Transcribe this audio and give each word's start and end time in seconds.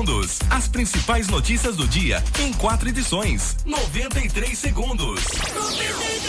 segundos. 0.00 0.38
As 0.48 0.66
principais 0.66 1.28
notícias 1.28 1.76
do 1.76 1.86
dia 1.86 2.24
em 2.38 2.52
quatro 2.54 2.88
edições. 2.88 3.56
93 3.66 4.58
segundos. 4.58 5.20
93 5.54 6.20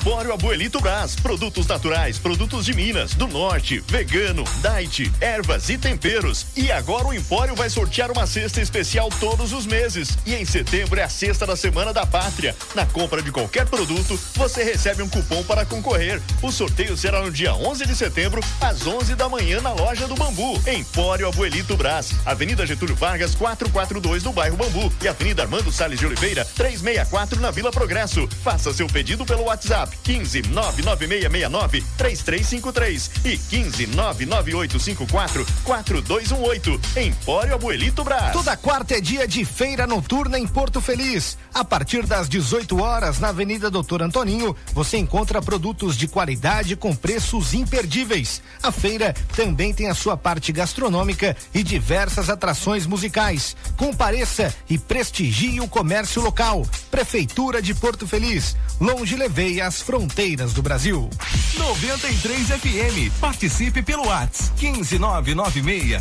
Empório 0.00 0.32
Abuelito 0.32 0.80
Brás, 0.80 1.14
produtos 1.14 1.66
naturais, 1.66 2.18
produtos 2.18 2.64
de 2.64 2.74
Minas, 2.74 3.14
do 3.14 3.26
Norte, 3.26 3.82
vegano, 3.86 4.44
diet, 4.60 5.10
ervas 5.20 5.68
e 5.68 5.78
temperos. 5.78 6.46
E 6.56 6.70
agora 6.70 7.06
o 7.06 7.14
Empório 7.14 7.54
vai 7.54 7.70
sortear 7.70 8.10
uma 8.10 8.26
cesta 8.26 8.60
especial 8.60 9.08
todos 9.20 9.52
os 9.52 9.66
meses. 9.66 10.18
E 10.26 10.34
em 10.34 10.44
setembro 10.44 10.98
é 10.98 11.04
a 11.04 11.08
sexta 11.08 11.46
da 11.46 11.56
Semana 11.56 11.92
da 11.92 12.04
Pátria. 12.04 12.54
Na 12.74 12.84
compra 12.84 13.22
de 13.22 13.30
qualquer 13.30 13.66
produto, 13.66 14.18
você 14.34 14.62
recebe 14.64 15.02
um 15.02 15.08
cupom 15.08 15.42
para 15.44 15.64
concorrer. 15.64 16.20
O 16.42 16.50
sorteio 16.50 16.96
será 16.96 17.22
no 17.22 17.30
dia 17.30 17.54
11 17.54 17.86
de 17.86 17.96
setembro, 17.96 18.42
às 18.60 18.86
11 18.86 19.14
da 19.14 19.28
manhã, 19.28 19.60
na 19.60 19.72
loja 19.72 20.06
do 20.06 20.14
Bambu. 20.16 20.60
Empório 20.66 21.28
Abuelito 21.28 21.76
Brás, 21.76 22.10
Avenida 22.26 22.66
Getúlio 22.66 22.96
Vargas, 22.96 23.34
442 23.34 24.22
do 24.22 24.32
bairro 24.32 24.56
Bambu 24.56 24.92
e 25.02 25.08
Avenida 25.08 25.42
Armando 25.42 25.72
Salles 25.72 25.98
de 25.98 26.06
Oliveira, 26.06 26.44
364 26.56 27.40
na 27.40 27.50
Vila 27.50 27.70
Progresso. 27.70 28.28
Faça 28.42 28.72
seu 28.72 28.86
pedido 28.86 29.24
pelo 29.24 29.44
WhatsApp 29.44 29.83
15 29.90 30.42
99669 30.42 31.84
3353 31.96 33.10
e 33.24 33.38
15 33.38 33.86
99854 33.88 35.46
4218. 35.64 36.80
Empório 37.00 37.54
Abuelito 37.54 38.04
Brás. 38.04 38.32
Toda 38.32 38.56
quarta 38.56 38.96
é 38.96 39.00
dia 39.00 39.26
de 39.26 39.44
feira 39.44 39.86
noturna 39.86 40.38
em 40.38 40.46
Porto 40.46 40.80
Feliz. 40.80 41.36
A 41.52 41.64
partir 41.64 42.06
das 42.06 42.28
18 42.28 42.80
horas, 42.80 43.18
na 43.18 43.28
Avenida 43.28 43.70
Doutor 43.70 44.02
Antoninho, 44.02 44.56
você 44.72 44.96
encontra 44.96 45.40
produtos 45.40 45.96
de 45.96 46.08
qualidade 46.08 46.76
com 46.76 46.94
preços 46.94 47.54
imperdíveis. 47.54 48.42
A 48.62 48.72
feira 48.72 49.14
também 49.34 49.72
tem 49.72 49.88
a 49.88 49.94
sua 49.94 50.16
parte 50.16 50.52
gastronômica 50.52 51.36
e 51.52 51.62
diversas 51.62 52.28
atrações 52.28 52.86
musicais. 52.86 53.56
Compareça 53.76 54.54
e 54.68 54.78
prestigie 54.78 55.60
o 55.60 55.68
comércio 55.68 56.22
local. 56.22 56.66
Prefeitura 56.90 57.60
de 57.60 57.74
Porto 57.74 58.06
Feliz. 58.06 58.56
Longe 58.80 59.16
levei 59.16 59.60
as 59.74 59.82
fronteiras 59.82 60.52
do 60.52 60.62
Brasil. 60.62 61.10
93 61.58 62.48
FM. 62.48 63.18
Participe 63.20 63.82
pelo 63.82 64.06
WhatsApp 64.06 64.56
15996 64.56 66.00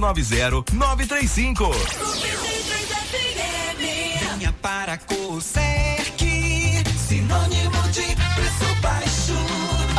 090 0.00 0.72
935. 0.72 1.64
93 1.64 2.86
FM. 2.88 4.38
Venha 4.38 4.52
para 4.62 4.96
Coserc, 4.96 6.24
sinônimo. 6.96 7.79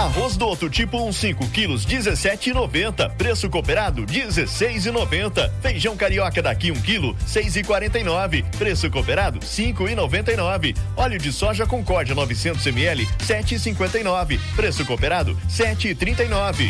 Arroz 0.02 0.36
do 0.36 0.48
outro 0.48 0.68
tipo 0.68 0.98
1 0.98 1.08
um 1.08 1.14
5 1.14 1.48
quilos 1.50 1.86
17,90. 1.86 3.12
Preço 3.18 3.48
cooperado 3.52 4.04
16,90. 4.04 5.52
Feijão 5.62 5.96
carioca 5.96 6.42
daqui 6.42 6.72
1 6.72 6.74
um 6.74 6.82
quilo 6.82 7.16
6,49. 7.28 8.44
Preço 8.58 8.90
cooperado 8.90 9.40
5,99. 9.42 10.76
Óleo 10.98 11.20
de 11.20 11.32
soja 11.32 11.68
Concórdia 11.68 12.16
900 12.16 12.66
ml 12.66 13.08
7,59. 13.20 14.40
Preço 14.56 14.84
cooperado 14.88 15.38
7,39. 15.48 16.70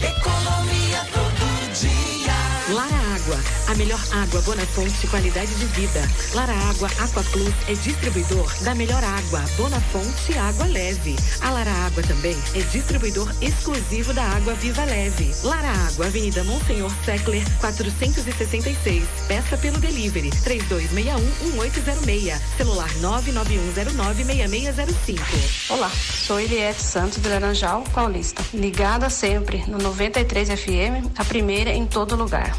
Economia 0.00 1.00
todo 1.12 1.72
dia. 1.74 2.72
Lara 2.72 3.05
Água, 3.26 3.42
a 3.66 3.74
melhor 3.74 4.00
água 4.12 4.40
Bonafonte 4.42 5.00
de 5.00 5.08
qualidade 5.08 5.52
de 5.56 5.64
vida. 5.66 6.00
Lara 6.32 6.52
Água 6.52 6.88
Aqua 7.00 7.24
Plus 7.24 7.52
é 7.66 7.74
distribuidor 7.74 8.48
da 8.62 8.72
melhor 8.72 9.02
água 9.02 9.42
Bonafonte 9.56 10.38
Água 10.38 10.66
Leve. 10.66 11.16
A 11.40 11.50
Lara 11.50 11.72
Água 11.72 12.04
também 12.04 12.36
é 12.54 12.60
distribuidor 12.60 13.28
exclusivo 13.42 14.14
da 14.14 14.22
água 14.22 14.54
Viva 14.54 14.84
Leve. 14.84 15.34
Lara 15.42 15.72
Água, 15.88 16.06
Avenida 16.06 16.44
Monsenhor 16.44 16.92
Seckler, 17.04 17.42
466. 17.58 19.02
Peça 19.26 19.56
pelo 19.56 19.78
delivery 19.78 20.30
3261-1806. 20.30 22.38
Celular 22.56 22.88
991096605. 23.00 25.18
Olá, 25.70 25.90
sou 25.90 26.38
Eliette 26.38 26.80
Santos 26.80 27.20
de 27.20 27.28
Laranjal, 27.28 27.82
Paulista. 27.92 28.40
Ligada 28.54 29.10
sempre 29.10 29.64
no 29.66 29.78
93 29.78 30.50
FM, 30.50 31.10
a 31.16 31.24
primeira 31.24 31.72
em 31.72 31.84
todo 31.86 32.14
lugar. 32.14 32.54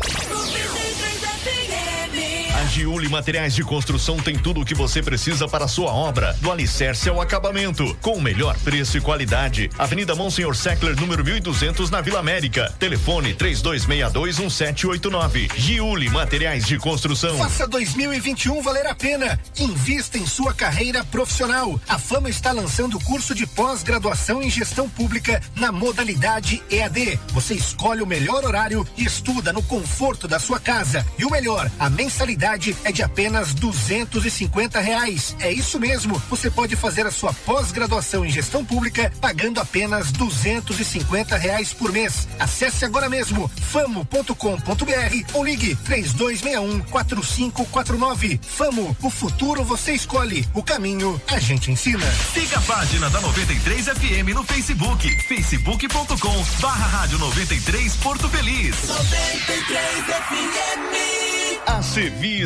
Giuli 2.68 3.10
Materiais 3.10 3.56
de 3.56 3.64
Construção 3.64 4.18
tem 4.18 4.38
tudo 4.38 4.62
o 4.62 4.66
que 4.66 4.76
você 4.76 5.02
precisa 5.02 5.48
para 5.48 5.66
a 5.66 5.68
sua 5.68 5.92
obra, 5.92 6.38
do 6.42 6.52
alicerce 6.52 7.10
ao 7.10 7.20
acabamento, 7.22 7.96
com 8.02 8.14
o 8.14 8.22
melhor 8.22 8.58
preço 8.60 8.98
e 8.98 9.02
qualidade. 9.02 9.70
Avenida 9.78 10.16
Monsenhor 10.16 10.56
Seckler, 10.56 11.00
número 11.00 11.24
1200, 11.24 11.90
na 11.90 12.02
Vila 12.02 12.20
América. 12.20 12.74
Telefone 12.78 13.34
32621789. 13.36 15.50
Giuli 15.56 16.10
Materiais 16.10 16.66
de 16.66 16.78
Construção. 16.78 17.38
Faça 17.38 17.66
2021 17.68 18.62
valer 18.62 18.88
a 18.88 18.96
pena. 18.96 19.40
Invista 19.58 20.18
em 20.18 20.26
sua 20.26 20.54
carreira 20.54 21.06
profissional. 21.06 21.80
A 21.88 21.98
Fama 21.98 22.30
está 22.30 22.52
lançando 22.52 22.98
o 22.98 23.04
curso 23.04 23.34
de 23.34 23.48
pós-graduação 23.48 24.42
em 24.42 24.50
gestão 24.50 24.90
pública 24.90 25.42
na 25.56 25.72
modalidade 25.72 26.62
EAD. 26.70 27.18
Você 27.34 27.54
escolhe 27.54 28.02
o 28.02 28.08
melhor 28.08 28.44
horário 28.44 28.86
e 28.98 29.06
estuda 29.06 29.54
no 29.54 29.64
conforto 29.64 30.28
da 30.28 30.40
sua 30.40 30.60
casa. 30.60 31.06
E 31.18 31.24
o 31.26 31.30
melhor, 31.30 31.72
a 31.80 31.90
mensalidade 31.90 32.57
é 32.84 32.92
de 32.92 33.04
apenas 33.04 33.54
duzentos 33.54 34.26
e 34.26 34.32
cinquenta 34.32 34.80
reais. 34.80 35.36
É 35.40 35.52
isso 35.52 35.80
mesmo. 35.80 36.22
Você 36.30 36.50
pode 36.50 36.76
fazer 36.76 37.06
a 37.06 37.12
sua 37.12 37.32
pós-graduação 37.34 38.26
em 38.26 38.30
gestão 38.30 38.66
pública 38.66 39.12
pagando 39.22 39.60
apenas 39.60 40.12
duzentos 40.12 40.80
e 40.80 40.86
cinquenta 40.86 41.38
reais 41.38 41.72
por 41.72 41.92
mês. 41.92 42.28
Acesse 42.40 42.84
agora 42.84 43.08
mesmo 43.10 43.50
famo.com.br 43.72 45.34
ou 45.34 45.44
ligue 45.44 45.76
três 45.76 46.14
dois 46.14 46.42
um 46.56 46.80
quatro 46.80 47.24
cinco 47.24 47.66
quatro 47.66 47.98
nove. 47.98 48.40
Famo, 48.42 48.96
o 49.02 49.10
futuro 49.10 49.64
você 49.64 49.94
escolhe, 49.94 50.48
o 50.54 50.64
caminho 50.64 51.22
a 51.28 51.40
gente 51.40 51.72
ensina. 51.72 52.06
Siga 52.34 52.58
a 52.58 52.62
página 52.62 53.10
da 53.10 53.20
93 53.20 53.86
FM 53.86 54.34
no 54.34 54.44
Facebook, 54.44 55.10
facebook.com 55.24 56.46
barra 56.62 56.88
rádio 56.88 57.18
93 57.20 57.96
Porto 57.98 58.30
Feliz. 58.30 58.76
93 58.88 60.06
FM. 60.06 61.38
A 61.68 61.82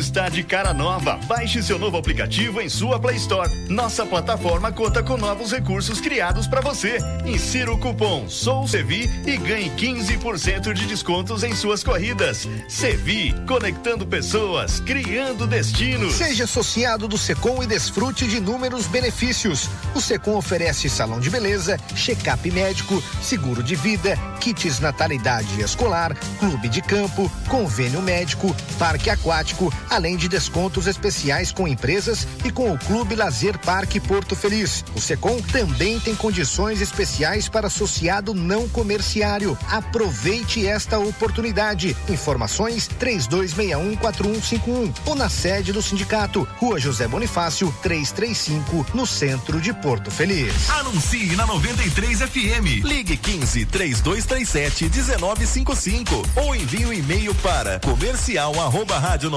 está 0.02 0.28
de 0.28 0.42
cara 0.42 0.74
nova. 0.74 1.16
Baixe 1.28 1.62
seu 1.62 1.78
novo 1.78 1.96
aplicativo 1.96 2.60
em 2.60 2.68
sua 2.68 2.98
Play 2.98 3.16
Store. 3.16 3.48
Nossa 3.68 4.04
plataforma 4.04 4.72
conta 4.72 5.00
com 5.00 5.16
novos 5.16 5.52
recursos 5.52 6.00
criados 6.00 6.48
para 6.48 6.60
você. 6.60 6.98
Insira 7.24 7.72
o 7.72 7.78
cupom 7.78 8.28
Sou 8.28 8.66
Sevi 8.66 9.08
e 9.24 9.36
ganhe 9.36 9.70
15% 9.70 10.72
de 10.72 10.86
descontos 10.86 11.44
em 11.44 11.54
suas 11.54 11.84
corridas. 11.84 12.48
Sevi, 12.68 13.32
conectando 13.46 14.04
pessoas, 14.04 14.80
criando 14.80 15.46
destinos. 15.46 16.14
Seja 16.14 16.44
associado 16.44 17.06
do 17.06 17.16
Secom 17.16 17.62
e 17.62 17.66
desfrute 17.66 18.26
de 18.26 18.38
inúmeros 18.38 18.88
benefícios. 18.88 19.70
O 19.94 20.00
Secom 20.00 20.36
oferece 20.36 20.90
salão 20.90 21.20
de 21.20 21.30
beleza, 21.30 21.78
check-up 21.94 22.50
médico, 22.50 23.00
seguro 23.22 23.62
de 23.62 23.76
vida, 23.76 24.16
kits 24.40 24.80
natalidade 24.80 25.60
escolar, 25.60 26.16
clube 26.40 26.68
de 26.68 26.82
campo, 26.82 27.30
convênio 27.48 28.02
médico, 28.02 28.54
parque 28.78 29.08
aquático, 29.08 29.72
além 29.92 30.16
de 30.16 30.26
descontos 30.28 30.86
especiais 30.86 31.52
com 31.52 31.68
empresas 31.68 32.26
e 32.44 32.50
com 32.50 32.72
o 32.72 32.78
Clube 32.78 33.14
Lazer 33.14 33.58
Parque 33.58 34.00
Porto 34.00 34.34
Feliz. 34.34 34.82
O 34.96 35.00
Secom 35.00 35.40
também 35.42 36.00
tem 36.00 36.14
condições 36.14 36.80
especiais 36.80 37.48
para 37.48 37.66
associado 37.66 38.32
não 38.32 38.66
comerciário. 38.68 39.58
Aproveite 39.68 40.66
esta 40.66 40.98
oportunidade. 40.98 41.94
Informações 42.08 42.88
32614151 42.98 44.94
ou 45.04 45.14
na 45.14 45.28
sede 45.28 45.72
do 45.72 45.82
sindicato, 45.82 46.48
Rua 46.56 46.80
José 46.80 47.06
Bonifácio, 47.06 47.74
335, 47.82 48.86
no 48.94 49.06
centro 49.06 49.60
de 49.60 49.74
Porto 49.74 50.10
Feliz. 50.10 50.70
Anuncie 50.70 51.36
na 51.36 51.46
93 51.46 52.20
FM. 52.20 52.84
Ligue 52.84 53.16
15 53.16 53.66
3237 53.66 54.88
1955 54.88 56.22
ou 56.36 56.54
envie 56.54 56.86
um 56.86 56.92
e-mail 56.92 57.34
para 57.36 57.78
comercial 57.80 58.58
arroba 58.60 58.98
rádio 58.98 59.28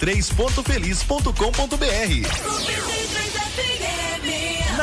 93.feliz.com.br. 0.00 2.99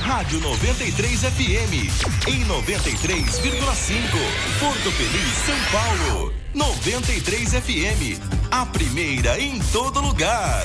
Rádio 0.00 0.40
93 0.40 1.20
FM. 1.20 1.72
Em 2.28 2.44
93,5. 2.46 3.38
Porto 4.58 4.90
Feliz, 4.92 5.34
São 5.44 5.56
Paulo. 5.70 6.32
93 6.54 7.52
FM. 7.52 8.18
A 8.50 8.66
primeira 8.66 9.38
em 9.38 9.60
todo 9.72 10.00
lugar. 10.00 10.64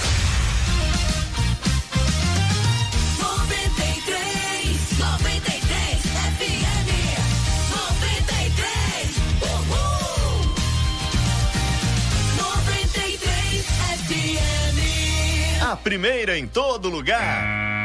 93, 3.19 4.99
93 4.99 6.01
FM. 6.37 6.89
93, 7.71 9.17
uhul. 9.41 10.55
93 12.37 13.65
FM. 14.07 15.61
A 15.61 15.75
primeira 15.75 16.37
em 16.37 16.47
todo 16.47 16.89
lugar. 16.89 17.84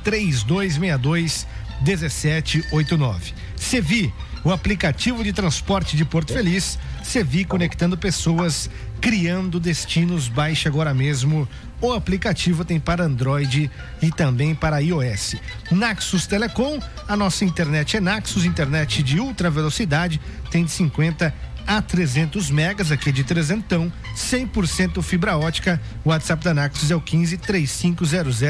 3262 0.02 1.46
1789. 1.84 3.34
Sevi, 3.56 4.12
o 4.44 4.50
aplicativo 4.50 5.22
de 5.22 5.32
transporte 5.32 5.96
de 5.96 6.04
Porto 6.04 6.32
Feliz. 6.32 6.78
Sevi 7.02 7.44
conectando 7.44 7.96
pessoas, 7.96 8.68
criando 9.00 9.60
destinos. 9.60 10.28
Baixe 10.28 10.68
agora 10.68 10.92
mesmo. 10.92 11.48
O 11.80 11.92
aplicativo 11.92 12.64
tem 12.64 12.78
para 12.78 13.04
Android 13.04 13.70
e 14.00 14.10
também 14.10 14.54
para 14.54 14.78
iOS. 14.78 15.36
Naxos 15.70 16.26
Telecom, 16.26 16.78
a 17.08 17.16
nossa 17.16 17.44
internet 17.44 17.96
é 17.96 18.00
Naxos, 18.00 18.44
internet 18.44 19.02
de 19.02 19.18
ultra 19.18 19.50
velocidade, 19.50 20.20
tem 20.50 20.64
de 20.64 20.70
50 20.70 21.34
a 21.66 21.80
300 21.80 22.50
megas, 22.50 22.90
aqui 22.92 23.10
é 23.10 23.12
de 23.12 23.24
trezentão, 23.24 23.92
100% 24.16 25.02
fibra 25.02 25.36
ótica. 25.36 25.80
O 26.04 26.10
WhatsApp 26.10 26.44
da 26.44 26.54
Naxos 26.54 26.90
é 26.90 26.96
o 26.96 27.00
15 27.00 27.36
3500 27.36 28.40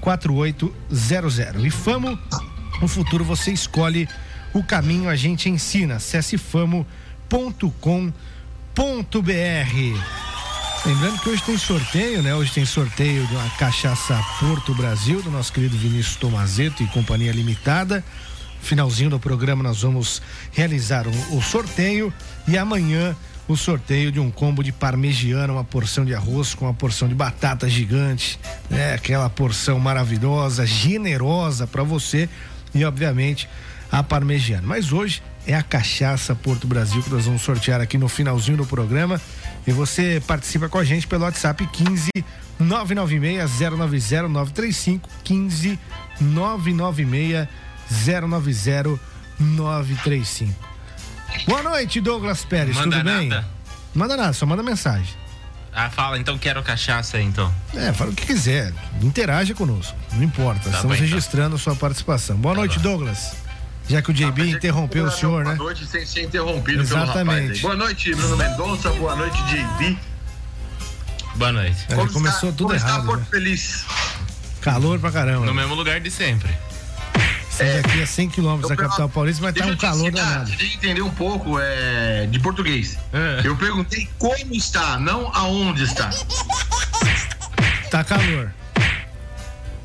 4800. 0.00 1.64
E 1.64 1.70
Famo, 1.70 2.18
no 2.80 2.88
futuro 2.88 3.24
você 3.24 3.52
escolhe 3.52 4.08
o 4.52 4.62
caminho, 4.62 5.08
a 5.08 5.16
gente 5.16 5.48
ensina. 5.48 5.96
Acesse 5.96 6.36
famo.com.br. 6.36 7.70
Lembrando 10.86 11.20
que 11.20 11.28
hoje 11.28 11.42
tem 11.42 11.58
sorteio, 11.58 12.22
né? 12.22 12.34
Hoje 12.34 12.52
tem 12.52 12.64
sorteio 12.64 13.26
de 13.26 13.34
uma 13.34 13.50
cachaça 13.50 14.18
Porto 14.40 14.74
Brasil, 14.74 15.20
do 15.20 15.30
nosso 15.30 15.52
querido 15.52 15.76
Vinícius 15.76 16.16
Tomazeto 16.16 16.82
e 16.82 16.86
Companhia 16.86 17.32
Limitada. 17.32 18.02
Finalzinho 18.62 19.10
do 19.10 19.20
programa 19.20 19.62
nós 19.62 19.82
vamos 19.82 20.22
realizar 20.52 21.06
o, 21.06 21.36
o 21.36 21.42
sorteio 21.42 22.12
e 22.48 22.56
amanhã 22.56 23.14
o 23.46 23.56
sorteio 23.56 24.10
de 24.10 24.20
um 24.20 24.30
combo 24.30 24.62
de 24.62 24.72
parmegiana, 24.72 25.52
uma 25.52 25.64
porção 25.64 26.04
de 26.04 26.14
arroz 26.14 26.54
com 26.54 26.64
uma 26.64 26.74
porção 26.74 27.08
de 27.08 27.14
batata 27.14 27.68
gigante, 27.68 28.38
né? 28.70 28.94
Aquela 28.94 29.28
porção 29.28 29.78
maravilhosa, 29.78 30.64
generosa 30.64 31.66
para 31.66 31.82
você 31.82 32.28
e 32.74 32.84
obviamente 32.84 33.48
a 33.90 34.02
parmegiana. 34.02 34.62
Mas 34.66 34.92
hoje 34.92 35.22
é 35.46 35.54
a 35.54 35.62
cachaça 35.62 36.34
Porto 36.34 36.66
Brasil 36.66 37.02
que 37.02 37.10
nós 37.10 37.24
vamos 37.26 37.42
sortear 37.42 37.80
aqui 37.80 37.98
no 37.98 38.08
finalzinho 38.08 38.56
do 38.56 38.66
programa. 38.66 39.20
E 39.66 39.72
você 39.72 40.22
participa 40.26 40.68
com 40.68 40.78
a 40.78 40.84
gente 40.84 41.06
pelo 41.06 41.24
WhatsApp 41.24 41.66
15 41.66 42.10
996 42.58 43.60
090 43.78 44.28
935 44.28 45.08
15 45.24 45.78
996 46.20 47.48
090 47.90 49.00
935. 49.38 50.54
Boa 51.46 51.62
noite, 51.62 52.00
Douglas 52.00 52.44
Pérez. 52.44 52.76
Manda 52.76 52.98
Tudo 52.98 53.04
bem? 53.10 53.28
nada. 53.28 53.48
Manda 53.94 54.16
nada, 54.16 54.32
só 54.32 54.46
manda 54.46 54.62
mensagem. 54.62 55.14
Ah, 55.72 55.88
fala, 55.88 56.18
então 56.18 56.36
quero 56.36 56.62
cachaça 56.62 57.16
aí, 57.16 57.24
então. 57.24 57.52
É, 57.74 57.92
fala 57.92 58.10
o 58.10 58.14
que 58.14 58.26
quiser. 58.26 58.72
Interaja 59.00 59.54
conosco. 59.54 59.96
Não 60.12 60.22
importa. 60.22 60.68
Tá 60.68 60.76
Estamos 60.76 60.96
bem, 60.96 61.06
então. 61.06 61.16
registrando 61.16 61.56
a 61.56 61.58
sua 61.58 61.76
participação. 61.76 62.36
Boa 62.36 62.54
noite, 62.54 62.78
Douglas. 62.80 63.34
Já 63.88 64.02
que 64.02 64.10
o 64.10 64.14
JB 64.14 64.50
interrompeu 64.50 65.04
o 65.04 65.10
senhor, 65.10 65.44
né? 65.44 65.54
Boa 65.54 65.64
noite 65.70 65.86
sem 65.86 66.04
ser 66.06 66.22
interrompido 66.24 66.80
Exatamente. 66.82 67.14
pelo 67.14 67.24
rapaz. 67.26 67.50
aí. 67.50 67.60
Boa 67.60 67.76
noite, 67.76 68.14
Bruno 68.14 68.36
Mendonça. 68.36 68.90
Boa 68.90 69.16
noite, 69.16 69.36
JB. 69.44 69.98
Boa 71.36 71.52
noite. 71.52 71.86
É, 71.88 71.94
Como 71.94 72.12
começou 72.12 72.50
está, 72.50 72.58
tudo 72.58 72.64
como 72.68 72.74
errado. 72.74 72.90
Está 73.00 73.02
Porto 73.06 73.20
né? 73.20 73.26
Feliz. 73.30 73.84
Calor 74.60 74.98
pra 74.98 75.10
caramba. 75.10 75.46
No 75.46 75.54
mesmo 75.54 75.74
lugar 75.74 76.00
de 76.00 76.10
sempre. 76.10 76.50
Estamos 77.60 77.84
aqui 77.84 78.02
a 78.02 78.06
100 78.06 78.28
quilômetros 78.30 78.68
da 78.70 78.76
capital 78.76 79.08
paulista, 79.08 79.42
mas 79.42 79.54
tá 79.54 79.66
um 79.66 79.76
calor 79.76 80.08
ensinar, 80.08 80.24
danado. 80.24 80.50
Deixa 80.50 80.64
eu 80.64 80.68
entender 80.68 81.02
um 81.02 81.10
pouco 81.10 81.58
é, 81.60 82.26
de 82.26 82.38
português. 82.40 82.98
É. 83.12 83.40
Eu 83.44 83.56
perguntei 83.56 84.08
como 84.18 84.54
está, 84.54 84.98
não 84.98 85.30
aonde 85.34 85.84
está. 85.84 86.10
Tá 87.90 88.04
calor. 88.04 88.52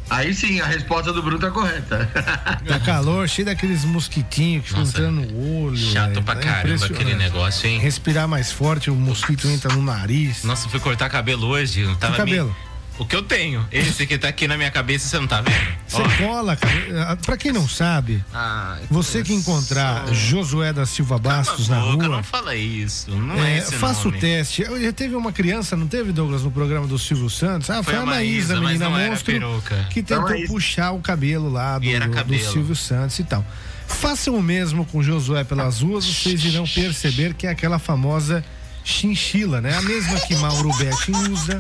Aí 0.09 0.33
sim, 0.35 0.61
a 0.61 0.65
resposta 0.67 1.11
do 1.11 1.21
Bruno 1.21 1.39
tá 1.39 1.49
correta. 1.51 2.07
Tá 2.65 2.79
calor, 2.79 3.27
cheio 3.29 3.45
daqueles 3.45 3.83
mosquitinhos 3.85 4.63
que 4.63 4.69
ficam 4.69 4.83
entrando 4.83 5.21
no 5.21 5.65
olho. 5.65 5.77
Chato 5.77 6.09
velho. 6.09 6.23
pra 6.23 6.35
Tá 6.35 6.41
caramba 6.41 6.85
aquele 6.85 7.13
negócio, 7.15 7.67
hein? 7.67 7.79
Respirar 7.79 8.27
mais 8.27 8.51
forte, 8.51 8.89
o 8.89 8.95
mosquito 8.95 9.47
entra 9.47 9.73
no 9.73 9.81
nariz. 9.83 10.43
Nossa, 10.43 10.67
fui 10.69 10.79
cortar 10.79 11.09
cabelo 11.09 11.47
hoje. 11.47 11.85
Que 11.85 11.97
Tava 11.97 12.17
cabelo? 12.17 12.55
O 12.97 13.05
que 13.05 13.13
eu 13.15 13.21
tenho. 13.23 13.67
Esse 13.73 14.07
que 14.07 14.17
tá 14.17 14.29
aqui 14.29 14.47
na 14.47 14.55
minha 14.55 14.71
cabeça, 14.71 15.07
você 15.09 15.19
não 15.19 15.27
tá 15.27 15.41
vendo? 15.41 15.55
Você 15.85 16.01
cola, 16.23 16.55
cara. 16.55 17.11
Ah, 17.11 17.15
Pra 17.17 17.35
quem 17.35 17.51
não 17.51 17.67
sabe, 17.67 18.23
Ah, 18.33 18.77
você 18.89 19.21
que 19.21 19.33
encontrar 19.33 20.07
Josué 20.13 20.71
da 20.71 20.85
Silva 20.85 21.17
Bastos 21.19 21.67
na 21.67 21.79
boca, 21.81 22.05
rua. 22.07 22.15
não 22.17 22.23
fala 22.23 22.55
isso. 22.55 23.11
Não 23.11 23.35
é, 23.43 23.55
É, 23.55 23.57
esse 23.57 23.75
faça 23.75 24.05
nome. 24.05 24.17
o 24.17 24.21
teste. 24.21 24.61
Eu- 24.61 24.81
Já 24.81 24.93
teve 24.93 25.13
uma 25.15 25.33
criança, 25.33 25.75
não 25.75 25.87
teve, 25.87 26.13
Douglas, 26.13 26.43
no 26.43 26.51
programa 26.51 26.87
do 26.87 26.97
Silvio 26.97 27.29
Santos? 27.29 27.69
Ah, 27.69 27.83
foi, 27.83 27.93
Foi 27.95 27.95
a 27.95 28.01
a 28.03 28.05
Maísa, 28.05 28.61
mas 28.61 28.79
menina 28.79 28.89
monstro, 29.09 29.61
que 29.91 29.99
a 29.99 30.03
tentou 30.03 30.47
puxar 30.47 30.91
o 30.91 30.99
cabelo 30.99 31.49
lá 31.51 31.77
do, 31.77 31.89
era 31.89 32.07
do 32.07 32.13
cabelo. 32.13 32.51
Silvio 32.51 32.75
Santos 32.77 33.19
e 33.19 33.23
tal. 33.25 33.45
Façam 33.87 34.35
o 34.35 34.41
mesmo 34.41 34.85
com 34.85 35.03
Josué 35.03 35.43
pelas 35.43 35.81
ruas, 35.81 36.05
vocês 36.05 36.43
irão 36.45 36.65
perceber 36.65 37.33
que 37.33 37.45
é 37.45 37.49
aquela 37.49 37.77
famosa 37.77 38.43
chinchila, 38.85 39.59
né? 39.61 39.75
A 39.75 39.81
mesma 39.81 40.19
que 40.21 40.35
Mauro 40.37 40.69
Betti 40.77 41.11
usa, 41.31 41.59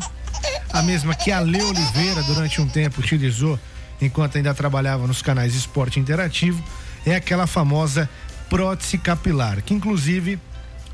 a 0.75 0.81
mesma 0.81 1.15
que 1.15 1.31
a 1.31 1.39
Lê 1.39 1.63
Oliveira 1.63 2.21
durante 2.23 2.61
um 2.61 2.67
tempo 2.67 2.99
utilizou 2.99 3.57
enquanto 4.01 4.35
ainda 4.35 4.53
trabalhava 4.53 5.07
nos 5.07 5.21
canais 5.21 5.55
Esporte 5.55 6.01
Interativo, 6.01 6.61
é 7.05 7.15
aquela 7.15 7.47
famosa 7.47 8.09
prótese 8.49 8.97
capilar, 8.97 9.61
que 9.61 9.73
inclusive 9.73 10.37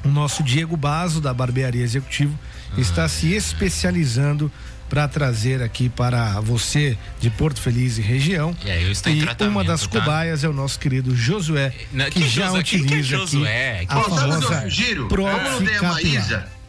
o 0.05 0.07
nosso 0.07 0.43
Diego 0.43 0.77
Baso 0.77 1.19
da 1.19 1.33
Barbearia 1.33 1.83
Executivo 1.83 2.37
está 2.77 3.07
se 3.09 3.33
especializando 3.33 4.51
para 4.87 5.07
trazer 5.07 5.63
aqui 5.63 5.89
para 5.89 6.39
você 6.41 6.95
de 7.19 7.31
Porto 7.31 7.59
Feliz 7.59 7.97
e 7.97 8.01
região. 8.01 8.55
E 8.63 8.69
aí, 8.69 8.83
eu 8.83 8.91
estou 8.91 9.11
em 9.11 9.17
e 9.17 9.21
tratamento, 9.21 9.51
uma 9.51 9.63
das 9.63 9.87
tá? 9.87 9.99
cobaias 9.99 10.43
é 10.43 10.49
o 10.49 10.53
nosso 10.53 10.77
querido 10.77 11.15
Josué, 11.15 11.73
que 12.11 12.11
que 12.11 12.27
já 12.27 12.47
Josué? 12.47 12.63
Quem 12.63 12.85
que 12.85 12.93
é 12.93 12.97
utiliza 12.97 13.17
Josué? 13.17 13.75
aqui 13.77 13.87
Que 13.87 13.93
a 13.93 14.03
famosa 14.03 14.67
prótese 15.09 15.79
capilar. 15.79 16.60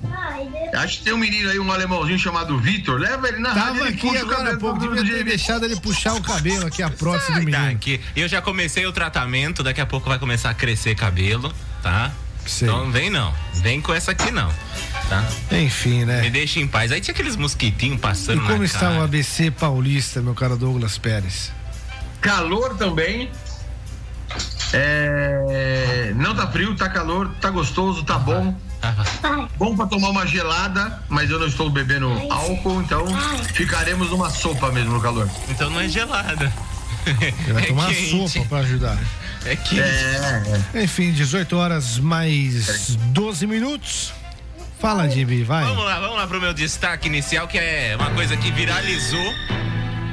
Acho 0.75 0.99
que 0.99 1.04
tem 1.04 1.12
um 1.12 1.18
menino 1.18 1.50
aí, 1.50 1.59
um 1.59 1.71
alemãozinho 1.71 2.18
chamado 2.18 2.59
Vitor. 2.59 2.99
Leva 2.99 3.28
ele 3.28 3.38
na 3.38 3.50
rádio, 3.52 3.64
Tava 3.80 3.88
ele 3.88 3.88
aqui 3.99 4.16
agora 4.16 4.54
há 4.54 4.56
pouco, 4.56 4.80
todo 4.80 4.94
devia 4.94 5.04
ter 5.04 5.14
dia. 5.16 5.25
deixado 5.25 5.64
ele 5.64 5.76
puxar 5.76 6.14
o 6.14 6.23
cabelo 6.23 6.66
aqui, 6.66 6.82
a 6.82 6.90
prótese 6.90 7.32
do 7.32 7.38
menino. 7.40 7.66
daqui. 7.73 8.00
Eu 8.16 8.26
já 8.28 8.40
comecei 8.42 8.85
o 8.87 8.92
tratamento, 8.92 9.62
daqui 9.62 9.80
a 9.80 9.87
pouco 9.87 10.09
vai 10.09 10.18
começar 10.18 10.50
a 10.50 10.54
crescer 10.54 10.94
cabelo, 10.94 11.52
tá? 11.82 12.11
Então 12.61 12.90
vem 12.90 13.09
não. 13.11 13.32
Vem 13.54 13.80
com 13.80 13.94
essa 13.94 14.11
aqui 14.12 14.30
não. 14.32 14.50
Tá? 15.09 15.25
Enfim, 15.52 16.04
né? 16.04 16.23
Me 16.23 16.30
deixa 16.30 16.59
em 16.59 16.66
paz. 16.66 16.90
Aí 16.90 17.00
tinha 17.00 17.12
aqueles 17.12 17.37
mosquitinhos 17.37 17.99
E 17.99 18.00
passando 18.00 18.40
como 18.40 18.59
na 18.59 18.64
está 18.64 18.80
cara. 18.80 19.00
o 19.00 19.02
ABC 19.04 19.50
paulista, 19.50 20.21
meu 20.23 20.35
caro 20.35 20.56
Douglas 20.56 20.97
Pérez? 20.99 21.52
Calor 22.21 22.75
também. 22.76 23.30
É, 24.73 26.12
Não 26.16 26.35
tá 26.35 26.47
frio, 26.50 26.75
tá 26.75 26.88
calor, 26.88 27.30
tá 27.40 27.50
gostoso, 27.50 28.02
tá 28.04 28.18
bom. 28.18 28.56
Bom 29.56 29.76
pra 29.76 29.86
tomar 29.86 30.08
uma 30.10 30.26
gelada, 30.26 31.02
mas 31.08 31.30
eu 31.30 31.38
não 31.38 31.46
estou 31.46 31.70
bebendo 31.70 32.08
álcool, 32.30 32.80
então 32.82 33.04
ficaremos 33.54 34.10
numa 34.10 34.30
sopa 34.30 34.70
mesmo 34.72 34.92
no 34.94 35.00
calor. 35.00 35.28
Então 35.48 35.70
não 35.70 35.80
é 35.80 35.88
gelada. 35.88 36.52
Ele 37.06 37.52
vai 37.52 37.62
É 37.64 37.66
tomar 37.66 37.88
quente. 37.88 38.28
sopa 38.30 38.46
para 38.48 38.58
ajudar. 38.58 38.98
É 39.44 39.56
que. 39.56 39.76
Enfim, 40.82 41.12
18 41.12 41.56
horas 41.56 41.98
mais 41.98 42.96
12 43.12 43.46
minutos. 43.46 44.12
Fala, 44.80 45.08
Jimmy, 45.08 45.44
vai. 45.44 45.64
Vamos 45.64 45.84
lá, 45.84 46.00
vamos 46.00 46.16
lá 46.16 46.26
pro 46.26 46.40
meu 46.40 46.52
destaque 46.52 47.06
inicial, 47.06 47.46
que 47.46 47.56
é 47.56 47.94
uma 47.96 48.10
coisa 48.10 48.36
que 48.36 48.50
viralizou, 48.50 49.32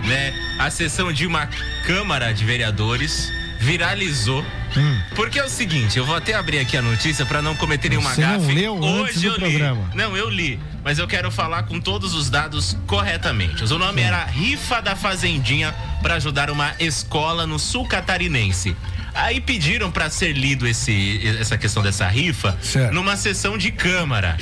né? 0.08 0.32
A 0.60 0.70
sessão 0.70 1.12
de 1.12 1.26
uma 1.26 1.48
Câmara 1.88 2.32
de 2.34 2.46
Vereadores 2.46 3.32
viralizou. 3.60 4.46
Hum. 4.78 5.02
Porque 5.16 5.40
é 5.40 5.44
o 5.44 5.50
seguinte, 5.50 5.98
eu 5.98 6.06
vou 6.06 6.16
até 6.16 6.34
abrir 6.34 6.60
aqui 6.60 6.78
a 6.78 6.82
notícia 6.82 7.26
para 7.26 7.42
não 7.42 7.56
cometer 7.56 7.90
nenhuma 7.90 8.14
Você 8.14 8.22
não 8.22 8.40
gafe. 8.40 8.54
leu 8.54 8.76
antes 8.84 9.18
Hoje 9.18 9.26
eu 9.28 9.34
li. 9.34 9.40
programa. 9.40 9.90
Não, 9.96 10.16
eu 10.16 10.30
li, 10.30 10.60
mas 10.84 11.00
eu 11.00 11.08
quero 11.08 11.32
falar 11.32 11.64
com 11.64 11.80
todos 11.80 12.14
os 12.14 12.30
dados 12.30 12.78
corretamente. 12.86 13.64
O 13.64 13.78
nome 13.80 14.02
era 14.02 14.24
Rifa 14.26 14.82
da 14.82 14.96
Fazendinha 14.96 15.74
para 16.02 16.16
ajudar 16.16 16.50
uma 16.50 16.74
escola 16.80 17.46
no 17.48 17.58
sul 17.60 17.86
catarinense. 17.88 18.76
Aí 19.14 19.42
pediram 19.42 19.92
para 19.92 20.10
ser 20.10 20.34
lido 20.34 20.68
esse, 20.68 21.20
essa 21.40 21.58
questão 21.58 21.82
dessa 21.82 22.08
rifa 22.08 22.58
numa 22.92 23.18
sessão 23.18 23.58
de 23.58 23.72
câmara 23.72 24.38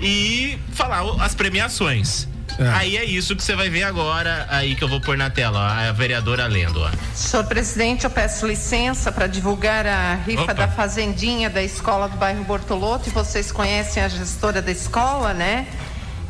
e 0.00 0.58
falar 0.72 1.02
as 1.22 1.34
premiações. 1.34 2.26
Aí 2.74 2.96
é 2.96 3.04
isso 3.04 3.36
que 3.36 3.42
você 3.42 3.54
vai 3.54 3.68
ver 3.68 3.82
agora, 3.82 4.46
aí 4.48 4.74
que 4.74 4.82
eu 4.82 4.88
vou 4.88 5.00
pôr 5.00 5.16
na 5.16 5.28
tela, 5.28 5.58
ó, 5.58 5.88
a 5.88 5.92
vereadora 5.92 6.46
lendo, 6.46 6.80
ó. 6.80 6.90
Senhor 7.14 7.44
presidente, 7.44 8.04
eu 8.04 8.10
peço 8.10 8.46
licença 8.46 9.12
para 9.12 9.26
divulgar 9.26 9.86
a 9.86 10.14
rifa 10.14 10.42
Opa. 10.42 10.54
da 10.54 10.68
Fazendinha 10.68 11.50
da 11.50 11.62
escola 11.62 12.08
do 12.08 12.16
bairro 12.16 12.44
Bortoloto. 12.44 13.08
E 13.08 13.12
vocês 13.12 13.52
conhecem 13.52 14.02
a 14.02 14.08
gestora 14.08 14.62
da 14.62 14.70
escola, 14.70 15.34
né? 15.34 15.66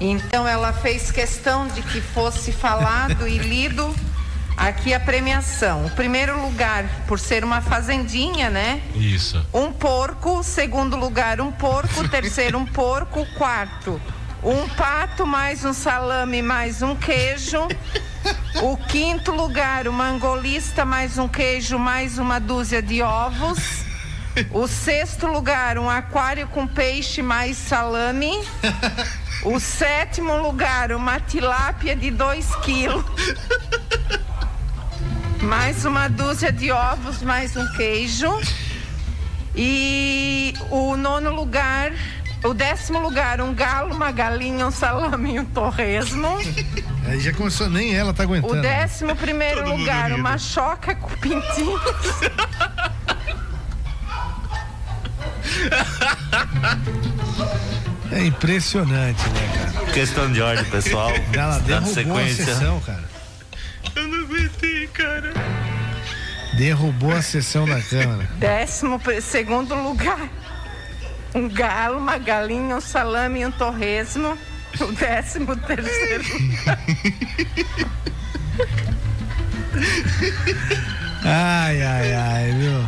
Então 0.01 0.47
ela 0.47 0.73
fez 0.73 1.11
questão 1.11 1.69
de 1.69 1.81
que 1.83 2.01
fosse 2.01 2.53
falado 2.53 3.27
e 3.27 3.39
lido 3.39 3.95
aqui 4.57 4.95
a 4.95 5.01
premiação. 5.01 5.87
O 5.87 5.91
primeiro 5.91 6.41
lugar, 6.43 6.85
por 7.07 7.19
ser 7.19 7.45
uma 7.45 7.61
fazendinha, 7.61 8.51
né? 8.51 8.81
Isso. 8.95 9.45
Um 9.53 9.71
porco, 9.73 10.43
segundo 10.43 10.97
lugar, 10.97 11.41
um 11.41 11.53
porco, 11.53 12.09
terceiro, 12.09 12.59
um 12.59 12.67
porco, 12.67 13.27
quarto, 13.37 14.01
um 14.47 14.69
pato, 14.69 15.27
mais 15.27 15.65
um 15.65 15.73
salame, 15.73 16.41
mais 16.41 16.81
um 16.81 16.95
queijo. 16.95 17.67
O 18.63 18.77
quinto 18.77 19.33
lugar, 19.33 19.89
uma 19.89 20.09
angolista, 20.09 20.85
mais 20.85 21.19
um 21.19 21.27
queijo, 21.27 21.81
mais 21.81 22.17
uma 22.17 22.39
dúzia 22.39 22.81
de 22.81 23.03
ovos. 23.03 23.59
O 24.53 24.69
sexto 24.69 25.27
lugar, 25.27 25.79
um 25.79 25.91
aquário 25.91 26.47
com 26.47 26.65
peixe, 26.65 27.23
mais 27.23 27.57
salame. 27.57 28.31
O 29.43 29.59
sétimo 29.59 30.37
lugar, 30.37 30.93
uma 30.93 31.19
tilápia 31.19 31.97
de 31.97 32.13
2 32.13 32.55
quilos. 32.57 33.05
Mais 35.43 35.85
uma 35.85 36.07
dúzia 36.07 36.53
de 36.53 36.71
ovos, 36.71 37.21
mais 37.21 37.57
um 37.57 37.67
queijo. 37.73 38.29
E 39.57 40.55
o 40.71 40.97
nono 40.97 41.35
lugar, 41.35 41.91
o 42.47 42.55
décimo 42.55 43.01
lugar, 43.01 43.41
um 43.41 43.55
galo, 43.55 43.95
uma 43.95 44.11
galinha, 44.11 44.67
um 44.67 44.71
salame 44.71 45.35
e 45.35 45.41
um 45.41 45.45
torresmo. 45.45 46.29
Aí 47.07 47.21
já 47.21 47.33
começou, 47.33 47.69
nem 47.71 47.95
ela 47.95 48.13
tá 48.13 48.23
O 48.23 48.27
aguentando. 48.27 48.63
décimo 48.63 49.15
primeiro 49.15 49.63
Todo 49.65 49.77
lugar, 49.77 50.13
uma 50.13 50.37
choca 50.39 50.95
com 50.95 51.09
pintinhos. 51.17 51.81
É 58.13 58.25
impressionante, 58.25 59.23
né, 59.31 59.73
cara? 59.75 59.93
Questão 59.93 60.31
de 60.33 60.41
ordem, 60.41 60.65
pessoal. 60.67 61.11
Ela 61.33 61.59
Dando 61.59 61.93
derrubou 61.93 61.95
sequência. 61.95 62.45
a 62.45 62.47
sessão, 62.47 62.81
cara. 62.81 63.05
Eu 63.95 64.09
não 64.09 64.25
aguentei, 64.25 64.87
cara. 64.89 65.33
Derrubou 66.57 67.13
a 67.13 67.23
sessão 67.23 67.67
da 67.67 67.81
Câmara. 67.83 68.29
Décimo 68.39 69.01
segundo 69.21 69.75
lugar, 69.75 70.29
um 71.37 71.49
galo, 71.49 71.99
uma 71.99 72.19
galinha, 72.19 72.77
um 72.77 72.81
salame 72.81 73.41
e 73.41 73.47
um 73.47 73.51
torresmo. 73.53 74.37
O 74.81 74.93
décimo 74.93 75.57
terceiro. 75.57 76.25
Ai, 81.25 81.83
ai, 81.83 82.15
ai, 82.15 82.53
viu? 82.53 82.87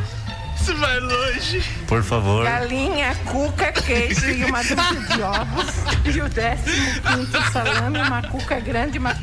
Isso 0.55 0.75
vai 0.76 1.00
longe. 1.00 1.62
Por 1.87 2.02
favor. 2.02 2.45
Galinha, 2.45 3.14
cuca, 3.25 3.73
queijo 3.73 4.28
e 4.28 4.45
uma 4.45 4.62
dúzia 4.62 5.17
de 5.17 5.23
ovos. 5.23 5.75
E 6.14 6.21
o 6.21 6.28
décimo 6.28 7.00
quinto 7.02 7.52
salame, 7.52 7.99
uma 8.00 8.23
cuca 8.23 8.61
grande 8.61 8.97
e 8.97 9.00
uma. 9.00 9.17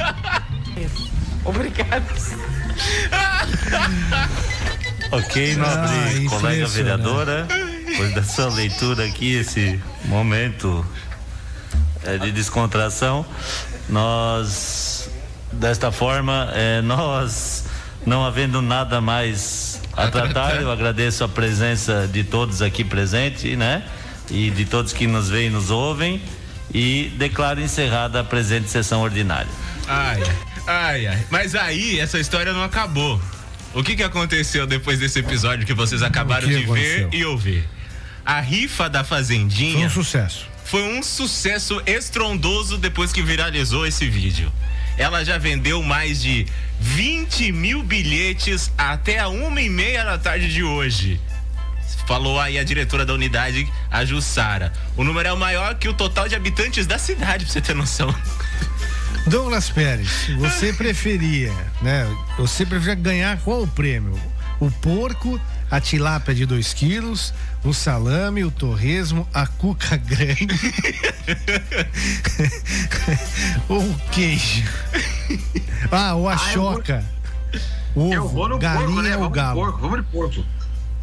Obrigada. 1.46 2.03
Ok, 5.12 5.53
Ah, 5.53 5.58
nobre 5.58 6.25
colega 6.25 6.55
impressionante. 6.58 6.72
vereadora, 6.72 7.48
por 7.95 8.07
dessa 8.09 8.47
leitura 8.47 9.05
aqui, 9.05 9.35
esse 9.35 9.79
momento 10.05 10.85
é, 12.03 12.17
de 12.17 12.31
descontração, 12.31 13.25
nós, 13.89 15.09
desta 15.51 15.91
forma, 15.91 16.49
é, 16.53 16.81
nós, 16.81 17.65
não 18.05 18.25
havendo 18.25 18.61
nada 18.61 18.99
mais 18.99 19.81
a 19.93 20.07
tratar, 20.07 20.61
eu 20.61 20.71
agradeço 20.71 21.23
a 21.23 21.27
presença 21.27 22.07
de 22.11 22.23
todos 22.23 22.61
aqui 22.61 22.83
presentes, 22.83 23.57
né? 23.57 23.83
E 24.29 24.49
de 24.49 24.65
todos 24.65 24.91
que 24.91 25.07
nos 25.07 25.29
veem 25.29 25.47
e 25.47 25.49
nos 25.49 25.69
ouvem, 25.69 26.21
e 26.73 27.13
declaro 27.17 27.61
encerrada 27.61 28.19
a 28.19 28.23
presente 28.23 28.69
sessão 28.69 29.01
ordinária. 29.01 29.51
Ai, 29.87 30.21
ai, 30.67 31.07
ai. 31.07 31.25
Mas 31.29 31.55
aí, 31.55 31.99
essa 31.99 32.19
história 32.19 32.51
não 32.51 32.63
acabou. 32.63 33.21
O 33.73 33.83
que, 33.83 33.95
que 33.95 34.03
aconteceu 34.03 34.65
depois 34.65 34.99
desse 34.99 35.19
episódio 35.19 35.65
que 35.65 35.73
vocês 35.73 36.01
acabaram 36.01 36.47
que 36.47 36.57
de 36.57 36.63
ver 36.63 36.63
aconteceu? 36.63 37.09
e 37.13 37.25
ouvir? 37.25 37.75
A 38.25 38.39
rifa 38.39 38.89
da 38.89 39.03
Fazendinha. 39.03 39.74
Foi 39.74 39.86
um 39.86 39.89
sucesso. 39.89 40.48
Foi 40.65 40.84
um 40.84 41.03
sucesso 41.03 41.82
estrondoso 41.86 42.77
depois 42.77 43.13
que 43.13 43.22
viralizou 43.22 43.86
esse 43.86 44.10
vídeo. 44.10 44.51
Ela 44.98 45.24
já 45.24 45.38
vendeu 45.38 45.84
mais 45.84 46.22
de 46.22 46.48
20 46.79 47.51
mil 47.51 47.84
bilhetes 47.84 48.72
até 48.77 49.20
a 49.20 49.27
uma 49.27 49.62
e 49.62 49.70
meia 49.70 50.03
da 50.03 50.17
tarde 50.17 50.51
de 50.51 50.63
hoje. 50.63 51.20
Falou 52.08 52.39
aí 52.39 52.58
a 52.58 52.63
diretora 52.63 53.05
da 53.05 53.13
unidade, 53.13 53.67
a 53.89 54.05
Jussara. 54.05 54.72
O 54.96 55.03
número 55.03 55.29
é 55.29 55.34
o 55.34 55.38
maior 55.38 55.75
que 55.75 55.88
o 55.88 55.94
total 55.94 56.27
de 56.27 56.36
habitantes 56.36 56.86
da 56.86 56.98
cidade, 57.00 57.46
pra 57.46 57.53
você 57.53 57.62
ter 57.62 57.75
noção. 57.75 58.13
Douglas 59.27 59.70
Pérez, 59.70 60.29
você 60.38 60.72
preferia, 60.74 61.51
né? 61.82 62.08
Você 62.38 62.65
preferia 62.65 62.96
ganhar 62.96 63.38
qual 63.39 63.63
o 63.63 63.67
prêmio? 63.67 64.20
O 64.60 64.70
porco, 64.70 65.39
a 65.70 65.82
tilápia 65.82 66.34
de 66.34 66.46
2 66.46 66.74
quilos, 66.74 67.34
o 67.65 67.74
salame, 67.74 68.43
o 68.43 68.51
torresmo, 68.51 69.27
a 69.34 69.45
cuca 69.48 69.98
grande 69.98 70.48
ou 73.67 73.81
o 73.81 74.00
queijo? 74.12 74.63
Ah, 75.91 76.13
ou 76.15 76.29
a 76.29 76.34
Ah, 76.36 76.53
eu 76.53 76.62
vou- 76.62 76.74
choca. 76.75 77.03
Eu 77.95 78.27
vou 78.27 78.50
no 78.50 78.57
galinha 78.60 78.86
porco, 78.88 79.01
né? 79.01 79.10
ou 79.15 79.17
Vamos 79.17 79.24
no 79.24 79.29
galo? 79.29 79.62
porco, 79.62 79.79
vamos 79.79 79.98
no 79.98 80.03
porco. 80.03 80.45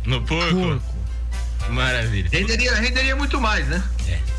No 0.04 0.23
porco? 0.23 0.83
Maravilha. 1.71 2.28
Renderia, 2.31 2.75
renderia 2.75 3.16
muito 3.16 3.40
mais, 3.40 3.66
né? 3.69 3.83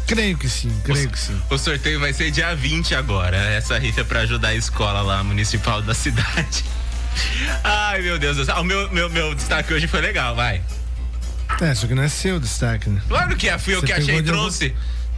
Creio 0.05 0.37
que 0.37 0.47
sim, 0.49 0.69
creio 0.83 1.09
que 1.09 1.17
sim. 1.19 1.41
O 1.49 1.57
sorteio 1.57 1.99
vai 1.99 2.11
ser 2.13 2.29
dia 2.29 2.53
20 2.55 2.93
agora. 2.93 3.37
Essa 3.37 3.79
rifa 3.79 4.01
é 4.01 4.03
pra 4.03 4.19
ajudar 4.21 4.49
a 4.49 4.55
escola 4.55 5.01
lá 5.01 5.23
municipal 5.23 5.81
da 5.81 5.93
cidade. 5.95 6.63
Ai, 7.63 8.01
meu 8.01 8.19
Deus 8.19 8.37
do 8.37 8.45
céu. 8.45 8.57
O 8.57 8.63
meu, 8.63 8.91
meu, 8.91 9.09
meu 9.09 9.33
destaque 9.33 9.73
hoje 9.73 9.87
foi 9.87 10.01
legal, 10.01 10.35
vai. 10.35 10.61
É, 11.63 11.73
só 11.75 11.87
que 11.87 11.95
não 11.95 12.03
é 12.03 12.09
seu 12.09 12.39
destaque, 12.39 12.89
né? 12.89 13.01
Claro 13.07 13.35
que 13.35 13.47
é, 13.49 13.57
fui 13.57 13.75
eu 13.75 13.81
que 13.81 13.91
achei 13.93 14.17
e 14.17 14.21
de 14.21 14.29
algum- 14.29 14.41
trouxe. 14.43 14.73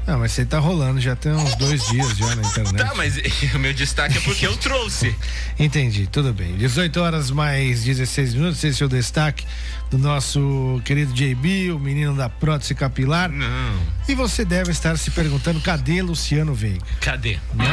Não, 0.08 0.20
mas 0.20 0.34
você 0.34 0.46
tá 0.46 0.60
rolando 0.60 1.02
já 1.02 1.16
tem 1.16 1.32
uns 1.32 1.56
dois 1.56 1.84
dias 1.88 2.16
já 2.16 2.36
na 2.36 2.44
internet. 2.44 2.76
Tá, 2.78 2.94
mas 2.96 3.18
o 3.56 3.58
meu 3.58 3.74
destaque 3.74 4.20
é 4.20 4.22
porque 4.22 4.46
eu 4.46 4.56
trouxe. 4.58 5.16
Entendi, 5.58 6.06
tudo 6.06 6.32
bem. 6.32 6.56
18 6.58 7.02
horas 7.02 7.32
mais 7.32 7.84
16 7.84 8.36
minutos, 8.36 8.64
esse 8.64 8.84
é 8.84 8.86
o 8.86 8.90
destaque 8.90 9.44
do 9.90 9.98
nosso 9.98 10.80
querido 10.86 11.12
JB, 11.12 11.72
o 11.72 11.80
menino 11.80 12.16
da 12.16 12.30
prótese 12.30 12.76
capilar. 12.76 13.32
Não. 13.32 13.80
E 14.08 14.14
você 14.14 14.46
deve 14.46 14.70
estar 14.72 14.96
se 15.00 15.10
perguntando, 15.10 15.60
cadê 15.60 16.04
Luciano 16.04 16.54
Veiga? 16.54 16.86
Cadê? 17.02 17.40
Né? 17.56 17.66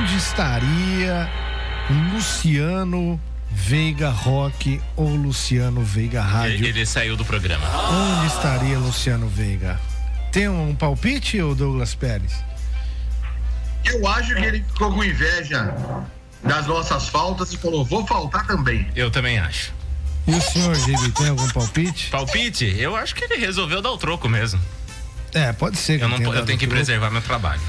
Onde 0.00 0.16
estaria 0.16 1.30
Luciano 2.12 3.20
Veiga 3.54 4.08
Rock 4.10 4.80
ou 4.96 5.14
Luciano 5.14 5.82
Veiga 5.82 6.22
Rádio? 6.22 6.54
Ele, 6.56 6.68
ele 6.68 6.86
saiu 6.86 7.16
do 7.16 7.24
programa. 7.24 7.64
Onde 7.90 8.26
estaria 8.26 8.78
Luciano 8.78 9.28
Veiga? 9.28 9.78
Tem 10.32 10.48
um 10.48 10.74
palpite, 10.74 11.40
ou 11.40 11.54
Douglas 11.54 11.94
Pérez? 11.94 12.32
Eu 13.84 14.06
acho 14.08 14.34
que 14.34 14.42
ele 14.44 14.64
ficou 14.64 14.92
com 14.92 15.04
inveja 15.04 15.74
das 16.42 16.66
nossas 16.66 17.08
faltas 17.08 17.52
e 17.52 17.56
falou, 17.56 17.84
vou 17.84 18.06
faltar 18.06 18.46
também. 18.46 18.88
Eu 18.96 19.10
também 19.10 19.38
acho. 19.38 19.72
E 20.26 20.30
o 20.34 20.40
senhor, 20.40 20.74
JB, 20.76 21.10
tem 21.12 21.28
algum 21.28 21.48
palpite? 21.48 22.08
Palpite? 22.10 22.64
Eu 22.78 22.94
acho 22.96 23.14
que 23.14 23.24
ele 23.24 23.36
resolveu 23.36 23.82
dar 23.82 23.90
o 23.90 23.98
troco 23.98 24.28
mesmo. 24.28 24.60
É, 25.34 25.52
pode 25.52 25.76
ser. 25.78 25.98
que 25.98 26.04
Eu, 26.04 26.08
não, 26.08 26.18
eu 26.18 26.44
tenho 26.44 26.58
que 26.58 26.66
troco. 26.66 26.74
preservar 26.76 27.10
meu 27.10 27.22
trabalho. 27.22 27.60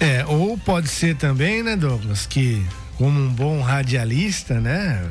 É, 0.00 0.24
ou 0.26 0.58
pode 0.58 0.88
ser 0.88 1.14
também, 1.16 1.62
né, 1.62 1.76
Douglas, 1.76 2.26
que 2.26 2.64
como 2.98 3.18
um 3.20 3.28
bom 3.28 3.60
radialista, 3.62 4.60
né, 4.60 5.02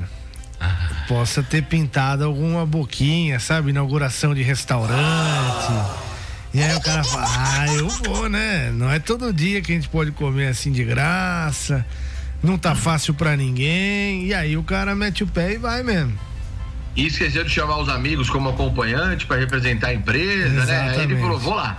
Ah. 0.60 1.06
possa 1.08 1.44
ter 1.44 1.64
pintado 1.64 2.24
alguma 2.24 2.66
boquinha, 2.66 3.40
sabe, 3.40 3.70
inauguração 3.72 4.34
de 4.34 4.42
restaurante. 4.42 5.74
E 6.54 6.64
aí 6.64 6.74
o 6.76 6.82
cara 6.82 7.04
fala, 7.04 7.26
ah, 7.28 7.68
eu 7.74 7.90
vou, 7.90 8.30
né? 8.30 8.72
Não 8.72 8.90
é 8.90 8.98
todo 8.98 9.34
dia 9.34 9.62
que 9.62 9.72
a 9.74 9.76
gente 9.76 9.90
pode 9.90 10.12
comer 10.12 10.48
assim 10.48 10.72
de 10.72 10.84
graça. 10.86 11.86
Não 12.42 12.58
tá 12.58 12.74
fácil 12.76 13.14
pra 13.14 13.36
ninguém. 13.36 14.26
E 14.26 14.34
aí 14.34 14.56
o 14.56 14.64
cara 14.64 14.96
mete 14.96 15.24
o 15.24 15.28
pé 15.28 15.54
e 15.54 15.58
vai 15.58 15.84
mesmo. 15.84 16.18
E 16.96 17.08
esqueceu 17.08 17.44
de 17.44 17.50
chamar 17.50 17.78
os 17.80 17.90
amigos 17.90 18.30
como 18.30 18.48
acompanhante 18.50 19.26
para 19.26 19.36
representar 19.38 19.88
a 19.88 19.94
empresa, 19.94 20.66
né? 20.66 20.80
Aí 20.80 20.88
ele 20.88 21.14
Exatamente. 21.14 21.22
falou, 21.22 21.40
vou 21.40 21.56
lá. 21.56 21.78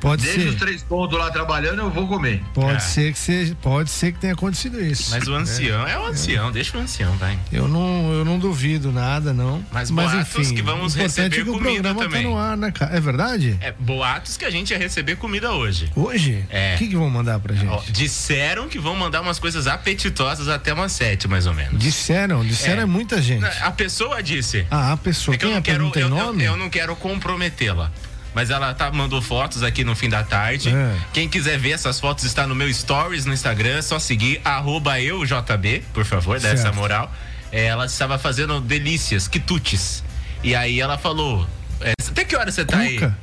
Pode 0.00 0.22
Deixa 0.24 0.40
ser. 0.40 0.48
os 0.48 0.54
três 0.56 0.82
pontos 0.82 1.18
lá 1.18 1.30
trabalhando, 1.30 1.80
eu 1.82 1.90
vou 1.90 2.08
comer. 2.08 2.42
Pode 2.54 2.76
É. 2.76 2.80
ser 2.80 3.12
que 3.12 3.18
seja, 3.18 3.54
pode 3.60 3.90
ser 3.90 4.12
que 4.12 4.18
tenha 4.18 4.32
acontecido 4.32 4.80
isso. 4.82 5.10
Mas 5.10 5.28
o 5.28 5.34
ancião 5.34 5.86
é, 5.86 5.98
o 5.98 6.06
ancião, 6.06 6.50
deixa 6.50 6.78
o 6.78 6.80
ancião, 6.80 7.12
vai. 7.16 7.38
Eu 7.52 7.68
não, 7.68 8.12
eu 8.12 8.24
não 8.24 8.38
duvido 8.38 8.90
nada, 8.90 9.32
não. 9.34 9.64
Mas 9.70 9.90
Mas 9.90 10.10
boatos 10.12 10.36
enfim, 10.40 10.54
que 10.54 10.62
vamos 10.62 10.94
receber 10.94 11.26
é 11.40 11.42
que 11.44 11.50
o 11.50 11.52
comida 11.52 11.64
programa 11.94 12.02
também. 12.02 12.22
tá 12.22 12.28
no 12.30 12.38
ar, 12.38 12.56
né, 12.56 12.70
cara? 12.72 12.96
É 12.96 13.00
verdade? 13.00 13.58
É, 13.60 13.72
boatos 13.78 14.36
que 14.36 14.44
a 14.44 14.50
gente 14.50 14.70
ia 14.70 14.78
receber 14.78 15.16
comida 15.16 15.52
hoje. 15.52 15.90
Hoje? 15.94 16.44
É. 16.48 16.74
O 16.76 16.78
que, 16.78 16.88
que 16.88 16.96
vão 16.96 17.10
mandar 17.10 17.38
pra 17.38 17.54
gente? 17.54 17.68
Ó, 17.68 17.82
disseram 17.90 18.68
que 18.68 18.78
vão 18.78 18.96
mandar 18.96 19.20
umas 19.20 19.38
coisas 19.38 19.66
apetitosas 19.66 20.48
até 20.48 20.72
umas 20.72 20.92
sete, 20.92 21.28
mais 21.28 21.46
ou 21.46 21.52
menos. 21.54 21.78
Disseram, 21.78 22.42
disseram 22.44 22.80
é, 22.80 22.82
É. 22.82 22.86
muita 22.86 23.20
gente. 23.20 23.44
A 23.44 23.70
pessoa 23.70 24.22
disse. 24.22 24.66
Ah, 24.70 24.92
a 24.92 24.96
pessoa. 24.96 25.34
É 25.34 25.38
que 25.38 25.44
eu 25.44 25.48
Quem 25.48 25.54
não 25.54 25.58
é? 25.58 25.62
quero, 25.62 25.84
Não 25.84 25.90
tem 25.90 26.02
eu, 26.02 26.08
eu- 26.08 26.14
nome? 26.14 26.44
eu 26.44 26.56
não 26.56 26.70
quero 26.70 26.96
comprometê-la. 26.96 27.92
Mas 28.34 28.50
ela 28.50 28.72
tá, 28.74 28.90
mandou 28.92 29.20
fotos 29.20 29.62
aqui 29.62 29.82
no 29.82 29.94
fim 29.96 30.08
da 30.08 30.22
tarde. 30.22 30.68
É. 30.70 30.96
Quem 31.12 31.28
quiser 31.28 31.58
ver 31.58 31.72
essas 31.72 31.98
fotos 31.98 32.24
está 32.24 32.46
no 32.46 32.54
meu 32.54 32.72
stories 32.72 33.24
no 33.26 33.32
Instagram, 33.32 33.78
é 33.78 33.82
só 33.82 33.98
seguir 33.98 34.40
eujb, 34.44 35.84
por 35.92 36.04
favor, 36.04 36.38
dá 36.40 36.50
essa 36.50 36.70
moral. 36.72 37.12
É, 37.52 37.66
ela 37.66 37.86
estava 37.86 38.18
fazendo 38.18 38.60
delícias, 38.60 39.26
quitutes. 39.26 40.04
E 40.42 40.54
aí 40.54 40.80
ela 40.80 40.96
falou: 40.96 41.46
é, 41.80 41.92
até 42.08 42.24
que 42.24 42.36
hora 42.36 42.50
você 42.52 42.64
tá 42.64 42.78
aí? 42.78 42.94
Cuca? 42.94 43.18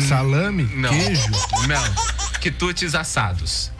Salame? 0.00 0.64
Não. 0.74 0.90
Queijo? 0.90 1.30
Não. 1.68 2.14
Quitutes 2.40 2.94
assados. 2.94 3.70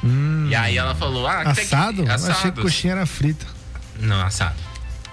E 0.48 0.54
aí 0.54 0.76
ela 0.76 0.94
falou: 0.94 1.26
ah, 1.26 1.40
até 1.42 1.64
que- 1.64 1.74
Assado? 1.74 2.02
Eu 2.02 2.12
Achei 2.12 2.50
que 2.50 2.60
coxinha 2.62 2.92
era 2.94 3.06
frita. 3.06 3.46
Não, 4.00 4.20
assado. 4.20 4.54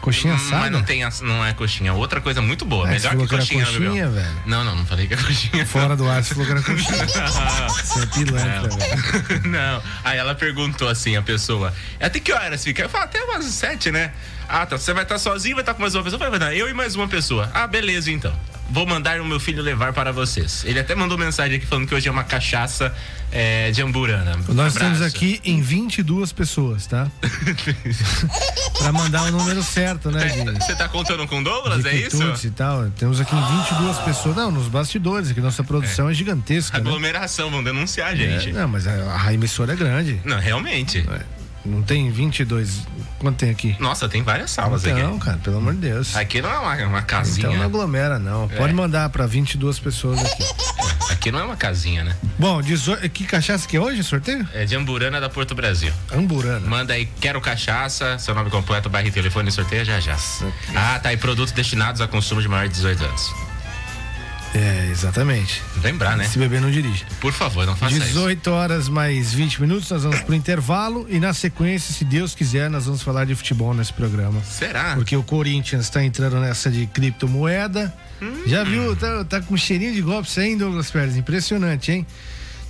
Coxinha 0.01 0.33
Hum, 0.33 0.35
assada? 0.37 0.61
Mas 0.61 0.71
não 0.71 0.83
tem 0.83 1.01
não 1.21 1.45
é 1.45 1.53
coxinha. 1.53 1.93
Outra 1.93 2.19
coisa 2.19 2.41
muito 2.41 2.65
boa. 2.65 2.87
Ah, 2.87 2.91
melhor 2.91 3.11
que 3.15 3.27
que 3.27 3.35
coxinha, 3.35 3.65
coxinha, 3.65 3.87
Gabriel? 3.89 4.11
velho. 4.11 4.41
Não, 4.45 4.63
não, 4.63 4.75
não 4.75 4.85
falei 4.85 5.07
que 5.07 5.13
é 5.13 5.17
coxinha. 5.17 5.65
Fora 5.65 5.95
do 5.95 6.09
ar, 6.09 6.23
você 6.23 6.33
falou 6.33 6.45
que 6.47 6.51
era 6.53 6.61
coxinha. 6.63 7.07
Você 7.71 7.99
é 7.99 8.05
pilantra, 8.07 8.69
velho. 8.69 9.41
Não. 9.49 9.83
Aí 10.03 10.17
ela 10.17 10.33
perguntou 10.35 10.87
assim, 10.89 11.15
a 11.15 11.21
pessoa, 11.21 11.73
até 11.99 12.19
que 12.19 12.31
horas 12.33 12.63
fica? 12.63 12.81
Eu 12.83 12.89
falo, 12.89 13.05
até 13.05 13.21
umas 13.23 13.45
sete, 13.45 13.91
né? 13.91 14.11
Ah, 14.47 14.65
tá. 14.65 14.77
Você 14.77 14.93
vai 14.93 15.03
estar 15.03 15.17
sozinho, 15.17 15.55
vai 15.55 15.61
estar 15.61 15.73
com 15.73 15.81
mais 15.81 15.95
uma 15.95 16.03
pessoa? 16.03 16.19
Falei, 16.19 16.61
eu 16.61 16.69
e 16.69 16.73
mais 16.73 16.95
uma 16.95 17.07
pessoa. 17.07 17.49
Ah, 17.53 17.67
beleza, 17.67 18.11
então. 18.11 18.33
Vou 18.71 18.88
mandar 18.88 19.19
o 19.19 19.25
meu 19.25 19.39
filho 19.39 19.62
levar 19.62 19.91
para 19.91 20.13
vocês. 20.13 20.63
Ele 20.65 20.79
até 20.79 20.95
mandou 20.95 21.17
mensagem 21.17 21.57
aqui 21.57 21.65
falando 21.65 21.86
que 21.86 21.93
hoje 21.93 22.07
é 22.07 22.12
uma 22.12 22.23
cachaça 22.23 22.95
é, 23.29 23.69
de 23.69 23.81
amburana. 23.81 24.38
Nós 24.38 24.49
Abraço. 24.49 24.67
estamos 24.77 25.01
aqui 25.01 25.41
em 25.43 25.62
22 25.62 26.31
pessoas, 26.31 26.88
tá? 26.88 27.12
pra 28.79 28.93
mandar 28.93 29.23
o 29.23 29.31
número 29.31 29.62
certo, 29.62 30.10
né? 30.10 30.25
De, 30.25 30.63
Você 30.63 30.73
tá 30.73 30.88
contando 30.88 31.27
com 31.27 31.41
o 31.41 31.43
Douglas, 31.43 31.84
é 31.86 31.95
isso? 31.95 32.47
e 32.47 32.49
tal. 32.51 32.89
Temos 32.91 33.19
aqui 33.19 33.36
em 33.36 33.57
22 33.57 33.97
pessoas. 33.99 34.36
Não, 34.38 34.49
nos 34.49 34.69
bastidores, 34.69 35.34
que 35.34 35.41
nossa 35.41 35.65
produção 35.65 36.10
é, 36.10 36.13
gigantesca. 36.13 36.77
Né? 36.77 36.88
Aglomeração, 36.88 37.51
vão 37.51 37.62
denunciar 37.62 38.12
a 38.12 38.15
gente. 38.15 38.51
É, 38.51 38.53
não, 38.53 38.69
mas 38.69 38.88
a, 38.88 39.25
a 39.25 39.34
emissora 39.34 39.73
é 39.73 39.75
grande. 39.75 40.21
Não, 40.23 40.39
realmente. 40.39 41.05
Não 41.63 41.82
tem 41.84 42.10
22. 42.12 42.88
Quanto 43.19 43.38
tem 43.38 43.50
aqui? 43.52 43.76
Nossa, 43.80 44.10
tem 44.10 44.24
várias 44.24 44.50
salas 44.52 44.84
Então, 44.86 45.12
aqui. 45.15 45.19
cara, 45.26 45.38
pelo 45.38 45.58
amor 45.58 45.74
de 45.74 45.80
Deus. 45.82 46.15
Aqui 46.15 46.41
não 46.41 46.50
é 46.52 46.58
uma, 46.58 46.76
uma 46.88 47.02
casinha. 47.04 47.47
Então 47.47 47.58
não 47.58 47.65
aglomera, 47.65 48.17
não. 48.17 48.47
Pode 48.47 48.74
É. 48.74 48.76
mandar 48.76 49.10
pra 49.10 49.28
22 49.28 49.78
pessoas 49.80 50.19
aqui. 50.19 50.43
Aqui 51.12 51.30
não 51.32 51.39
é 51.39 51.43
uma 51.43 51.58
casinha, 51.58 52.04
né? 52.06 52.15
Bom, 52.39 52.62
18 52.62 53.08
que 53.10 53.26
cachaça 53.26 53.67
que 53.67 53.76
é 53.76 53.80
hoje, 53.80 54.02
sorteio? 54.02 54.47
É 54.54 54.63
de 54.65 54.76
Amburana 54.76 55.19
da 55.19 55.30
Porto 55.30 55.54
Brasil. 55.54 55.91
Amburana. 56.12 56.65
Manda 56.65 56.93
aí, 56.93 57.06
quero 57.19 57.39
cachaça, 57.41 58.17
seu 58.17 58.34
nome 58.34 58.50
completo, 58.50 58.89
bairro 58.89 59.10
e 59.10 59.12
telefone, 59.12 59.52
sorteia 59.52 59.84
já 59.84 60.00
já. 60.00 60.15
Ah, 60.74 60.97
tá 61.00 61.10
aí, 61.10 61.17
produtos 61.17 61.52
destinados 61.52 62.00
a 62.02 62.08
consumo 62.08 62.41
de 62.41 62.47
maior 62.47 62.67
de 62.67 62.74
18 62.76 63.04
anos. 63.04 63.34
É, 64.53 64.89
exatamente. 64.91 65.61
Lembrar, 65.81 66.17
né? 66.17 66.25
Se 66.25 66.37
beber, 66.37 66.59
não 66.59 66.69
dirige. 66.69 67.05
Por 67.21 67.31
favor, 67.31 67.65
não 67.65 67.75
faça 67.75 67.95
isso. 67.95 68.05
18 68.07 68.47
horas 68.51 68.89
mais 68.89 69.31
20 69.33 69.61
minutos, 69.61 69.89
nós 69.89 70.03
vamos 70.03 70.19
pro 70.21 70.35
intervalo 70.35 71.05
e 71.09 71.19
na 71.21 71.33
sequência, 71.33 71.93
se 71.93 72.03
Deus 72.03 72.35
quiser, 72.35 72.69
nós 72.69 72.85
vamos 72.85 73.01
falar 73.01 73.25
de 73.25 73.33
futebol 73.33 73.73
nesse 73.73 73.93
programa. 73.93 74.41
Será? 74.43 74.95
Porque 74.95 75.15
o 75.15 75.23
Corinthians 75.23 75.89
tá 75.89 76.03
entrando 76.03 76.37
nessa 76.41 76.69
de 76.69 76.85
criptomoeda. 76.87 77.93
Hum. 78.21 78.43
Já 78.45 78.63
viu? 78.65 78.93
Tá, 78.95 79.23
tá 79.23 79.41
com 79.41 79.55
cheirinho 79.55 79.93
de 79.93 80.01
golpe 80.01 80.27
aí, 80.37 80.49
hein, 80.49 80.57
Douglas 80.57 80.91
Pérez? 80.91 81.15
Impressionante, 81.15 81.91
hein? 81.93 82.05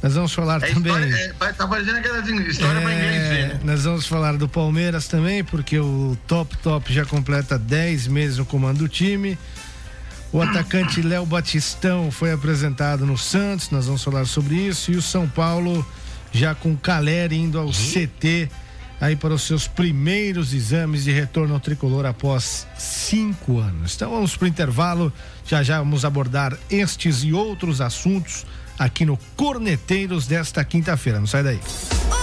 Nós 0.03 0.13
vamos 0.13 0.33
falar 0.33 0.57
É 0.63 0.71
também. 0.73 0.91
história, 0.93 1.15
é, 1.15 1.33
vai- 1.33 1.53
tá 1.53 1.67
parecendo 1.67 1.97
aquelas 1.97 2.27
histórias 2.27 2.83
pra 2.83 2.93
inglês, 2.93 3.15
É, 3.23 3.47
né? 3.53 3.59
nós 3.63 3.83
vamos 3.83 4.05
falar 4.07 4.37
do 4.37 4.47
Palmeiras 4.47 5.07
também, 5.07 5.43
porque 5.43 5.77
o 5.79 6.17
Top 6.27 6.55
Top 6.57 6.91
já 6.93 7.05
completa 7.05 7.57
10 7.57 8.07
meses 8.07 8.37
no 8.37 8.45
comando 8.45 8.79
do 8.79 8.87
time. 8.87 9.37
O 10.33 10.41
atacante 10.41 11.01
Léo 11.01 11.25
Batistão 11.25 12.09
foi 12.09 12.31
apresentado 12.31 13.05
no 13.05 13.17
Santos, 13.17 13.69
nós 13.69 13.85
vamos 13.85 14.01
falar 14.01 14.25
sobre 14.25 14.55
isso. 14.55 14.91
E 14.91 14.95
o 14.95 15.01
São 15.01 15.27
Paulo 15.27 15.85
já 16.31 16.55
com 16.55 16.77
Caleri 16.77 17.37
indo 17.37 17.59
ao 17.59 17.69
CT 17.69 18.49
aí 19.01 19.15
para 19.15 19.33
os 19.33 19.41
seus 19.41 19.67
primeiros 19.67 20.53
exames 20.53 21.03
de 21.03 21.11
retorno 21.11 21.53
ao 21.53 21.59
tricolor 21.59 22.05
após 22.05 22.65
cinco 22.77 23.59
anos. 23.59 23.95
Então 23.95 24.11
vamos 24.11 24.37
para 24.37 24.45
o 24.45 24.47
intervalo, 24.47 25.11
já 25.45 25.61
já 25.63 25.79
vamos 25.79 26.05
abordar 26.05 26.57
estes 26.69 27.23
e 27.23 27.33
outros 27.33 27.81
assuntos 27.81 28.45
aqui 28.79 29.05
no 29.05 29.17
Corneteiros 29.35 30.27
desta 30.27 30.63
quinta-feira. 30.63 31.19
Não 31.19 31.27
sai 31.27 31.43
daí. 31.43 31.59
Salve 31.59 32.20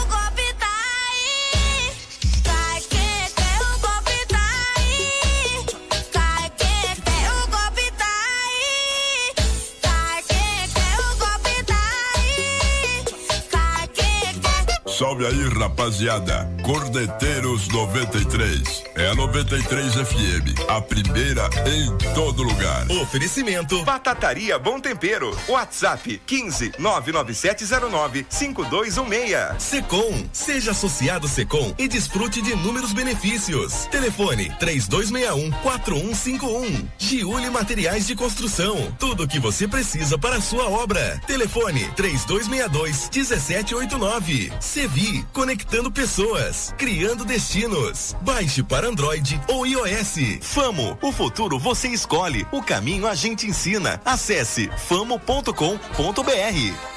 Salve 15.18 15.26
aí, 15.26 15.48
rapaziada. 15.48 16.48
Cordeteiros 16.62 17.66
93. 17.68 18.84
É 18.94 19.08
a 19.08 19.14
93 19.14 19.94
FM, 19.94 20.68
a 20.68 20.80
primeira 20.80 21.48
em 21.66 22.14
todo 22.14 22.42
lugar. 22.42 22.88
Oferecimento 22.90 23.82
Batataria 23.84 24.58
Bom 24.58 24.78
Tempero. 24.78 25.36
WhatsApp 25.48 26.20
15 26.24 26.72
99709 26.78 28.26
5216. 28.28 29.62
Secom. 29.62 30.28
Seja 30.32 30.70
associado 30.70 31.26
Secom 31.26 31.74
e 31.78 31.88
desfrute 31.88 32.40
de 32.40 32.52
inúmeros 32.52 32.92
benefícios. 32.92 33.86
Telefone 33.86 34.52
3261 34.60 35.50
4151. 35.62 36.88
Giuli 36.98 37.50
Materiais 37.50 38.06
de 38.06 38.14
Construção. 38.14 38.94
Tudo 38.98 39.24
o 39.24 39.28
que 39.28 39.40
você 39.40 39.66
precisa 39.66 40.16
para 40.16 40.36
a 40.36 40.40
sua 40.40 40.68
obra. 40.68 41.20
Telefone 41.26 41.88
3262 41.96 43.10
1789. 43.10 44.52
Sevi, 44.60 45.07
conectando 45.32 45.90
pessoas, 45.90 46.74
criando 46.76 47.24
destinos. 47.24 48.14
Baixe 48.22 48.62
para 48.62 48.88
Android 48.88 49.40
ou 49.48 49.66
iOS. 49.66 50.38
Famo, 50.40 50.98
o 51.02 51.12
futuro 51.12 51.58
você 51.58 51.88
escolhe, 51.88 52.46
o 52.52 52.62
caminho 52.62 53.06
a 53.06 53.14
gente 53.14 53.46
ensina. 53.46 54.00
Acesse 54.04 54.70
famo.com.br. 54.88 55.52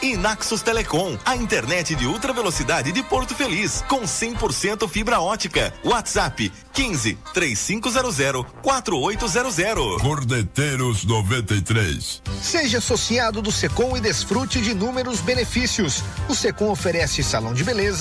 E 0.01 0.17
Naxos 0.17 0.61
Telecom, 0.61 1.17
a 1.25 1.35
internet 1.35 1.95
de 1.95 2.05
ultra 2.05 2.33
velocidade 2.33 2.91
de 2.91 3.03
Porto 3.03 3.35
Feliz, 3.35 3.83
com 3.87 4.01
100% 4.01 4.87
fibra 4.87 5.19
ótica. 5.19 5.73
WhatsApp 5.83 6.51
15 6.73 7.17
3500 7.33 8.45
4800. 8.61 10.01
Cordeteiros 10.01 11.03
93. 11.03 12.21
Seja 12.41 12.77
associado 12.77 13.41
do 13.41 13.51
Secom 13.51 13.95
e 13.97 14.01
desfrute 14.01 14.61
de 14.61 14.71
inúmeros 14.71 15.21
benefícios. 15.21 16.03
O 16.29 16.35
Secom 16.35 16.69
oferece 16.69 17.23
salão 17.23 17.53
de 17.53 17.63
beleza, 17.63 18.00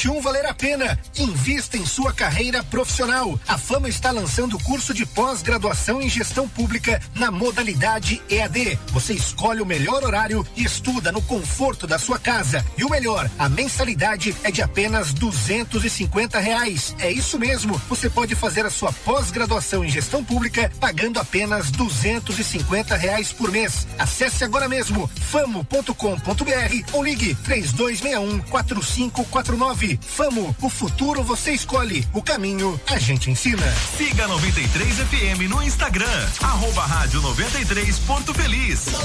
valer 0.21 0.45
a 0.45 0.53
pena. 0.53 0.97
Invista 1.17 1.77
em 1.77 1.85
sua 1.85 2.11
carreira 2.11 2.63
profissional. 2.63 3.39
A 3.47 3.57
Fama 3.57 3.87
está 3.87 4.09
lançando 4.09 4.55
o 4.55 4.63
curso 4.63 4.93
de 4.93 5.05
pós-graduação 5.05 6.01
em 6.01 6.09
gestão 6.09 6.47
pública 6.47 6.99
na 7.13 7.29
modalidade 7.29 8.21
EAD. 8.29 8.79
Você 8.87 9.13
escolhe 9.13 9.61
o 9.61 9.65
melhor 9.65 10.03
horário 10.03 10.45
e 10.55 10.63
estuda 10.63 11.11
no 11.11 11.21
conforto 11.21 11.85
da 11.85 11.99
sua 11.99 12.17
casa. 12.17 12.65
E 12.77 12.83
o 12.83 12.89
melhor, 12.89 13.29
a 13.37 13.47
mensalidade 13.47 14.35
é 14.43 14.49
de 14.49 14.61
apenas 14.61 15.13
duzentos 15.13 15.85
e 15.85 15.89
reais. 16.39 16.95
É 16.97 17.11
isso 17.11 17.37
mesmo. 17.37 17.79
Você 17.87 18.09
pode 18.09 18.33
fazer 18.33 18.65
a 18.65 18.71
sua 18.71 18.91
pós-graduação 18.91 19.85
em 19.85 19.89
gestão 19.89 20.23
pública 20.23 20.71
pagando 20.79 21.19
apenas 21.19 21.69
duzentos 21.69 22.39
e 22.39 22.43
reais 22.95 23.31
por 23.31 23.51
mês. 23.51 23.87
Acesse 23.99 24.43
agora 24.43 24.67
mesmo 24.67 25.07
famo.com.br 25.29 26.91
ou 26.93 27.03
ligue 27.03 27.35
três 27.35 27.71
dois 27.71 28.01
meia 28.01 28.19
um 28.19 28.39
quatro 28.39 28.83
cinco 28.83 29.23
quatro 29.25 29.57
nove. 29.57 29.90
Famo, 29.99 30.55
o 30.61 30.69
futuro 30.69 31.23
você 31.23 31.51
escolhe, 31.51 32.07
o 32.13 32.21
caminho 32.21 32.79
a 32.87 32.97
gente 32.97 33.29
ensina. 33.29 33.65
Siga 33.97 34.27
93 34.27 34.97
FM 34.97 35.49
no 35.49 35.61
Instagram, 35.63 36.27
arroba 36.41 36.85
rádio 36.85 37.21
93 37.21 37.99
Porto 37.99 38.33
Feliz. 38.33 38.85
93 38.85 39.01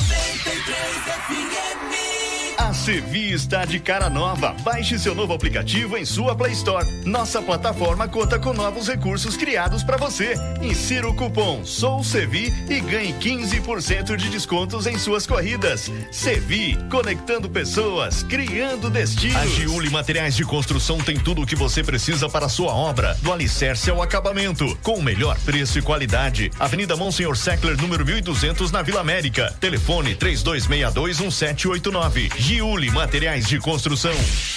FM. 1.27 2.16
A 2.59 2.73
Sevi 2.73 3.33
está 3.33 3.67
de 3.67 3.79
cara 3.79 4.09
nova. 4.09 4.57
Baixe 4.63 4.99
seu 4.99 5.15
novo 5.15 5.35
aplicativo 5.35 5.95
em 5.97 6.05
sua 6.07 6.35
Play 6.35 6.53
Store. 6.53 6.87
Nossa 7.05 7.43
plataforma 7.43 8.09
conta 8.09 8.39
com 8.39 8.55
novos 8.55 8.89
recursos 8.89 9.37
criados 9.37 9.85
para 9.85 9.99
você. 9.99 10.35
Insira 10.63 11.07
o 11.07 11.15
cupom 11.15 11.63
Sou 11.65 12.03
Sevi 12.03 12.53
e 12.69 12.81
ganhe 12.81 13.13
15% 13.15 14.17
de 14.17 14.31
descontos 14.31 14.87
em 14.87 14.99
suas 14.99 15.27
corridas. 15.27 15.93
Sevi, 16.11 16.79
conectando 16.91 17.51
pessoas, 17.51 18.23
criando 18.23 18.89
destinos. 18.89 19.37
A 19.37 19.47
Giuli 19.47 19.91
Materiais 19.91 20.35
de 20.35 20.45
Construção 20.45 20.97
tem 20.99 21.19
tudo 21.19 21.43
o 21.43 21.47
que 21.47 21.55
você 21.55 21.85
precisa 21.85 22.27
para 22.29 22.47
a 22.47 22.51
sua 22.51 22.73
obra, 22.73 23.15
do 23.21 23.31
alicerce 23.33 23.91
ao 23.91 24.01
acabamento, 24.01 24.75
com 24.83 24.95
o 24.95 25.03
melhor 25.03 25.39
preço 25.41 25.79
e 25.79 25.83
qualidade. 25.83 26.51
Avenida 26.59 26.97
Monsenhor 26.97 27.37
Seckler, 27.37 27.77
número 27.77 28.03
1200, 28.05 28.73
na 28.73 28.81
Vila 28.81 29.01
América. 29.01 29.55
Telefone 29.61 30.17
32621789. 30.17 32.46
Giuli 32.47 32.93
Materiais 32.93 33.45
de 33.49 33.59
Construção. 33.59 34.15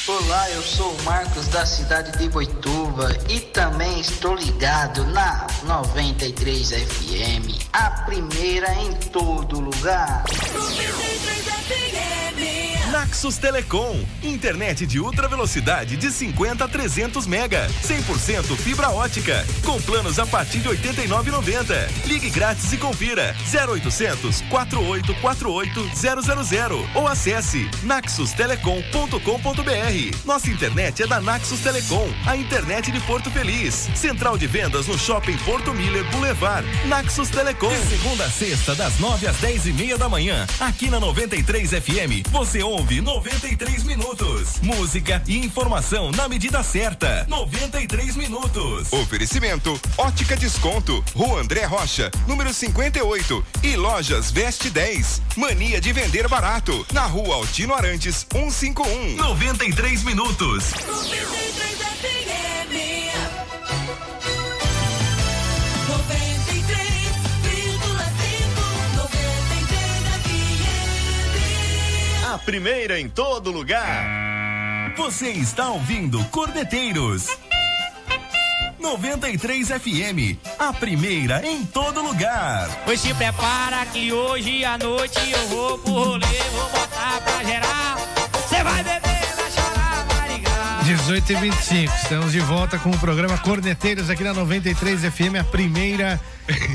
Olá, 0.08 0.52
eu 0.52 0.62
sou 0.62 0.92
o 0.94 1.04
Marcos 1.04 1.48
da 1.48 1.66
cidade 1.66 2.16
de 2.20 2.30
Boituva 2.30 3.18
e 3.28 3.40
também 3.40 4.00
estou 4.00 4.36
ligado 4.36 5.04
na 5.06 5.48
93 5.64 6.70
FM, 6.70 7.68
a 7.74 7.90
primeira 8.06 8.72
em 8.76 8.94
todo 8.94 9.60
lugar. 9.60 10.24
93 10.54 11.42
FM. 11.66 12.20
Naxos 12.92 13.38
Telecom, 13.38 14.04
internet 14.24 14.86
de 14.86 15.00
ultra 15.00 15.28
velocidade 15.28 15.96
de 15.96 16.12
50 16.12 16.66
a 16.66 16.68
300 16.68 17.28
mega, 17.28 17.68
100% 17.84 18.56
fibra 18.58 18.90
ótica, 18.90 19.46
com 19.64 19.80
planos 19.82 20.18
a 20.20 20.26
partir 20.26 20.60
de 20.60 20.70
89,90. 20.70 22.06
Ligue 22.06 22.30
grátis 22.30 22.74
e 22.74 22.78
confira 22.78 23.36
0800 23.54 24.42
4848 24.50 26.46
000 26.46 26.90
ou 26.96 27.08
acesse 27.08 27.70
naxustelecom.com.br. 27.84 30.26
Nossa 30.26 30.50
internet 30.50 31.04
é 31.04 31.08
da 31.08 31.22
Naxos 31.22 31.60
Telecom, 31.62 32.08
a 32.26 32.36
internet 32.36 32.92
de 32.92 33.00
Porto 33.02 33.32
Feliz. 33.32 33.90
Central 33.96 34.38
de 34.38 34.48
vendas 34.48 34.88
no 34.88 34.98
Shopping 34.98 35.38
Porto 35.40 35.74
Miller 35.74 36.04
Boulevard. 36.12 36.68
Naxos 36.88 37.30
Telecom. 37.30 37.70
De 37.70 37.88
segunda 37.88 38.26
a 38.26 38.30
sexta, 38.30 38.76
das 38.76 39.00
9 39.00 39.28
às 39.28 39.38
10 39.38 39.68
e 39.68 39.74
meia 39.74 39.98
da 39.98 40.10
manhã, 40.10 40.46
aqui 40.60 40.90
na 40.90 41.00
93 41.00 41.72
FM, 41.72 42.28
você 42.30 42.62
ouve 42.62 43.02
93 43.02 43.84
minutos. 43.84 44.60
Música 44.62 45.22
e 45.28 45.38
informação 45.38 46.12
na 46.12 46.28
medida 46.28 46.62
certa. 46.64 47.26
93 47.30 48.16
minutos. 48.16 48.92
Oferecimento: 48.92 49.80
Ótica 49.98 50.36
Desconto, 50.36 51.04
Rua 51.16 51.42
André 51.42 51.66
Rocha, 51.66 52.12
número 52.28 52.54
58 52.54 53.46
e 53.64 53.76
Lojas 53.76 54.32
Veste 54.32 54.70
10. 54.70 55.22
Mania 55.38 55.80
de 55.80 55.94
vender 55.94 56.28
barato, 56.28 56.86
na 56.94 57.06
Rua 57.06 57.36
Altino 57.36 57.69
Arantes, 57.74 58.26
151. 58.32 59.16
93 59.16 60.04
minutos. 60.04 60.72
93 60.72 61.78
FM. 62.00 62.76
93,5. 72.28 72.34
A 72.34 72.38
primeira 72.40 73.00
em 73.00 73.08
todo 73.10 73.52
lugar. 73.52 74.94
Você 74.98 75.30
está 75.30 75.70
ouvindo 75.70 76.24
Cordeteiros. 76.26 77.28
93 78.80 79.68
FM, 79.68 80.38
a 80.58 80.72
primeira 80.72 81.46
em 81.46 81.66
todo 81.66 82.02
lugar. 82.02 82.70
Pois 82.86 83.00
se 83.02 83.14
prepara 83.14 83.86
que 83.88 84.12
hoje 84.12 84.64
à 84.64 84.78
noite 84.78 85.20
eu 85.30 85.48
vou 85.50 85.78
pro 85.80 85.92
rolê, 85.92 86.26
vou 86.52 86.70
botar 86.70 87.22
pra 87.22 87.44
gerar. 87.44 87.98
Cê 88.48 88.64
vai 88.64 88.84
beber, 88.84 89.36
vai 89.36 89.52
chorar, 89.52 90.06
vai 90.08 90.36
ligar. 90.36 90.84
18 90.84 91.32
e 91.32 91.36
25 91.36 91.96
estamos 91.96 92.32
de 92.32 92.40
volta 92.40 92.80
com 92.80 92.90
o 92.90 92.98
programa 92.98 93.38
Corneteiros 93.38 94.10
aqui 94.10 94.24
na 94.24 94.34
93 94.34 95.02
FM, 95.02 95.36
a 95.40 95.44
primeira 95.44 96.20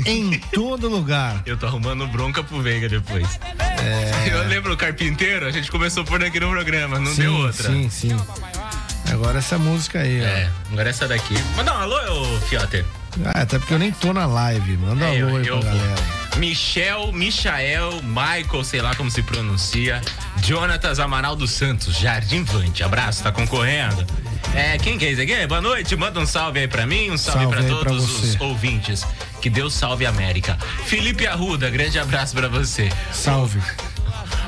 em 0.05 0.39
todo 0.53 0.87
lugar. 0.87 1.41
Eu 1.45 1.57
tô 1.57 1.65
arrumando 1.65 2.07
bronca 2.07 2.43
pro 2.43 2.61
Veiga 2.61 2.87
depois. 2.87 3.27
É. 3.59 4.29
Eu 4.31 4.47
lembro 4.47 4.73
o 4.73 4.77
Carpinteiro, 4.77 5.45
a 5.47 5.51
gente 5.51 5.71
começou 5.71 6.05
por 6.05 6.23
aqui 6.23 6.39
no 6.39 6.49
programa, 6.49 6.99
não 6.99 7.11
sim, 7.13 7.23
deu 7.23 7.33
outra. 7.33 7.69
Sim, 7.69 7.89
sim. 7.89 8.15
Agora 9.11 9.39
essa 9.39 9.57
música 9.57 9.99
aí, 9.99 10.21
ó. 10.21 10.25
É, 10.25 10.49
agora 10.71 10.89
essa 10.89 11.07
daqui. 11.07 11.35
Manda 11.55 11.73
um 11.73 11.77
alô, 11.81 12.35
ô 12.35 12.39
Fioter. 12.41 12.85
Ah, 13.25 13.41
até 13.41 13.57
porque 13.59 13.73
eu 13.73 13.79
nem 13.79 13.91
tô 13.91 14.11
na 14.13 14.25
live. 14.25 14.77
Manda 14.77 15.05
É, 15.05 15.23
um 15.23 15.27
alô 15.27 15.37
aí 15.37 15.47
eu 15.47 15.59
pra 15.59 15.69
galera. 15.69 15.95
Michel, 16.37 17.13
Michael, 17.13 18.01
Michael, 18.03 18.63
sei 18.65 18.81
lá 18.81 18.93
como 18.95 19.09
se 19.09 19.21
pronuncia. 19.21 20.01
Jonatas 20.43 20.99
Amaral 20.99 21.35
dos 21.35 21.51
Santos, 21.51 21.95
Jardim 21.97 22.43
Vante. 22.43 22.83
Abraço, 22.83 23.23
tá 23.23 23.31
concorrendo. 23.31 24.05
É, 24.53 24.77
quem 24.77 24.97
que 24.97 25.05
é 25.05 25.11
esse 25.11 25.21
aqui? 25.21 25.47
Boa 25.47 25.61
noite, 25.61 25.95
manda 25.95 26.19
um 26.19 26.25
salve 26.25 26.59
aí 26.59 26.67
pra 26.67 26.85
mim, 26.85 27.09
um 27.11 27.17
salve, 27.17 27.41
Salve 27.43 27.55
pra 27.55 27.65
aí 27.65 27.73
pra 27.73 27.89
todos 27.89 28.23
os 28.23 28.41
ouvintes. 28.41 29.05
Que 29.41 29.49
Deus 29.49 29.73
salve 29.73 30.05
a 30.05 30.09
América. 30.09 30.57
Felipe 30.85 31.25
Arruda, 31.25 31.69
grande 31.69 31.97
abraço 31.97 32.35
pra 32.35 32.47
você. 32.49 32.89
Salve. 33.13 33.61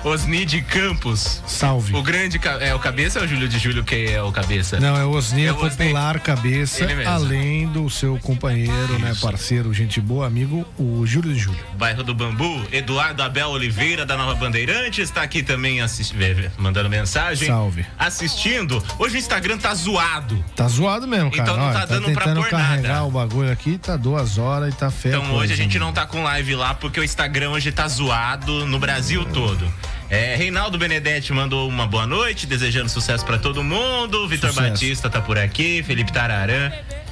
Osni 0.08 0.46
de 0.46 0.62
Campos. 0.62 1.42
Salve. 1.46 1.96
O 1.96 2.02
grande. 2.02 2.40
É 2.62 2.74
o 2.74 2.80
cabeça 2.80 3.20
ou 3.20 3.26
é 3.26 3.28
o 3.28 3.30
Júlio 3.30 3.48
de 3.48 3.60
Júlio 3.60 3.84
que 3.84 4.08
é 4.12 4.22
o 4.22 4.32
cabeça? 4.32 4.80
Não, 4.80 4.96
é 4.96 5.06
o 5.06 5.12
Osni, 5.12 5.44
É 5.44 5.48
é 5.48 5.52
o 5.52 5.56
popular 5.56 6.20
cabeça, 6.20 6.88
além 7.06 7.68
do 7.68 7.90
seu 7.90 8.18
companheiro, 8.20 9.00
né, 9.00 9.14
parceiro, 9.22 9.74
gente 9.74 10.00
boa, 10.00 10.26
amigo, 10.26 10.66
o 10.78 11.06
Júlio 11.06 11.34
de 11.34 11.40
Júlio. 11.40 11.60
Bairro 11.78 12.04
do 12.04 12.14
Bambu, 12.14 12.66
Eduardo 12.72 13.22
Abel 13.22 13.50
Oliveira 13.50 14.06
da 14.06 14.16
Nova 14.18 14.36
Bandeirante 14.36 15.02
está 15.02 15.22
aqui 15.22 15.44
também 15.44 15.82
assistindo, 15.82 16.52
mandando 16.58 16.90
mensagem. 16.90 17.48
Salve. 17.48 17.86
Assistindo. 17.98 18.84
Hoje 18.98 19.16
o 19.16 19.20
Instagram 19.20 19.58
tá 19.58 19.74
zoado. 19.74 20.44
Tá 20.56 20.68
zoado 20.68 21.08
mesmo, 21.08 21.32
cara. 21.32 21.44
Então 21.44 21.58
não 21.58 21.66
Olha, 21.66 21.80
tá 21.80 21.86
dando 21.86 22.12
pra 22.12 22.24
tentando 22.24 22.42
pôr 22.42 22.50
carregar 22.50 22.88
nada. 22.90 23.04
o 23.06 23.12
bagulho 23.12 23.52
aqui, 23.52 23.78
tá 23.78 23.96
duas 23.98 24.38
horas 24.38 24.74
e 24.74 24.78
tá 24.78 24.90
feio. 24.90 25.18
Então 25.18 25.34
hoje 25.36 25.54
a 25.54 25.56
gente 25.56 25.78
não 25.80 25.92
tá 25.92 26.06
com 26.06 26.24
live 26.24 26.56
lá 26.56 26.74
porque 26.74 27.00
o 27.00 27.04
Instagram 27.04 27.52
hoje 27.52 27.72
tá 27.72 27.88
zoado 27.88 28.66
no 28.66 28.80
Brasil 28.80 29.26
todo. 29.26 29.72
É, 30.10 30.36
Reinaldo 30.36 30.78
Benedetti 30.78 31.34
mandou 31.34 31.68
uma 31.68 31.86
boa 31.86 32.08
noite, 32.08 32.46
desejando 32.48 32.88
sucesso 32.90 33.26
pra 33.26 33.38
todo 33.38 33.64
mundo. 33.64 34.28
Vitor. 34.28 34.54
Batista 34.54 35.10
tá 35.10 35.20
por 35.22 35.38
aqui, 35.38 35.84
Felipe 35.84 36.12
Tararã. 36.14 36.72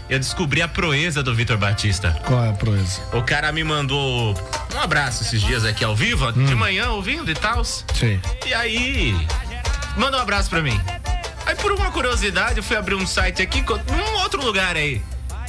Eu 0.10 0.20
descobri 0.20 0.62
a 0.62 0.68
proeza 0.68 1.22
do 1.24 1.34
Vitor 1.36 1.58
Batista. 1.58 2.12
Qual 2.26 2.44
é 2.44 2.50
a 2.50 2.54
proeza? 2.54 3.02
O 3.12 3.22
cara 3.24 3.52
me 3.52 3.64
mandou 3.64 4.34
um 4.74 4.80
abraço 4.80 5.24
esses 5.24 5.42
dias 5.42 5.66
aqui 5.66 5.84
ao 5.84 5.96
vivo, 5.96 6.28
Hum. 6.30 6.46
de 6.46 6.56
manhã 6.56 6.90
ouvindo 6.92 7.30
e 7.30 7.34
tal. 7.36 7.64
Sim. 7.66 8.20
E 8.46 8.54
aí, 8.54 9.16
manda 9.98 10.18
um 10.18 10.22
abraço 10.22 10.50
pra 10.50 10.62
mim. 10.62 10.80
Aí, 11.46 11.56
por 11.56 11.72
uma 11.72 11.92
curiosidade, 11.92 12.58
eu 12.58 12.64
fui 12.64 12.78
abrir 12.78 12.96
um 12.96 13.06
site 13.06 13.42
aqui, 13.42 13.62
num 13.62 14.20
outro 14.22 14.44
lugar 14.44 14.76
aí. 14.76 15.02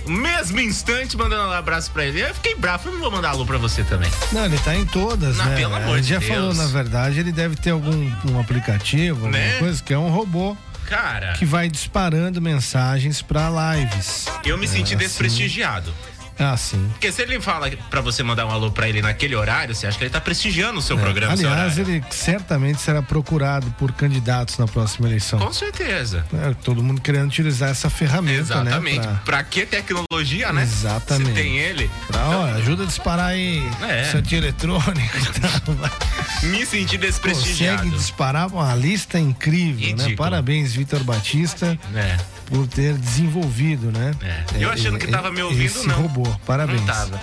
Mesmo 0.06 0.60
instante, 0.60 1.16
mandando 1.16 1.48
um 1.48 1.52
abraço 1.52 1.90
pra 1.90 2.04
ele. 2.04 2.20
Eu 2.22 2.34
fiquei 2.34 2.54
bravo, 2.54 2.84
falei, 2.84 2.94
não 2.98 3.02
vou 3.02 3.10
mandar 3.12 3.30
alô 3.30 3.44
pra 3.44 3.58
você 3.58 3.82
também. 3.84 4.10
Não, 4.32 4.44
ele 4.44 4.58
tá 4.58 4.74
em 4.74 4.84
todas, 4.86 5.36
Não, 5.36 5.44
né? 5.46 5.56
pelo 5.56 5.74
amor 5.74 5.98
a 5.98 6.00
de 6.00 6.08
já 6.08 6.18
Deus. 6.18 6.30
falou, 6.32 6.54
na 6.54 6.66
verdade, 6.66 7.18
ele 7.20 7.32
deve 7.32 7.56
ter 7.56 7.70
algum 7.70 8.10
um 8.30 8.40
aplicativo, 8.40 9.26
alguma 9.26 9.32
Né? 9.38 9.58
coisa, 9.58 9.82
que 9.82 9.92
é 9.92 9.98
um 9.98 10.08
robô 10.10 10.56
Cara, 10.86 11.32
que 11.32 11.44
vai 11.44 11.68
disparando 11.68 12.40
mensagens 12.40 13.20
pra 13.20 13.48
lives. 13.74 14.26
eu 14.44 14.56
me 14.56 14.68
senti 14.68 14.92
É, 14.92 14.96
assim. 14.96 15.04
desprestigiado. 15.06 15.92
Ah, 16.38 16.56
sim. 16.56 16.88
Porque 16.92 17.10
se 17.10 17.22
ele 17.22 17.40
fala 17.40 17.70
pra 17.90 18.00
você 18.00 18.22
mandar 18.22 18.46
um 18.46 18.50
alô 18.50 18.70
pra 18.70 18.88
ele 18.88 19.00
naquele 19.00 19.34
horário, 19.34 19.74
você 19.74 19.86
acha 19.86 19.96
que 19.96 20.04
ele 20.04 20.10
tá 20.10 20.20
prestigiando 20.20 20.78
o 20.78 20.82
seu 20.82 20.98
programa, 20.98 21.36
seu 21.36 21.50
Aliás, 21.50 21.78
ele 21.78 22.02
certamente 22.10 22.80
será 22.80 23.02
procurado 23.02 23.70
por 23.78 23.92
candidatos 23.92 24.58
na 24.58 24.66
próxima 24.66 25.08
eleição. 25.08 25.38
Com 25.38 25.52
certeza. 25.52 26.24
É, 26.34 26.54
todo 26.62 26.82
mundo 26.82 27.00
querendo 27.00 27.26
utilizar 27.28 27.70
essa 27.70 27.88
ferramenta, 27.88 28.40
Exatamente. 28.40 29.06
né? 29.06 29.20
Pra... 29.24 29.42
que 29.42 29.64
tecnologia, 29.66 30.52
né? 30.52 30.62
Exatamente. 30.62 31.28
Se 31.28 31.34
tem 31.34 31.58
ele. 31.58 31.90
Pra, 32.06 32.18
pra, 32.18 32.28
ó, 32.38 32.44
ajuda 32.56 32.82
a 32.82 32.86
disparar 32.86 33.26
aí 33.26 33.62
É. 33.82 34.04
Santinha 34.04 34.40
eletrônica 34.40 35.18
e. 36.42 36.46
Me 36.46 36.66
senti 36.66 36.98
desprestigiado. 36.98 37.82
Consegue 37.82 37.96
disparar 37.96 38.48
uma 38.48 38.74
lista 38.74 39.18
incrível, 39.18 39.80
né? 39.88 40.04
Ridículo. 40.04 40.16
Parabéns, 40.16 40.74
Vitor 40.74 41.02
Batista, 41.02 41.78
É. 41.94 42.16
por 42.46 42.66
ter 42.66 42.94
desenvolvido, 42.94 43.90
né? 43.92 44.14
É. 44.22 44.62
Eu 44.64 44.70
achando 44.70 44.98
que 44.98 45.06
tava 45.06 45.30
me 45.30 45.42
ouvindo, 45.42 45.66
esse 45.66 45.86
não. 45.86 46.02
robô. 46.02 46.22
Parabéns. 46.46 46.80
Não 46.80 46.86
tava. 46.86 47.20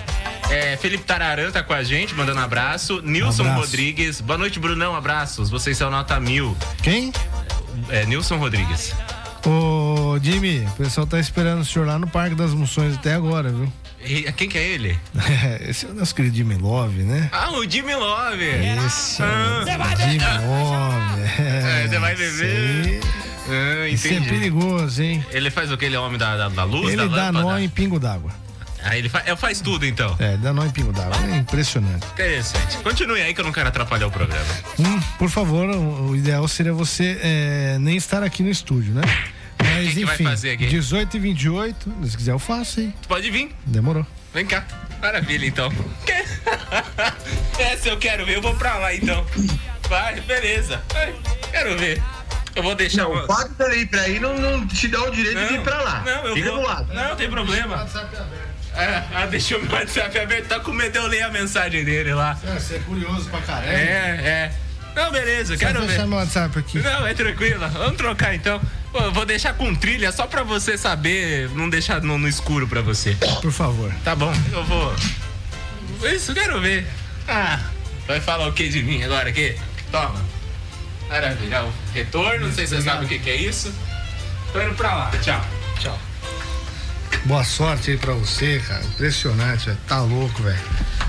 É, 0.50 0.76
Felipe 0.76 1.04
Tararã 1.04 1.50
tá 1.50 1.62
com 1.62 1.72
a 1.72 1.82
gente, 1.82 2.14
mandando 2.14 2.40
abraço. 2.40 3.00
Nilson 3.02 3.42
abraço. 3.42 3.60
Rodrigues. 3.60 4.20
Boa 4.20 4.38
noite, 4.38 4.58
Brunão. 4.60 4.94
Abraços. 4.94 5.48
Vocês 5.50 5.76
são 5.76 5.90
nota 5.90 6.20
mil. 6.20 6.56
Quem? 6.82 7.12
É, 7.88 8.04
Nilson 8.06 8.36
Rodrigues. 8.36 8.94
Ô, 9.46 10.18
Jimmy, 10.22 10.60
o 10.66 10.70
pessoal 10.72 11.06
tá 11.06 11.18
esperando 11.18 11.60
o 11.60 11.64
senhor 11.64 11.86
lá 11.86 11.98
no 11.98 12.06
Parque 12.06 12.34
das 12.34 12.52
Moções 12.54 12.94
até 12.94 13.14
agora, 13.14 13.50
viu? 13.50 13.70
E 14.06 14.30
quem 14.32 14.48
que 14.48 14.58
é 14.58 14.62
ele? 14.62 14.98
Esse 15.66 15.86
é 15.86 15.88
o 15.88 15.94
nosso 15.94 16.14
querido 16.14 16.36
Jimmy 16.36 16.56
Love, 16.56 17.02
né? 17.02 17.28
Ah, 17.32 17.50
o 17.52 17.68
Jimmy 17.68 17.94
Love. 17.94 18.44
Esse 18.86 19.22
é 19.22 19.26
Ah. 19.26 19.94
Jimmy 19.96 20.18
Love. 20.46 21.24
É, 21.40 21.88
você 21.88 21.98
vai 21.98 22.14
beber. 22.14 23.00
Aí- 23.48 23.82
Ah, 23.84 23.88
Isso 23.88 24.08
é 24.08 24.20
perigoso, 24.20 25.02
hein? 25.02 25.24
Ele 25.30 25.50
faz 25.50 25.70
o 25.70 25.76
que? 25.76 25.84
Ele 25.84 25.96
é 25.96 26.00
homem 26.00 26.18
da, 26.18 26.36
da, 26.36 26.48
da 26.48 26.64
luz, 26.64 26.88
Ele 26.92 26.96
da 26.96 27.04
dá 27.16 27.24
lâmpada? 27.26 27.42
nó 27.44 27.58
em 27.58 27.68
pingo 27.68 27.98
d'água. 27.98 28.30
Ah, 28.86 28.98
ele 28.98 29.08
faz, 29.08 29.24
faz 29.40 29.60
tudo, 29.62 29.86
então. 29.86 30.14
É, 30.18 30.36
dá 30.36 30.52
nó 30.52 30.64
em 30.64 30.70
pingo 30.70 30.92
d'água. 30.92 31.16
É 31.32 31.36
impressionante. 31.38 32.06
Interessante. 32.12 32.76
Continue 32.78 33.20
aí 33.22 33.32
que 33.32 33.40
eu 33.40 33.44
não 33.44 33.52
quero 33.52 33.68
atrapalhar 33.68 34.06
o 34.06 34.10
programa. 34.10 34.44
Hum, 34.78 35.00
por 35.18 35.30
favor, 35.30 35.68
o, 35.70 36.14
ideal 36.14 36.46
seria 36.46 36.72
você 36.74 37.18
é, 37.22 37.78
nem 37.80 37.96
estar 37.96 38.22
aqui 38.22 38.42
no 38.42 38.50
estúdio, 38.50 38.92
né? 38.92 39.00
Mas 39.58 39.94
que 39.94 40.04
vai 40.04 40.14
enfim, 40.16 40.24
fazer 40.24 40.50
aqui? 40.50 40.66
18 40.66 41.16
e 41.16 41.20
28, 41.20 41.94
se 42.10 42.16
quiser 42.16 42.32
eu 42.32 42.38
faço 42.38 42.80
aí. 42.80 42.92
Pode 43.08 43.30
vir. 43.30 43.54
Demorou. 43.64 44.06
Vem 44.34 44.44
cá. 44.44 44.66
Maravilha, 45.00 45.46
então. 45.46 45.72
Essa 47.58 47.88
eu 47.88 47.96
quero 47.96 48.26
ver. 48.26 48.36
Eu 48.36 48.42
vou 48.42 48.54
pra 48.54 48.76
lá, 48.76 48.94
então. 48.94 49.24
Vai, 49.88 50.20
beleza. 50.20 50.82
Ai, 50.94 51.14
quero 51.50 51.78
ver. 51.78 52.02
Eu 52.54 52.62
vou 52.62 52.74
deixar... 52.74 53.02
Não, 53.02 53.12
o 53.12 53.26
fato 53.26 53.50
dele 53.54 53.80
ir 53.82 53.86
pra 53.86 54.02
aí 54.02 54.20
não, 54.20 54.38
não 54.38 54.66
te 54.66 54.88
dá 54.88 55.02
o 55.02 55.10
direito 55.10 55.48
de 55.48 55.54
ir 55.54 55.60
pra 55.62 55.80
lá. 55.80 56.02
Não, 56.04 56.26
eu 56.26 56.34
Fica 56.34 56.50
vou. 56.50 56.60
do 56.60 56.66
lado. 56.66 56.94
Não, 56.94 57.16
tem 57.16 57.28
problema. 57.28 57.86
É, 58.76 59.02
ah, 59.14 59.26
deixou 59.26 59.60
meu 59.62 59.72
WhatsApp 59.72 60.18
aberto. 60.18 60.46
Tá 60.48 60.60
com 60.60 60.72
medo 60.72 60.92
de 60.92 60.98
eu 60.98 61.06
ler 61.06 61.22
a 61.22 61.30
mensagem 61.30 61.84
dele 61.84 62.12
lá. 62.14 62.34
Você 62.34 62.76
é 62.76 62.78
curioso 62.80 63.28
pra 63.28 63.40
caramba. 63.40 63.72
É, 63.72 64.52
é. 64.52 64.52
Não, 64.96 65.10
beleza, 65.10 65.54
Só 65.54 65.58
quero 65.58 65.80
ver. 65.80 65.88
deixar 65.88 66.06
meu 66.06 66.18
WhatsApp 66.18 66.58
aqui. 66.58 66.78
Não, 66.78 67.06
é 67.06 67.14
tranquilo. 67.14 67.68
Vamos 67.68 67.96
trocar 67.96 68.34
então. 68.34 68.60
Pô, 68.92 68.98
eu 69.00 69.12
vou 69.12 69.26
deixar 69.26 69.52
com 69.54 69.74
trilha 69.74 70.12
só 70.12 70.24
pra 70.26 70.44
você 70.44 70.78
saber, 70.78 71.48
não 71.50 71.68
deixar 71.68 72.00
no, 72.00 72.16
no 72.16 72.28
escuro 72.28 72.68
pra 72.68 72.80
você. 72.80 73.16
Por 73.42 73.50
favor. 73.50 73.92
Tá 74.04 74.14
bom, 74.14 74.32
eu 74.52 74.64
vou. 74.64 74.94
Isso, 76.12 76.32
quero 76.32 76.60
ver. 76.60 76.86
Ah, 77.26 77.58
vai 78.06 78.20
falar 78.20 78.46
o 78.46 78.52
que 78.52 78.68
de 78.68 78.82
mim 78.84 79.02
agora 79.02 79.28
aqui? 79.30 79.56
Toma. 79.90 80.33
Maravilha. 81.14 81.62
O 81.62 81.72
retorno, 81.92 82.48
não 82.48 82.52
sei 82.52 82.66
se 82.66 82.74
você 82.74 82.82
sabe 82.82 83.04
o 83.04 83.08
que, 83.08 83.20
que 83.20 83.30
é 83.30 83.36
isso. 83.36 83.72
Tô 84.52 84.60
indo 84.60 84.74
pra 84.74 84.92
lá. 84.96 85.10
Tchau. 85.22 85.40
Tchau. 85.78 85.96
Boa 87.24 87.44
sorte 87.44 87.92
aí 87.92 87.96
pra 87.96 88.14
você, 88.14 88.60
cara. 88.66 88.84
Impressionante, 88.84 89.66
velho. 89.66 89.78
Tá 89.86 90.00
louco, 90.00 90.42
velho. 90.42 90.58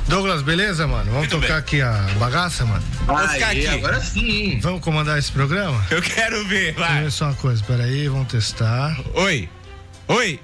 Douglas, 0.08 0.44
beleza, 0.44 0.86
mano? 0.86 1.06
Vamos 1.06 1.22
Muito 1.22 1.32
tocar 1.32 1.48
bem. 1.48 1.58
aqui 1.58 1.82
a 1.82 1.92
bagaça, 2.20 2.64
mano? 2.66 2.84
Vamos 3.08 3.32
ficar 3.32 3.50
aqui. 3.50 3.66
agora 3.68 4.00
sim. 4.00 4.60
Vamos 4.62 4.82
comandar 4.82 5.18
esse 5.18 5.32
programa? 5.32 5.84
Eu 5.90 6.00
quero 6.04 6.46
ver, 6.46 6.76
Deixa 6.76 6.80
eu 6.82 6.86
vai. 6.88 7.04
ver 7.04 7.12
só 7.12 7.26
uma 7.26 7.34
coisa, 7.34 7.64
peraí, 7.64 8.08
vamos 8.08 8.28
testar. 8.28 8.96
Oi. 9.16 9.50
Oi. 10.08 10.40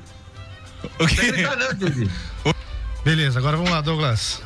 O 0.98 1.06
que? 1.08 2.08
Beleza, 3.06 3.38
agora 3.38 3.58
vamos 3.58 3.72
lá, 3.72 3.82
Douglas. 3.82 4.42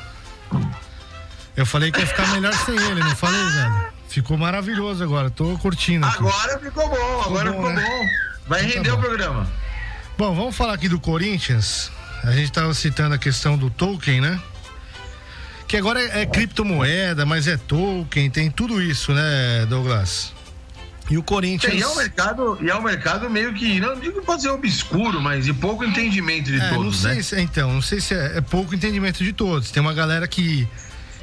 Eu 1.56 1.66
falei 1.66 1.90
que 1.90 2.02
ia 2.02 2.06
ficar 2.08 2.28
melhor 2.34 2.54
sem 2.54 2.76
ele, 2.76 3.00
não 3.00 3.16
falei, 3.16 3.42
velho? 3.42 3.95
Ficou 4.16 4.38
maravilhoso 4.38 5.04
agora, 5.04 5.30
tô 5.30 5.58
curtindo. 5.58 6.06
Aqui. 6.06 6.20
Agora 6.20 6.58
ficou 6.58 6.88
bom, 6.88 7.22
agora 7.26 7.52
bom, 7.52 7.58
ficou 7.58 7.74
né? 7.74 7.84
bom. 7.86 8.48
Vai 8.48 8.62
Então 8.62 8.72
tá 8.72 8.78
render 8.78 8.92
o 8.92 8.96
bom. 8.96 9.02
programa. 9.02 9.52
Bom, 10.18 10.34
vamos 10.34 10.56
falar 10.56 10.74
aqui 10.74 10.88
do 10.88 10.98
Corinthians. 11.02 11.92
A 12.24 12.32
gente 12.32 12.50
tava 12.50 12.74
citando 12.74 13.14
a 13.14 13.18
questão 13.18 13.58
do 13.58 13.70
token, 13.70 14.22
né? 14.22 14.40
Que 15.68 15.76
agora 15.76 16.02
é, 16.02 16.22
é 16.22 16.26
criptomoeda, 16.26 17.26
mas 17.26 17.46
é 17.46 17.58
token, 17.58 18.30
tem 18.30 18.50
tudo 18.50 18.82
isso, 18.82 19.12
né, 19.12 19.66
Douglas? 19.68 20.32
E 21.10 21.18
o 21.18 21.24
Corinthians. 21.24 21.74
E 21.74 21.82
é 21.82 21.88
um 21.88 21.96
mercado, 21.98 22.58
e 22.62 22.70
é 22.70 22.76
um 22.76 22.82
mercado 22.82 23.30
meio 23.30 23.54
que, 23.54 23.82
não 23.82 24.00
digo 24.00 24.22
pode 24.22 24.44
ser 24.44 24.50
obscuro, 24.50 25.20
mas 25.20 25.44
de 25.44 25.54
pouco 25.54 25.84
entendimento 25.84 26.46
de 26.46 26.56
É, 26.62 26.70
não 26.72 26.76
todos, 26.78 27.02
sei 27.02 27.16
né? 27.16 27.22
se, 27.22 27.42
então, 27.42 27.74
não 27.74 27.82
sei 27.82 28.00
se 28.00 28.14
é, 28.14 28.38
é 28.38 28.42
pouco 28.42 28.74
entendimento 28.74 29.22
de 29.22 29.34
todos. 29.34 29.72
Tem 29.72 29.82
uma 29.82 29.94
galera 29.94 30.26
que, 30.26 30.66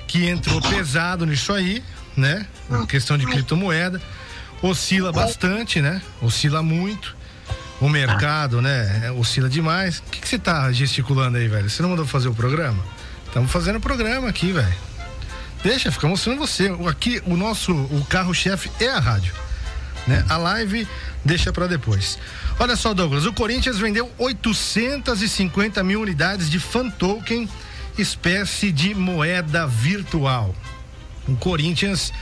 que 0.07 0.27
entrou 0.27 0.61
pesado 0.69 1.25
nisso 1.25 1.55
aí, 1.55 1.83
né? 2.17 2.47
Na 2.69 2.87
questão 2.87 3.17
de 3.17 3.27
criptomoeda. 3.27 4.01
Oscila 4.63 5.13
bastante, 5.13 5.81
né? 5.81 6.01
Oscila 6.21 6.63
muito. 6.63 7.17
O 7.81 7.89
mercado, 7.89 8.63
né? 8.63 9.07
é, 9.07 9.11
Oscila 9.11 9.49
demais. 9.49 9.99
O 9.99 10.03
que, 10.05 10.21
que 10.21 10.29
você 10.29 10.39
tá 10.39 10.71
gesticulando 10.71 11.37
aí, 11.37 11.49
velho? 11.49 11.69
Você 11.69 11.83
não 11.83 11.91
mandou 11.91 12.07
fazer 12.07 12.29
o 12.29 12.35
programa? 12.35 12.81
Estamos 13.27 13.51
fazendo 13.51 13.77
o 13.77 13.81
programa 13.81 14.29
aqui, 14.29 14.53
velho. 14.53 14.75
Deixa, 15.65 15.91
fica 15.91 16.07
mostrando 16.07 16.39
você. 16.39 16.71
Aqui, 16.89 17.21
o 17.27 17.37
nosso, 17.37 17.73
o 17.73 18.07
carro-chefe 18.09 18.71
é 18.79 18.89
a 18.89 19.01
rádio. 19.01 19.33
Né? 20.07 20.25
A 20.29 20.37
live 20.37 20.87
deixa 21.25 21.53
pra 21.53 21.67
depois. 21.67 22.19
Olha 22.59 22.77
só, 22.77 22.93
Douglas, 22.93 23.27
o 23.27 23.33
Corinthians 23.33 23.79
vendeu 23.79 24.11
850 24.19 25.83
mil 25.83 26.01
unidades 26.01 26.51
de 26.51 26.61
fan 26.61 26.91
token, 26.91 27.49
espécie 27.97 28.71
de 28.71 28.95
moeda 28.95 29.67
virtual. 29.67 30.55
O 31.29 31.37
Corinthians 31.37 32.13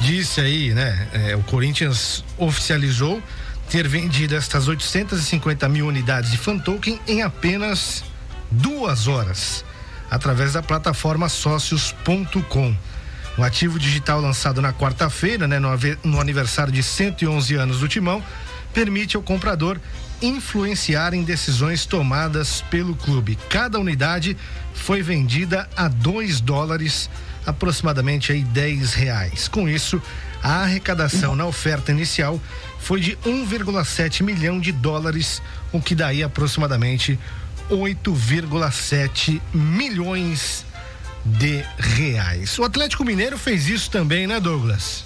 disse 0.00 0.40
aí, 0.40 0.72
né? 0.74 1.08
é, 1.12 1.36
o 1.36 1.42
Corinthians 1.42 2.24
oficializou 2.38 3.22
ter 3.68 3.86
vendido 3.86 4.34
estas 4.34 4.66
850 4.66 5.68
mil 5.68 5.86
unidades 5.86 6.32
de 6.32 6.38
fan 6.38 6.58
token 6.58 7.00
em 7.06 7.22
apenas 7.22 8.02
duas 8.50 9.06
horas, 9.06 9.64
através 10.10 10.54
da 10.54 10.62
plataforma 10.62 11.28
sócios.com. 11.28 12.74
O 13.38 13.44
ativo 13.44 13.78
digital 13.78 14.20
lançado 14.20 14.60
na 14.60 14.72
quarta-feira, 14.72 15.46
né, 15.46 15.58
no, 15.60 16.20
aniversário 16.20 16.72
de 16.72 16.82
111 16.82 17.54
anos 17.54 17.78
do 17.78 17.86
Timão, 17.86 18.22
permite 18.74 19.16
ao 19.16 19.22
comprador 19.22 19.80
influenciar 20.20 21.14
em 21.14 21.22
decisões 21.22 21.86
tomadas 21.86 22.62
pelo 22.70 22.96
clube. 22.96 23.38
Cada 23.48 23.78
unidade 23.78 24.36
foi 24.74 25.00
vendida 25.00 25.68
a 25.76 25.86
2 25.86 26.40
dólares 26.40 27.08
aproximadamente 27.46 28.32
aí 28.32 28.42
10 28.42 28.94
reais. 28.94 29.48
Com 29.48 29.68
isso, 29.68 30.00
a 30.42 30.62
arrecadação 30.62 31.34
na 31.36 31.46
oferta 31.46 31.90
inicial 31.90 32.40
foi 32.78 33.00
de 33.00 33.16
1,7 33.26 34.22
milhão 34.22 34.58
de 34.60 34.72
dólares, 34.72 35.42
o 35.72 35.80
que 35.80 35.94
daí 35.94 36.22
aproximadamente 36.22 37.18
8,7 37.70 39.40
milhões 39.52 40.64
de 41.24 41.62
reais. 41.78 42.58
O 42.58 42.64
Atlético 42.64 43.04
Mineiro 43.04 43.36
fez 43.38 43.68
isso 43.68 43.90
também, 43.90 44.26
né, 44.26 44.40
Douglas? 44.40 45.04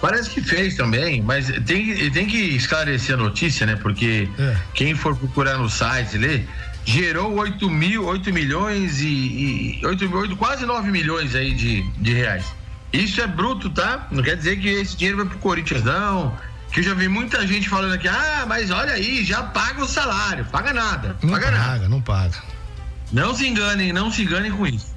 Parece 0.00 0.28
que 0.30 0.42
fez 0.42 0.76
também, 0.76 1.22
mas 1.22 1.46
tem, 1.64 2.10
tem 2.10 2.26
que 2.26 2.36
esclarecer 2.36 3.14
a 3.14 3.18
notícia, 3.18 3.64
né? 3.66 3.74
Porque 3.76 4.28
É. 4.38 4.56
quem 4.74 4.94
for 4.94 5.16
procurar 5.16 5.56
no 5.56 5.70
site 5.70 6.18
ler, 6.18 6.46
gerou 6.84 7.32
8 7.34 7.70
mil, 7.70 8.04
8 8.06 8.32
milhões 8.32 9.00
e, 9.00 9.78
e 9.80 9.86
8, 9.86 10.14
8, 10.14 10.36
quase 10.36 10.66
9 10.66 10.90
milhões 10.90 11.34
aí 11.34 11.54
de, 11.54 11.82
de 12.00 12.12
reais. 12.12 12.44
Isso 12.92 13.20
é 13.20 13.26
bruto, 13.26 13.70
tá? 13.70 14.06
Não 14.10 14.22
quer 14.22 14.36
dizer 14.36 14.58
que 14.60 14.68
esse 14.68 14.96
dinheiro 14.96 15.18
vai 15.18 15.26
pro 15.26 15.38
Corinthians, 15.38 15.82
não. 15.82 16.36
Que 16.72 16.80
eu 16.80 16.84
já 16.84 16.94
vi 16.94 17.08
muita 17.08 17.46
gente 17.46 17.68
falando 17.68 17.92
aqui, 17.94 18.08
ah, 18.08 18.44
mas 18.46 18.70
olha 18.70 18.92
aí, 18.92 19.24
já 19.24 19.42
paga 19.42 19.82
o 19.82 19.86
salário, 19.88 20.44
paga 20.46 20.72
nada, 20.72 21.16
Não 21.22 21.30
paga 21.30 21.46
paga, 21.46 21.58
nada. 21.58 21.88
não 21.88 22.00
paga. 22.02 22.42
Não 23.12 23.34
se 23.34 23.46
enganem, 23.46 23.92
não 23.92 24.10
se 24.10 24.22
enganem 24.22 24.50
com 24.50 24.66
isso. 24.66 24.92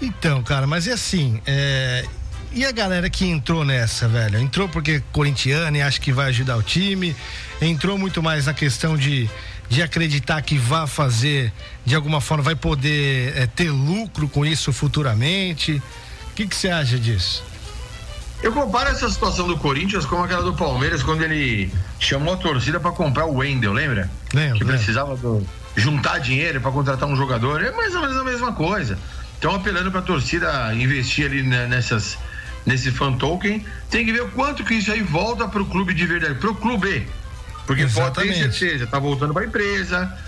Então, 0.00 0.42
cara, 0.42 0.66
mas 0.66 0.86
é 0.86 0.92
assim, 0.92 1.40
é, 1.46 2.04
E 2.52 2.64
a 2.64 2.72
galera 2.72 3.10
que 3.10 3.26
entrou 3.26 3.64
nessa, 3.64 4.08
velho? 4.08 4.38
Entrou 4.38 4.68
porque 4.68 5.02
corintiano 5.12 5.76
e 5.76 5.82
acha 5.82 6.00
que 6.00 6.12
vai 6.12 6.28
ajudar 6.28 6.56
o 6.56 6.62
time, 6.62 7.14
entrou 7.60 7.98
muito 7.98 8.22
mais 8.22 8.46
na 8.46 8.54
questão 8.54 8.96
de, 8.96 9.28
de 9.68 9.82
acreditar 9.82 10.40
que 10.42 10.56
vai 10.58 10.86
fazer, 10.86 11.52
de 11.84 11.94
alguma 11.94 12.20
forma, 12.20 12.42
vai 12.42 12.56
poder 12.56 13.36
é, 13.36 13.46
ter 13.46 13.70
lucro 13.70 14.28
com 14.28 14.44
isso 14.44 14.72
futuramente. 14.72 15.82
O 16.30 16.34
que 16.34 16.46
que 16.46 16.56
você 16.56 16.68
acha 16.68 16.98
disso? 16.98 17.42
Eu 18.42 18.52
comparo 18.52 18.88
essa 18.90 19.08
situação 19.10 19.48
do 19.48 19.56
Corinthians 19.58 20.06
com 20.06 20.22
aquela 20.22 20.42
do 20.42 20.54
Palmeiras 20.54 21.02
quando 21.02 21.22
ele 21.22 21.72
chamou 21.98 22.34
a 22.34 22.36
torcida 22.36 22.78
para 22.78 22.92
comprar 22.92 23.26
o 23.26 23.34
Wendel, 23.38 23.72
lembra? 23.72 24.08
Lembro, 24.32 24.58
Que 24.58 24.64
precisava 24.64 25.16
do- 25.16 25.44
juntar 25.76 26.18
dinheiro 26.18 26.60
para 26.60 26.70
contratar 26.70 27.08
um 27.08 27.16
jogador. 27.16 27.62
É 27.62 27.72
mais 27.72 27.94
ou 27.94 28.00
menos 28.00 28.16
a 28.16 28.24
mesma 28.24 28.52
coisa. 28.52 28.96
Estão 29.34 29.54
apelando 29.54 29.90
para 29.90 30.00
a 30.00 30.04
torcida 30.04 30.72
investir 30.74 31.26
ali 31.26 31.42
né, 31.42 31.66
nessas 31.66 32.16
nesse 32.64 32.90
fan 32.92 33.12
token. 33.14 33.64
Tem 33.90 34.04
que 34.04 34.12
ver 34.12 34.22
o 34.22 34.28
quanto 34.30 34.62
que 34.64 34.74
isso 34.74 34.92
aí 34.92 35.02
volta 35.02 35.48
para 35.48 35.60
o 35.62 35.66
clube 35.66 35.92
de 35.94 36.06
verdade, 36.06 36.34
para 36.36 36.50
o 36.50 36.54
clube. 36.54 37.08
Porque 37.68 37.82
pode 37.82 38.14
ter 38.14 38.26
Exatamente. 38.26 38.58
certeza, 38.58 38.86
tá 38.86 38.98
voltando 38.98 39.34
para 39.34 39.42
a 39.42 39.46
empresa. 39.46 40.18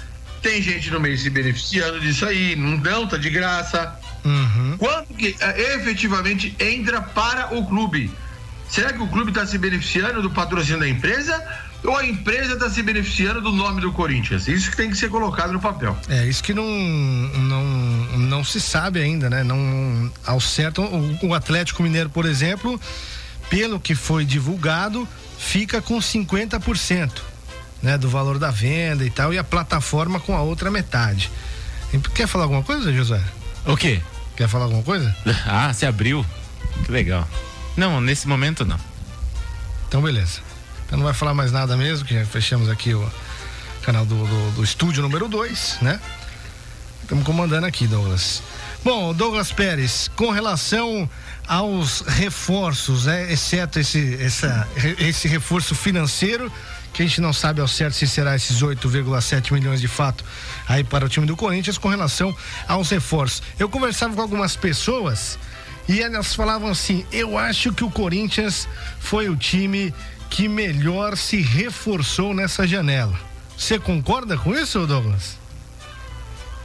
Tem 0.42 0.61
gente 0.61 0.90
no 0.90 1.00
meio 1.00 1.16
se 1.16 1.31
beneficiando 1.31 1.98
disso 1.98 2.26
aí, 2.26 2.55
não 2.55 2.76
dão, 2.76 3.07
tá 3.07 3.16
de 3.16 3.31
graça. 3.31 3.98
Uhum. 4.22 4.76
Quanto 4.76 5.14
que 5.14 5.35
eh, 5.40 5.74
efetivamente 5.74 6.55
entra 6.61 7.00
para 7.00 7.55
o 7.55 7.66
clube? 7.66 8.11
Será 8.68 8.92
que 8.92 9.03
o 9.03 9.09
clube 9.09 9.31
está 9.31 9.46
se 9.46 9.57
beneficiando 9.57 10.20
do 10.20 10.31
patrocínio 10.31 10.81
da 10.81 10.88
empresa 10.88 11.42
ou 11.83 11.96
a 11.96 12.07
empresa 12.07 12.53
está 12.53 12.68
se 12.68 12.83
beneficiando 12.83 13.40
do 13.40 13.53
nome 13.53 13.81
do 13.81 13.90
Corinthians? 13.90 14.46
Isso 14.46 14.70
que 14.70 14.76
tem 14.76 14.90
que 14.90 14.96
ser 14.96 15.09
colocado 15.09 15.50
no 15.50 15.61
papel. 15.61 15.96
É, 16.11 16.26
isso 16.26 16.42
que 16.42 16.53
não, 16.53 16.68
não, 16.68 17.64
não 18.18 18.44
se 18.44 18.61
sabe 18.61 19.00
ainda, 19.00 19.31
né? 19.31 19.42
Não, 19.42 20.12
ao 20.26 20.40
certo, 20.40 20.83
o, 20.83 21.29
o 21.29 21.35
Atlético 21.35 21.83
Mineiro, 21.83 22.11
por 22.11 22.26
exemplo, 22.26 22.79
pelo 23.48 23.81
que 23.81 23.94
foi 23.94 24.26
divulgado, 24.26 25.09
fica 25.38 25.81
com 25.81 25.98
50%, 25.98 27.11
né? 27.83 27.99
Do 27.99 28.09
valor 28.09 28.38
da 28.38 28.51
venda 28.51 29.05
e 29.05 29.11
tal, 29.11 29.33
e 29.33 29.38
a 29.38 29.45
plataforma 29.45 30.21
com 30.21 30.37
a 30.37 30.43
outra 30.43 30.71
metade. 30.71 31.31
Quer 32.14 32.27
falar 32.27 32.45
alguma 32.45 32.62
coisa, 32.62 32.93
José? 32.93 33.21
O 33.66 33.77
quê? 33.77 34.01
Quer 34.37 34.49
falar 34.49 34.64
alguma 34.64 34.83
coisa? 34.83 35.14
Ah, 35.47 35.73
se 35.73 35.85
abriu. 35.85 36.25
Que 36.85 36.93
legal. 36.93 37.27
Não, 37.77 38.01
nesse 38.01 38.29
momento 38.29 38.64
não. 38.64 38.79
Então, 39.88 40.01
beleza. 40.01 40.40
Então 40.87 40.99
não 40.99 41.05
vai 41.05 41.14
falar 41.14 41.35
mais 41.35 41.53
nada 41.53 41.77
mesmo, 41.77 42.07
que 42.07 42.14
já 42.14 42.25
fechamos 42.25 42.69
aqui 42.69 42.95
o 42.95 43.11
canal 43.83 44.05
do, 44.05 44.16
do, 44.27 44.51
do 44.53 44.64
estúdio 44.64 45.03
número 45.03 45.29
2, 45.29 45.79
né? 45.83 46.01
Estamos 47.03 47.25
comandando 47.25 47.66
aqui, 47.66 47.87
Douglas. 47.87 48.43
Bom, 48.85 49.12
Douglas 49.12 49.53
Pérez, 49.53 50.09
com 50.16 50.31
relação 50.31 51.09
aos 51.47 52.01
reforços, 52.03 53.07
né? 53.07 53.33
exceto 53.33 53.79
esse, 53.79 54.16
essa, 54.23 54.66
esse 54.99 55.27
reforço 55.29 55.75
financeiro, 55.75 56.51
que 56.92 57.03
a 57.03 57.07
gente 57.07 57.20
não 57.20 57.33
sabe 57.33 57.61
ao 57.61 57.68
certo 57.68 57.94
se 57.94 58.07
será 58.07 58.35
esses 58.35 58.62
8,7 58.62 59.53
milhões 59.53 59.81
de 59.81 59.88
fato 59.88 60.24
aí 60.68 60.83
para 60.83 61.05
o 61.05 61.09
time 61.09 61.26
do 61.26 61.37
Corinthians, 61.37 61.79
com 61.79 61.88
relação 61.88 62.35
aos 62.66 62.90
reforços. 62.90 63.42
Eu 63.59 63.68
conversava 63.68 64.14
com 64.14 64.22
algumas 64.22 64.57
pessoas 64.57 65.38
e 65.88 66.00
elas 66.00 66.35
falavam 66.35 66.70
assim: 66.70 67.05
eu 67.12 67.38
acho 67.38 67.72
que 67.72 67.85
o 67.85 67.90
Corinthians 67.90 68.68
foi 68.98 69.29
o 69.29 69.37
time 69.37 69.94
que 70.29 70.48
melhor 70.48 71.16
se 71.16 71.40
reforçou 71.40 72.33
nessa 72.33 72.66
janela. 72.66 73.18
Você 73.57 73.79
concorda 73.79 74.38
com 74.38 74.55
isso, 74.55 74.87
Douglas? 74.87 75.38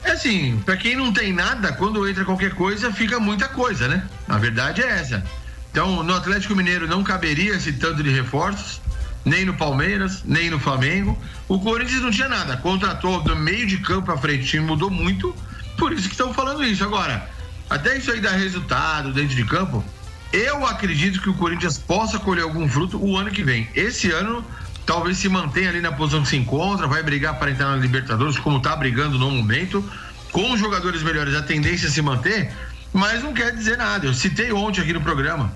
É 0.03 0.11
assim, 0.11 0.61
para 0.63 0.77
quem 0.77 0.95
não 0.95 1.11
tem 1.11 1.33
nada, 1.33 1.73
quando 1.73 2.07
entra 2.07 2.23
qualquer 2.23 2.53
coisa, 2.53 2.93
fica 2.93 3.19
muita 3.19 3.47
coisa, 3.47 3.87
né? 3.87 4.07
A 4.29 4.37
verdade 4.37 4.81
é 4.81 4.87
essa. 4.87 5.23
Então, 5.71 6.03
no 6.03 6.15
Atlético 6.15 6.55
Mineiro 6.55 6.87
não 6.87 7.03
caberia 7.03 7.55
esse 7.55 7.73
tanto 7.73 8.03
de 8.03 8.11
reforços, 8.11 8.79
nem 9.25 9.43
no 9.43 9.55
Palmeiras, 9.55 10.23
nem 10.23 10.49
no 10.49 10.59
Flamengo. 10.59 11.19
O 11.47 11.59
Corinthians 11.59 12.01
não 12.01 12.11
tinha 12.11 12.29
nada, 12.29 12.55
contratou 12.57 13.21
do 13.21 13.35
meio 13.35 13.65
de 13.65 13.79
campo 13.79 14.11
à 14.11 14.17
frente, 14.17 14.43
o 14.43 14.45
time 14.45 14.65
mudou 14.65 14.91
muito, 14.91 15.35
por 15.77 15.91
isso 15.91 16.07
que 16.07 16.13
estão 16.13 16.33
falando 16.33 16.63
isso. 16.63 16.83
Agora, 16.83 17.27
até 17.69 17.97
isso 17.97 18.11
aí 18.11 18.21
dar 18.21 18.33
resultado 18.33 19.11
dentro 19.11 19.35
de 19.35 19.43
campo, 19.43 19.83
eu 20.31 20.65
acredito 20.65 21.21
que 21.21 21.29
o 21.29 21.33
Corinthians 21.33 21.77
possa 21.77 22.19
colher 22.19 22.43
algum 22.43 22.67
fruto 22.69 22.97
o 22.97 23.17
ano 23.17 23.31
que 23.31 23.43
vem. 23.43 23.67
Esse 23.73 24.11
ano, 24.11 24.45
talvez 24.85 25.17
se 25.17 25.27
mantenha 25.27 25.69
ali 25.69 25.81
na 25.81 25.91
posição 25.91 26.21
que 26.21 26.29
se 26.29 26.37
encontra, 26.37 26.87
vai 26.87 27.01
brigar 27.01 27.39
para 27.39 27.49
entrar 27.49 27.69
na 27.69 27.77
Libertadores, 27.77 28.37
como 28.37 28.57
está 28.57 28.75
brigando 28.75 29.17
no 29.17 29.31
momento. 29.31 29.83
Com 30.31 30.51
os 30.51 30.59
jogadores 30.59 31.01
melhores, 31.01 31.33
a 31.33 31.41
tendência 31.41 31.87
é 31.87 31.89
se 31.89 32.01
manter, 32.01 32.51
mas 32.91 33.23
não 33.23 33.33
quer 33.33 33.55
dizer 33.55 33.77
nada. 33.77 34.05
Eu 34.05 34.13
citei 34.13 34.51
ontem 34.51 34.81
aqui 34.81 34.93
no 34.93 35.01
programa. 35.01 35.53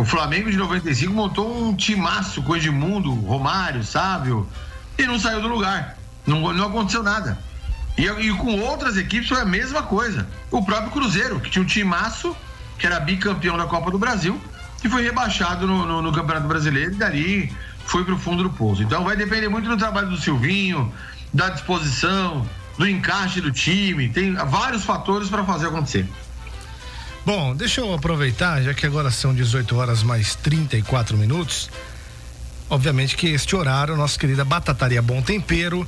O 0.00 0.04
Flamengo 0.04 0.50
de 0.50 0.56
95 0.56 1.12
montou 1.12 1.62
um 1.62 1.76
timaço 1.76 2.42
com 2.42 2.56
Edmundo, 2.56 3.12
Romário, 3.12 3.84
Sávio, 3.84 4.48
e 4.96 5.04
não 5.04 5.18
saiu 5.18 5.42
do 5.42 5.48
lugar. 5.48 5.98
Não, 6.26 6.54
não 6.54 6.68
aconteceu 6.68 7.02
nada. 7.02 7.38
E, 7.98 8.06
e 8.06 8.32
com 8.32 8.58
outras 8.60 8.96
equipes 8.96 9.28
foi 9.28 9.42
a 9.42 9.44
mesma 9.44 9.82
coisa. 9.82 10.26
O 10.50 10.64
próprio 10.64 10.90
Cruzeiro, 10.90 11.38
que 11.38 11.50
tinha 11.50 11.62
um 11.62 11.66
timaço, 11.66 12.34
que 12.78 12.86
era 12.86 12.98
bicampeão 12.98 13.58
da 13.58 13.66
Copa 13.66 13.90
do 13.90 13.98
Brasil, 13.98 14.40
que 14.80 14.88
foi 14.88 15.02
rebaixado 15.02 15.66
no, 15.66 15.84
no- 15.84 16.00
no 16.00 16.12
Campeonato 16.12 16.48
Brasileiro 16.48 16.92
e 16.92 16.96
dali 16.96 17.52
foi 17.84 18.02
pro 18.02 18.18
fundo 18.18 18.42
do 18.42 18.48
poço. 18.48 18.82
Então 18.82 19.04
vai 19.04 19.16
depender 19.16 19.48
muito 19.50 19.68
do 19.68 19.76
trabalho 19.76 20.08
do 20.08 20.16
Silvinho, 20.16 20.90
da 21.34 21.50
disposição, 21.50 22.48
do 22.78 22.88
encaixe 22.88 23.42
do 23.42 23.52
time. 23.52 24.08
Tem 24.08 24.32
vários 24.32 24.82
fatores 24.82 25.28
para 25.28 25.44
fazer 25.44 25.66
acontecer. 25.66 26.08
Bom, 27.24 27.54
deixa 27.54 27.80
eu 27.82 27.92
aproveitar, 27.92 28.62
já 28.62 28.72
que 28.72 28.86
agora 28.86 29.10
são 29.10 29.34
18 29.34 29.76
horas 29.76 30.02
mais 30.02 30.34
34 30.36 31.16
minutos. 31.16 31.70
Obviamente 32.68 33.16
que 33.16 33.28
este 33.28 33.54
horário, 33.54 33.96
nossa 33.96 34.18
querida 34.18 34.44
Batataria 34.44 35.02
Bom 35.02 35.20
Tempero 35.20 35.86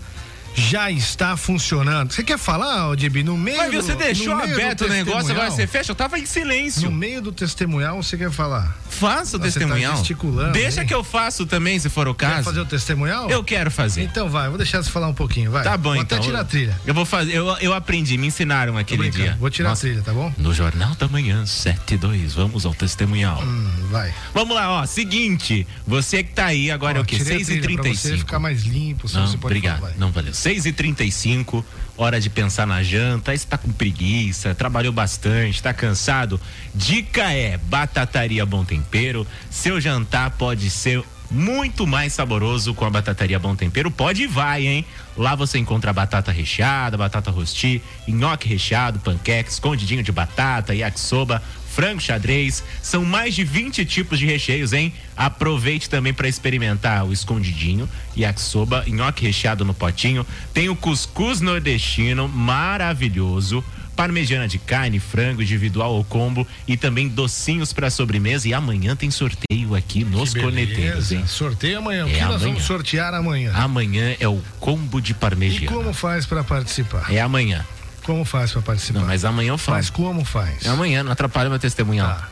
já 0.54 0.90
está 0.90 1.36
funcionando. 1.36 2.12
Você 2.12 2.22
quer 2.22 2.38
falar, 2.38 2.88
Odibi, 2.90 3.22
no 3.22 3.36
meio 3.36 3.56
Mas 3.58 3.74
você 3.74 3.94
deixou 3.94 4.34
aberto 4.34 4.84
o 4.84 4.88
negócio, 4.88 5.30
agora 5.32 5.50
você 5.50 5.66
fecha? 5.66 5.92
Eu 5.92 5.96
tava 5.96 6.18
em 6.18 6.26
silêncio. 6.26 6.90
No 6.90 6.96
meio 6.96 7.20
do 7.22 7.32
testemunhal, 7.32 8.02
você 8.02 8.16
quer 8.16 8.30
falar? 8.30 8.76
Faça 8.88 9.22
o 9.22 9.30
Você 9.30 9.38
tá 9.38 9.44
testemunhal. 9.44 9.96
gesticulando 9.96 10.52
Deixa 10.52 10.82
aí. 10.82 10.86
que 10.86 10.94
eu 10.94 11.02
faço 11.02 11.46
também, 11.46 11.78
se 11.78 11.88
for 11.88 12.06
o 12.06 12.14
Quer 12.14 12.28
caso. 12.30 12.44
fazer 12.44 12.60
o 12.60 12.66
testemunhal? 12.66 13.30
Eu 13.30 13.42
quero 13.42 13.70
fazer. 13.70 14.02
Então 14.02 14.28
vai, 14.28 14.48
vou 14.48 14.58
deixar 14.58 14.82
você 14.82 14.90
falar 14.90 15.08
um 15.08 15.14
pouquinho, 15.14 15.50
vai. 15.50 15.64
Tá 15.64 15.76
bom, 15.76 15.94
vou 15.94 16.02
então. 16.02 16.18
até 16.18 16.26
tirar 16.26 16.40
a 16.40 16.44
trilha. 16.44 16.78
Eu 16.86 16.94
vou 16.94 17.04
fazer. 17.04 17.32
Eu, 17.34 17.48
eu 17.60 17.72
aprendi, 17.74 18.16
me 18.18 18.26
ensinaram 18.26 18.76
aquele 18.76 19.10
dia. 19.10 19.36
vou 19.40 19.48
tirar 19.50 19.70
a 19.70 19.72
Nossa, 19.72 19.82
trilha, 19.82 20.02
tá 20.02 20.12
bom? 20.12 20.32
No 20.36 20.52
Jornal 20.52 20.94
da 20.96 21.08
Manhã, 21.08 21.44
7 21.46 21.94
e 21.94 21.96
2. 21.96 22.34
Vamos 22.34 22.66
ao 22.66 22.74
testemunhal. 22.74 23.42
Hum, 23.42 23.70
vai. 23.90 24.12
Vamos 24.34 24.54
lá, 24.54 24.70
ó. 24.70 24.86
Seguinte, 24.86 25.66
você 25.86 26.22
que 26.22 26.32
tá 26.32 26.46
aí 26.46 26.70
agora 26.70 26.98
é 26.98 27.00
o 27.00 27.04
quê? 27.04 27.16
tirei 27.16 27.36
a 27.36 27.44
6 27.44 27.48
e 27.48 27.60
trilha 27.60 27.74
pra 27.74 27.82
35 27.84 28.14
você 28.14 28.18
ficar 28.18 28.38
mais 28.38 28.62
limpo, 28.64 29.08
se 29.08 29.14
Não, 29.14 29.26
você 29.26 29.38
pode 29.38 29.46
obrigado. 29.56 29.80
falar. 29.80 29.92
Não 29.98 30.12
valeu. 30.12 30.34
6 30.42 30.66
e 30.66 30.72
35 30.72 31.64
hora 31.96 32.20
de 32.20 32.28
pensar 32.28 32.66
na 32.66 32.82
janta. 32.82 33.30
Aí 33.30 33.38
você 33.38 33.46
tá 33.46 33.56
com 33.56 33.70
preguiça, 33.70 34.52
trabalhou 34.56 34.92
bastante, 34.92 35.62
tá 35.62 35.72
cansado. 35.72 36.40
Dica 36.74 37.32
é: 37.32 37.56
batataria 37.56 38.44
bom 38.44 38.64
tempero. 38.64 39.24
Seu 39.48 39.80
jantar 39.80 40.32
pode 40.32 40.68
ser 40.68 41.00
muito 41.30 41.86
mais 41.86 42.12
saboroso 42.12 42.74
com 42.74 42.84
a 42.84 42.90
batataria 42.90 43.38
bom 43.38 43.54
tempero. 43.54 43.88
Pode 43.88 44.24
e 44.24 44.26
vai, 44.26 44.66
hein? 44.66 44.84
Lá 45.16 45.36
você 45.36 45.58
encontra 45.58 45.92
batata 45.92 46.32
recheada, 46.32 46.98
batata 46.98 47.30
rosti, 47.30 47.80
nhoque 48.08 48.48
recheado, 48.48 48.98
panqueque, 48.98 49.48
escondidinho 49.48 50.02
de 50.02 50.10
batata, 50.10 50.74
yakisoba, 50.74 51.40
frango 51.74 52.00
xadrez. 52.00 52.62
São 52.82 53.04
mais 53.04 53.34
de 53.34 53.44
20 53.44 53.84
tipos 53.84 54.18
de 54.18 54.26
recheios, 54.26 54.72
hein? 54.72 54.92
Aproveite 55.16 55.88
também 55.88 56.12
para 56.12 56.28
experimentar 56.28 57.04
o 57.04 57.12
escondidinho, 57.12 57.88
yakisoba, 58.16 58.84
nhoque 58.86 59.24
recheado 59.24 59.64
no 59.64 59.74
potinho. 59.74 60.26
Tem 60.54 60.68
o 60.68 60.76
cuscuz 60.76 61.40
nordestino, 61.40 62.28
maravilhoso. 62.28 63.64
parmegiana 63.94 64.48
de 64.48 64.58
carne, 64.58 64.98
frango 64.98 65.42
individual 65.42 65.92
ou 65.92 66.02
combo 66.02 66.46
e 66.66 66.78
também 66.78 67.08
docinhos 67.08 67.74
para 67.74 67.90
sobremesa. 67.90 68.48
E 68.48 68.54
amanhã 68.54 68.96
tem 68.96 69.10
sorteio 69.10 69.74
aqui 69.74 70.02
nos 70.02 70.32
corneteiros, 70.32 71.12
hein? 71.12 71.24
Sorteio 71.26 71.78
amanhã. 71.78 72.06
O 72.06 72.08
É 72.08 72.12
que 72.14 72.20
nós 72.20 72.28
amanhã. 72.36 72.38
vamos 72.38 72.62
sortear 72.64 73.12
amanhã? 73.12 73.52
Amanhã 73.54 74.16
é 74.18 74.26
o 74.26 74.40
combo 74.58 74.98
de 75.00 75.12
E 75.12 75.14
parmegiana. 75.14 75.76
como 75.76 75.92
faz 75.92 76.24
pra 76.24 76.42
participar? 76.42 77.12
É 77.12 77.20
amanhã. 77.20 77.64
Como 78.04 78.24
faz 78.24 78.52
pra 78.52 78.62
participar? 78.62 79.00
Não, 79.00 79.06
mas 79.06 79.24
amanhã 79.24 79.50
eu 79.50 79.58
falo. 79.58 79.78
Mas 79.78 79.90
como 79.90 80.24
faz? 80.24 80.64
É 80.64 80.68
amanhã, 80.68 81.02
não 81.02 81.12
atrapalha 81.12 81.48
meu 81.48 81.58
testemunhal. 81.58 82.08
Tá. 82.08 82.28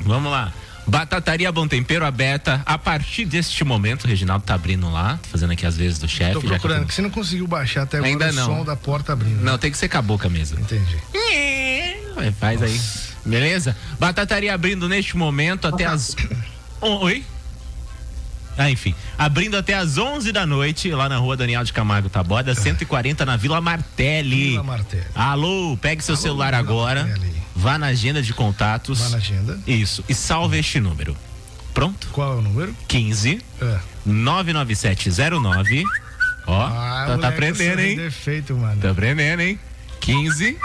Vamos 0.00 0.30
lá. 0.30 0.52
Batataria 0.86 1.52
Bom 1.52 1.68
Tempero 1.68 2.06
aberta 2.06 2.62
a 2.64 2.78
partir 2.78 3.26
deste 3.26 3.62
momento. 3.62 4.04
O 4.04 4.08
Reginaldo 4.08 4.44
tá 4.44 4.54
abrindo 4.54 4.90
lá, 4.90 5.18
tô 5.22 5.28
fazendo 5.28 5.52
aqui 5.52 5.66
as 5.66 5.76
vezes 5.76 5.98
do 5.98 6.08
chefe. 6.08 6.32
Tô 6.32 6.40
procurando, 6.40 6.86
que 6.86 6.94
você 6.94 7.02
não 7.02 7.10
conseguiu 7.10 7.46
baixar 7.46 7.82
até 7.82 7.98
agora 7.98 8.10
Ainda 8.10 8.30
o 8.30 8.32
não. 8.32 8.46
som 8.46 8.64
da 8.64 8.74
porta 8.74 9.12
abrindo. 9.12 9.42
Não, 9.42 9.58
tem 9.58 9.70
que 9.70 9.76
ser 9.76 9.88
com 9.88 9.98
a 9.98 10.02
boca 10.02 10.30
mesmo. 10.30 10.58
Entendi. 10.58 10.96
Vai, 12.14 12.32
Faz 12.32 12.62
aí. 12.62 12.80
Beleza? 13.24 13.76
Batataria 14.00 14.54
abrindo 14.54 14.88
neste 14.88 15.16
momento 15.16 15.68
até 15.68 15.84
as. 15.84 16.16
Oi? 16.80 17.24
Ah, 18.58 18.68
enfim. 18.70 18.92
Abrindo 19.16 19.56
até 19.56 19.74
as 19.74 19.96
11 19.96 20.32
da 20.32 20.44
noite, 20.44 20.90
lá 20.90 21.08
na 21.08 21.16
rua 21.16 21.36
Daniel 21.36 21.62
de 21.62 21.72
Camargo 21.72 22.08
Taboda, 22.10 22.54
140 22.56 23.24
na 23.24 23.36
Vila 23.36 23.60
Martelli. 23.60 24.50
Vila 24.50 24.62
Martelli. 24.64 25.04
Alô, 25.14 25.78
pegue 25.80 26.02
seu 26.02 26.16
celular 26.16 26.48
Vila 26.50 26.58
agora. 26.58 27.04
Martelli. 27.04 27.32
Vá 27.54 27.78
na 27.78 27.86
agenda 27.86 28.20
de 28.20 28.34
contatos. 28.34 28.98
Vá 29.00 29.08
na 29.10 29.16
agenda. 29.18 29.58
Isso. 29.66 30.04
E 30.08 30.14
salve 30.14 30.58
este 30.58 30.80
número. 30.80 31.16
Pronto? 31.72 32.08
Qual 32.10 32.32
é 32.32 32.36
o 32.36 32.42
número? 32.42 32.74
15 32.88 33.40
É. 33.62 33.78
99709. 34.04 35.84
Ó, 36.46 36.60
Ah, 36.66 37.04
tá, 37.06 37.18
tá 37.18 37.28
aprendendo, 37.28 37.76
você 37.80 37.88
hein? 37.90 37.96
Defeito, 37.96 38.54
mano. 38.56 38.80
Tá 38.80 38.90
aprendendo, 38.90 39.40
hein? 39.40 39.58
15 40.00 40.56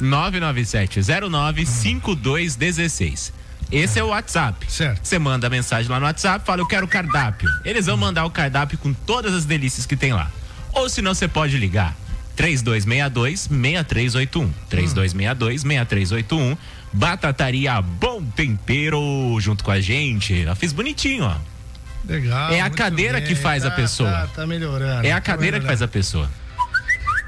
99709 0.00 1.64
5216. 1.66 3.32
Esse 3.72 3.98
é 3.98 4.04
o 4.04 4.08
WhatsApp. 4.08 4.70
Certo. 4.70 5.00
Você 5.04 5.18
manda 5.18 5.46
a 5.46 5.50
mensagem 5.50 5.90
lá 5.90 6.00
no 6.00 6.06
WhatsApp, 6.06 6.44
fala 6.44 6.60
eu 6.60 6.66
quero 6.66 6.86
cardápio. 6.88 7.48
Eles 7.64 7.86
vão 7.86 7.96
mandar 7.96 8.24
o 8.24 8.30
cardápio 8.30 8.76
com 8.78 8.92
todas 8.92 9.32
as 9.34 9.44
delícias 9.44 9.86
que 9.86 9.96
tem 9.96 10.12
lá. 10.12 10.30
Ou 10.72 10.88
senão 10.88 11.14
você 11.14 11.28
pode 11.28 11.56
ligar 11.58 11.94
3262 12.36 13.42
6381. 13.42 14.50
3262 14.68 15.62
6381. 15.62 16.56
Batataria 16.92 17.80
Bom 17.80 18.22
Tempero 18.34 19.36
junto 19.40 19.62
com 19.62 19.70
a 19.70 19.80
gente. 19.80 20.32
Eu 20.34 20.56
fiz 20.56 20.72
bonitinho, 20.72 21.24
ó. 21.24 21.36
Legal. 22.04 22.50
É 22.50 22.60
a 22.60 22.70
cadeira 22.70 23.18
bem. 23.18 23.28
que 23.28 23.34
faz 23.34 23.64
a 23.64 23.70
Tá, 23.70 23.76
pessoa. 23.76 24.10
Tá, 24.10 24.26
tá 24.28 24.46
melhorando. 24.46 25.06
É 25.06 25.12
a 25.12 25.16
tá 25.16 25.20
cadeira 25.20 25.60
que 25.60 25.66
faz 25.66 25.82
a 25.82 25.88
pessoa. 25.88 26.28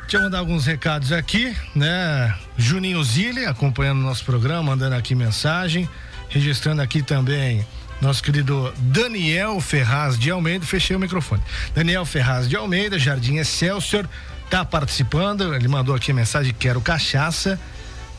Deixa 0.02 0.16
eu 0.16 0.22
mandar 0.22 0.38
alguns 0.40 0.66
recados 0.66 1.12
aqui, 1.12 1.56
né? 1.74 2.34
Juninho 2.56 3.02
Zilli 3.04 3.46
acompanhando 3.46 4.00
o 4.00 4.02
nosso 4.02 4.24
programa, 4.24 4.62
mandando 4.62 4.94
aqui 4.96 5.14
mensagem. 5.14 5.88
Registrando 6.32 6.80
aqui 6.80 7.02
também 7.02 7.62
nosso 8.00 8.22
querido 8.22 8.72
Daniel 8.78 9.60
Ferraz 9.60 10.18
de 10.18 10.30
Almeida. 10.30 10.64
Fechei 10.64 10.96
o 10.96 10.98
microfone. 10.98 11.42
Daniel 11.74 12.06
Ferraz 12.06 12.48
de 12.48 12.56
Almeida, 12.56 12.98
Jardim 12.98 13.36
Excelsior, 13.36 14.08
tá 14.48 14.64
participando. 14.64 15.54
Ele 15.54 15.68
mandou 15.68 15.94
aqui 15.94 16.10
a 16.10 16.14
mensagem: 16.14 16.54
quero 16.58 16.80
cachaça. 16.80 17.60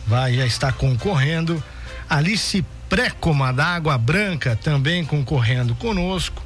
Vai, 0.06 0.36
já 0.36 0.46
está 0.46 0.72
concorrendo. 0.72 1.62
Alice 2.08 2.64
Précoma 2.88 3.52
da 3.52 3.66
Água 3.66 3.98
Branca 3.98 4.56
também 4.56 5.04
concorrendo 5.04 5.74
conosco. 5.74 6.44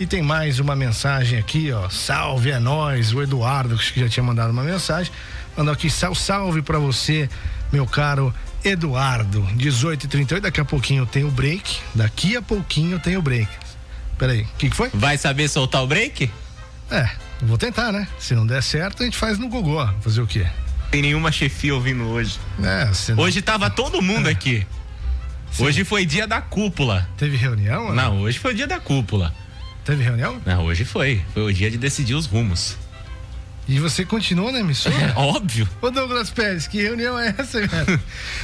E 0.00 0.06
tem 0.06 0.20
mais 0.20 0.58
uma 0.58 0.74
mensagem 0.74 1.38
aqui, 1.38 1.70
ó. 1.70 1.88
Salve 1.88 2.50
é 2.50 2.58
nós, 2.58 3.12
o 3.12 3.22
Eduardo, 3.22 3.76
que 3.76 4.00
já 4.00 4.08
tinha 4.08 4.24
mandado 4.24 4.50
uma 4.50 4.64
mensagem. 4.64 5.12
Mandou 5.56 5.72
aqui, 5.72 5.88
sal, 5.88 6.12
salve 6.12 6.60
pra 6.60 6.80
você, 6.80 7.30
meu 7.72 7.86
caro 7.86 8.34
Eduardo. 8.64 9.42
18h38, 9.56 10.40
daqui 10.40 10.60
a 10.60 10.64
pouquinho 10.64 11.04
tem 11.06 11.24
o 11.24 11.30
break. 11.30 11.78
Daqui 11.94 12.36
a 12.36 12.42
pouquinho 12.42 12.98
tem 12.98 13.16
o 13.16 13.22
break. 13.22 13.48
Peraí, 14.18 14.42
o 14.42 14.48
que, 14.58 14.70
que 14.70 14.76
foi? 14.76 14.90
Vai 14.94 15.18
saber 15.18 15.48
soltar 15.48 15.82
o 15.82 15.86
break? 15.86 16.30
É, 16.90 17.08
vou 17.42 17.58
tentar, 17.58 17.92
né? 17.92 18.06
Se 18.18 18.34
não 18.34 18.46
der 18.46 18.62
certo, 18.62 19.02
a 19.02 19.04
gente 19.06 19.16
faz 19.16 19.38
no 19.38 19.48
Gogó. 19.48 19.92
Fazer 20.00 20.20
o 20.20 20.26
quê? 20.26 20.46
Tem 20.90 21.02
nenhuma 21.02 21.32
chefia 21.32 21.74
ouvindo 21.74 22.04
hoje. 22.04 22.38
É, 22.62 22.86
você 22.86 23.14
não- 23.14 23.22
Hoje 23.24 23.42
tava 23.42 23.68
todo 23.68 24.00
mundo 24.00 24.28
aqui. 24.28 24.66
Hoje 25.58 25.84
foi 25.84 26.04
dia 26.06 26.26
da 26.26 26.40
cúpula. 26.40 27.08
Teve 27.16 27.36
reunião? 27.36 27.86
ou 27.88 27.94
Não, 27.94 28.20
hoje 28.22 28.38
foi 28.38 28.52
o 28.52 28.54
dia 28.56 28.66
da 28.66 28.80
cúpula. 28.80 29.34
Teve 29.84 30.02
reunião? 30.02 30.40
Não, 30.46 30.64
hoje 30.64 30.84
foi. 30.84 31.22
Foi 31.34 31.42
o 31.44 31.52
dia 31.52 31.70
de 31.70 31.76
decidir 31.76 32.14
os 32.14 32.26
rumos. 32.26 32.76
E 33.66 33.78
você 33.80 34.04
continuou 34.04 34.52
na 34.52 34.60
emissora? 34.60 34.94
É 34.94 35.12
óbvio. 35.16 35.68
Ô 35.80 35.90
Douglas 35.90 36.28
Pérez, 36.30 36.66
que 36.66 36.82
reunião 36.82 37.18
é 37.18 37.34
essa, 37.38 37.66
cara? 37.66 38.00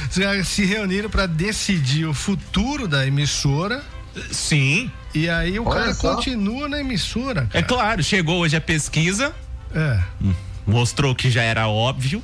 Vocês 0.09 0.47
se 0.47 0.65
reuniram 0.65 1.09
pra 1.09 1.25
decidir 1.27 2.05
o 2.05 2.13
futuro 2.13 2.87
da 2.87 3.05
emissora 3.05 3.83
Sim. 4.31 4.89
e 5.13 5.29
aí 5.29 5.59
o 5.59 5.65
Olha 5.67 5.79
cara 5.81 5.93
só. 5.93 6.15
continua 6.15 6.67
na 6.67 6.79
emissora. 6.79 7.47
É 7.53 7.61
claro, 7.61 8.03
chegou 8.03 8.39
hoje 8.39 8.55
a 8.55 8.61
pesquisa, 8.61 9.31
É, 9.75 9.99
mostrou 10.65 11.13
que 11.13 11.29
já 11.29 11.43
era 11.43 11.67
óbvio. 11.67 12.23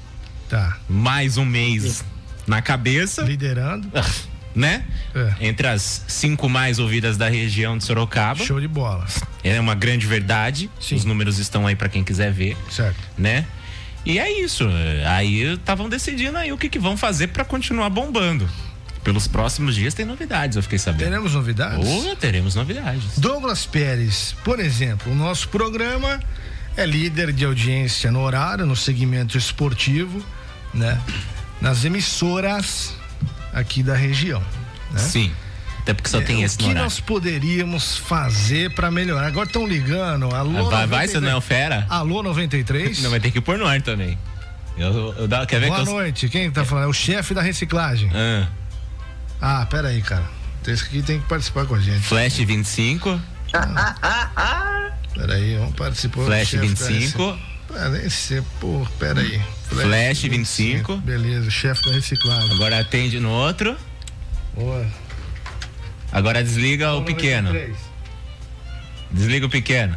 tá. 0.50 0.78
Mais 0.90 1.38
um 1.38 1.46
mês 1.46 2.04
na 2.48 2.62
cabeça, 2.64 3.22
Liderando. 3.22 3.92
Né? 4.58 4.84
É. 5.14 5.48
Entre 5.48 5.68
as 5.68 6.04
cinco 6.08 6.50
mais 6.50 6.80
ouvidas 6.80 7.16
da 7.16 7.30
região 7.30 7.78
de 7.78 7.84
Sorocaba. 7.84 8.44
Show 8.44 8.60
de 8.60 8.68
bola. 8.68 9.06
É 9.44 9.60
uma 9.62 9.76
grande 9.76 10.08
verdade. 10.08 10.70
Sim. 10.82 10.96
Os 10.96 11.06
números 11.06 11.38
estão 11.38 11.68
aí 11.68 11.76
pra 11.76 11.88
quem 11.88 12.04
quiser 12.04 12.32
ver. 12.34 12.58
Certo. 12.70 12.98
né? 13.18 13.46
E 14.04 14.18
é 14.18 14.42
isso. 14.42 14.68
Aí 15.06 15.54
estavam 15.54 15.88
decidindo 15.88 16.38
aí 16.38 16.52
o 16.52 16.58
que, 16.58 16.70
que 16.70 16.80
vão 16.80 16.98
fazer 16.98 17.28
pra 17.28 17.46
continuar 17.46 17.90
bombando. 17.90 18.50
Pelos 19.04 19.28
próximos 19.28 19.76
dias 19.76 19.94
tem 19.94 20.06
novidades, 20.06 20.58
eu 20.58 20.64
fiquei 20.64 20.78
sabendo. 20.80 21.06
Teremos 21.10 21.34
novidades? 21.34 21.88
Oh, 21.88 22.16
teremos 22.16 22.56
novidades. 22.56 23.18
Douglas 23.18 23.66
Pérez, 23.66 24.36
por 24.44 24.60
exemplo, 24.60 25.12
o 25.12 25.16
nosso 25.16 25.48
programa 25.48 26.20
é 26.76 26.86
líder 26.86 27.32
de 27.32 27.46
audiência 27.46 28.12
no 28.12 28.20
horário, 28.22 28.66
no 28.66 28.76
segmento 28.76 29.38
esportivo, 29.38 30.22
né? 30.74 31.00
Nas 31.62 31.86
emissoras 31.86 32.97
aqui 33.60 33.82
da 33.84 33.96
região. 33.96 34.42
Né? 34.92 35.00
Sim. 35.00 35.32
Até 35.80 35.94
porque 35.94 36.10
só 36.10 36.20
É, 36.20 36.22
tem 36.24 36.38
o 36.44 36.46
esse 36.46 36.58
que 36.58 36.64
no 36.66 36.70
horário. 36.72 36.84
nós 36.86 37.00
poderíamos 37.00 37.96
fazer 37.98 38.72
pra 38.74 38.92
melhorar? 38.92 39.28
Agora 39.28 39.48
estão 39.48 39.66
ligando. 39.66 40.34
Alô, 40.36 40.70
Vai, 40.70 40.86
vai, 40.88 41.08
93. 41.08 41.12
você 41.12 41.20
não 41.22 41.30
é 41.30 41.36
o 41.36 41.42
fera? 41.42 41.86
Alô 41.90 42.22
93? 42.24 43.00
Não, 43.04 43.10
vai 43.10 43.20
ter 43.22 43.32
que 43.32 43.40
pôr 43.40 43.58
no 43.58 43.66
ar 43.66 43.82
também. 43.82 44.18
Eu, 44.78 45.16
eu, 45.18 45.28
dá- 45.28 45.46
quer 45.46 45.60
ver 45.60 45.68
Boa 45.68 45.84
que 45.84 45.90
eu... 45.90 45.94
noite. 45.94 46.30
Quem 46.30 46.52
tá 46.52 46.64
falando? 46.66 46.84
É 46.86 46.88
o 46.88 46.94
chefe 46.94 47.34
da 47.34 47.42
reciclagem. 47.42 48.12
Ah, 48.14 48.48
Ah, 49.40 49.66
pera 49.66 49.88
aí, 49.88 50.02
cara. 50.02 50.24
Esse 50.68 50.84
aqui 50.84 51.02
tem 51.02 51.20
que 51.22 51.28
participar 51.28 51.66
com 51.66 51.76
a 51.76 51.80
gente. 51.80 52.02
Flash 52.02 52.38
25, 52.40 53.22
Pera 55.14 55.34
aí, 55.34 55.56
vamos 55.58 55.76
participar. 55.76 56.26
Flash 56.26 56.48
chefe 56.50 56.56
da 56.58 56.62
25, 56.64 57.32
reci- 57.32 57.44
Ah, 57.80 57.90
nem 57.90 58.10
sei, 58.10 58.42
pô, 58.60 58.86
pera 58.98 59.22
aí. 59.22 59.40
Flash 59.70 60.22
25. 60.24 60.98
Beleza, 60.98 61.50
chefe 61.52 61.86
da 61.86 61.92
reciclagem. 61.92 62.52
agora 62.54 62.80
atende 62.80 63.20
no 63.20 63.30
outro, 63.30 63.78
Boa. 64.56 64.86
agora 66.12 66.44
desliga 66.44 66.94
o 66.94 67.04
pequeno. 67.04 67.50
93. 67.54 67.78
Desliga 69.12 69.46
o 69.46 69.50
pequeno. 69.50 69.96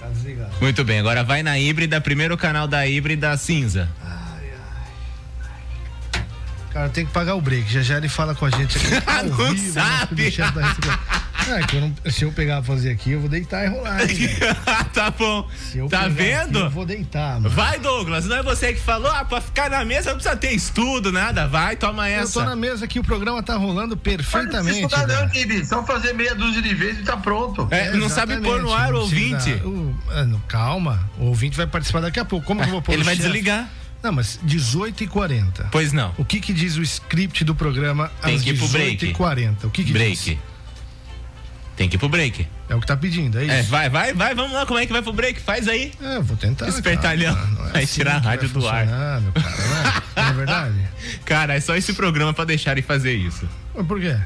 Tá 0.00 0.06
desligado. 0.08 0.50
Muito 0.60 0.84
bem, 0.84 1.00
agora 1.00 1.22
vai 1.22 1.42
na 1.42 1.58
híbrida, 1.58 2.00
primeiro 2.00 2.36
canal 2.36 2.66
da 2.66 2.86
híbrida 2.86 3.36
cinza. 3.36 3.88
Cara, 6.72 6.88
tem 6.90 7.04
que 7.04 7.12
pagar 7.12 7.34
o 7.34 7.40
break. 7.40 7.70
Já 7.72 7.82
já 7.82 7.96
ele 7.96 8.08
fala 8.08 8.34
com 8.34 8.44
a 8.44 8.50
gente 8.50 8.78
aqui. 8.78 8.94
ao 9.06 9.24
Não 9.24 9.36
vivo, 9.36 9.72
né, 9.74 9.82
sabe. 9.82 10.30
Reciclagem. 11.38 11.62
É, 11.64 11.66
que 11.66 11.76
eu 11.76 11.80
não- 11.80 12.12
se 12.12 12.24
eu 12.24 12.32
pegar 12.32 12.56
pra 12.56 12.64
fazer 12.74 12.90
aqui, 12.90 13.12
eu 13.12 13.20
vou 13.20 13.28
deitar 13.28 13.64
e 13.64 13.68
rolar. 13.68 13.98
tá 14.92 15.10
bom. 15.10 15.48
Se 15.56 15.78
eu 15.78 15.88
Tá 15.88 16.02
pegar 16.02 16.14
vendo? 16.14 16.58
aqui, 16.58 16.66
eu 16.66 16.70
vou 16.70 16.84
deitar, 16.86 17.34
mano. 17.40 17.50
Vai, 17.50 17.78
Douglas, 17.78 18.26
não 18.26 18.36
é 18.36 18.42
você 18.42 18.72
que 18.72 18.80
falou, 18.80 19.10
ah, 19.10 19.24
pra 19.24 19.40
ficar 19.40 19.70
na 19.70 19.84
mesa 19.84 20.10
não 20.10 20.16
precisa 20.16 20.36
ter 20.36 20.52
estudo, 20.52 21.10
nada. 21.12 21.46
Vai, 21.46 21.76
toma 21.76 22.08
Eu 22.08 22.18
tô 22.22 22.40
essa. 22.40 22.44
na 22.44 22.56
mesa 22.56 22.84
aqui, 22.84 22.98
o 22.98 23.04
programa 23.04 23.42
tá 23.42 23.56
rolando 23.56 23.94
Não 23.94 23.96
perfeitamente. 24.02 24.86
precisa 24.86 24.86
estudar, 25.04 25.22
não. 25.22 25.28
Tibi. 25.30 25.66
Só 25.66 25.84
fazer 25.84 26.12
meia 26.12 26.34
dúzia 26.34 26.62
de 26.62 26.74
vezes 26.74 27.00
e 27.00 27.04
tá 27.04 27.16
pronto. 27.16 27.66
É, 27.70 27.92
não 27.92 28.08
sabe 28.08 28.36
pôr 28.40 28.60
no 28.62 28.72
ar 28.72 28.90
o 28.90 28.92
não 28.94 29.00
ouvinte. 29.02 29.34
precisa- 29.52 29.66
o- 29.66 29.94
ah, 30.10 30.24
não, 30.24 30.38
calma, 30.40 31.08
o 31.18 31.24
ouvinte 31.26 31.56
vai 31.56 31.66
participar 31.66 32.00
daqui 32.00 32.20
a 32.20 32.24
pouco. 32.24 32.46
Como 32.46 32.60
que 32.60 32.66
eu 32.68 32.72
vou 32.72 32.82
pôr 32.82 32.92
Ele 32.92 33.02
o 33.02 33.04
vai 33.04 33.14
chefe? 33.16 33.26
desligar. 33.28 33.68
Não, 34.02 34.12
mas 34.12 34.38
18h40. 34.44 35.66
Pois 35.72 35.92
não. 35.92 36.14
O 36.16 36.24
que 36.24 36.38
que 36.40 36.52
diz 36.52 36.76
o 36.76 36.82
script 36.82 37.42
do 37.44 37.54
programa 37.54 38.10
Tem 38.22 38.36
às 38.36 38.42
que 38.42 38.50
ir 38.50 38.56
pro 38.58 38.68
break. 38.68 39.06
18h40? 39.12 39.64
O 39.64 39.70
que 39.70 39.82
que 39.84 39.92
break. 39.92 40.16
diz? 40.16 40.38
Tem 41.78 41.88
que 41.88 41.94
ir 41.94 41.98
pro 41.98 42.08
break. 42.08 42.46
É 42.68 42.74
o 42.74 42.80
que 42.80 42.86
tá 42.88 42.96
pedindo, 42.96 43.38
é 43.38 43.44
isso? 43.44 43.52
É, 43.54 43.62
vai, 43.62 43.88
vai, 43.88 44.12
vai, 44.12 44.34
vamos 44.34 44.52
lá, 44.52 44.66
como 44.66 44.80
é 44.80 44.84
que 44.84 44.92
vai 44.92 45.00
pro 45.00 45.12
break? 45.12 45.40
Faz 45.40 45.68
aí. 45.68 45.92
É, 46.02 46.16
eu 46.16 46.22
vou 46.22 46.36
tentar. 46.36 46.68
Espertalhão. 46.68 47.32
cara, 47.34 47.46
não 47.46 47.68
é 47.68 47.70
Vai 47.72 47.82
assim 47.84 47.94
tirar 47.94 48.16
a 48.16 48.18
rádio 48.18 48.48
do 48.48 48.68
ar. 48.68 48.84
meu 49.22 49.32
cara, 49.32 49.56
não 49.56 49.76
é? 49.76 50.02
Não 50.16 50.28
é 50.28 50.32
verdade? 50.32 50.74
Cara, 51.24 51.54
é 51.54 51.60
só 51.60 51.76
esse 51.76 51.92
programa 51.92 52.34
pra 52.34 52.44
deixarem 52.44 52.82
fazer 52.82 53.14
isso. 53.14 53.48
Mas 53.74 53.86
por 53.86 54.00
quê? 54.00 54.16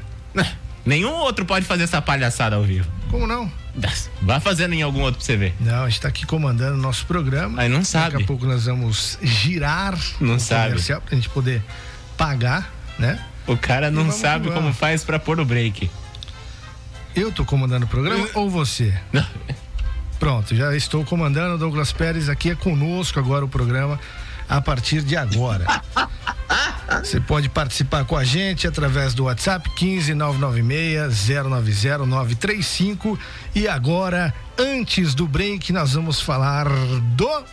Nenhum 0.85 1.11
outro 1.13 1.45
pode 1.45 1.65
fazer 1.65 1.83
essa 1.83 2.01
palhaçada 2.01 2.55
ao 2.55 2.63
vivo. 2.63 2.89
Como 3.11 3.27
não? 3.27 3.49
Vai 4.21 4.39
fazendo 4.39 4.73
em 4.73 4.81
algum 4.81 5.01
outro 5.01 5.17
pra 5.19 5.25
você 5.25 5.37
ver. 5.37 5.53
Não, 5.59 5.83
a 5.85 5.89
gente 5.89 6.01
tá 6.01 6.07
aqui 6.07 6.25
comandando 6.25 6.73
o 6.77 6.81
nosso 6.81 7.05
programa. 7.05 7.61
Aí 7.61 7.69
não 7.69 7.77
Daqui 7.79 7.87
sabe. 7.91 8.23
a 8.23 8.25
pouco 8.25 8.45
nós 8.47 8.65
vamos 8.65 9.17
girar 9.21 9.97
Não 10.19 10.35
o 10.35 10.39
sabe. 10.39 10.69
comercial 10.71 11.01
pra 11.01 11.15
gente 11.15 11.29
poder 11.29 11.63
pagar, 12.17 12.73
né? 12.97 13.23
O 13.45 13.55
cara 13.55 13.91
não 13.91 14.11
sabe 14.11 14.49
como 14.49 14.73
faz 14.73 15.03
pra 15.03 15.19
pôr 15.19 15.39
o 15.39 15.45
break. 15.45 15.89
Eu 17.15 17.31
tô 17.31 17.45
comandando 17.45 17.85
o 17.85 17.89
programa 17.89 18.27
ou 18.33 18.49
você? 18.49 18.93
Pronto, 20.19 20.55
já 20.55 20.75
estou 20.75 21.05
comandando. 21.05 21.57
Douglas 21.57 21.91
Pérez 21.91 22.27
aqui 22.29 22.49
é 22.49 22.55
conosco 22.55 23.19
agora 23.19 23.45
o 23.45 23.47
programa 23.47 23.99
a 24.49 24.61
partir 24.61 25.01
de 25.01 25.15
agora. 25.15 25.65
Você 27.03 27.19
pode 27.19 27.49
participar 27.49 28.05
com 28.05 28.15
a 28.15 28.23
gente 28.23 28.67
através 28.67 29.13
do 29.13 29.25
WhatsApp 29.25 29.69
15 29.71 30.13
996 30.13 31.27
090 31.43 32.05
935 32.05 33.19
e 33.55 33.67
agora, 33.67 34.33
antes 34.57 35.15
do 35.15 35.27
break, 35.27 35.73
nós 35.73 35.93
vamos 35.93 36.21
falar 36.21 36.67
do 37.15 37.43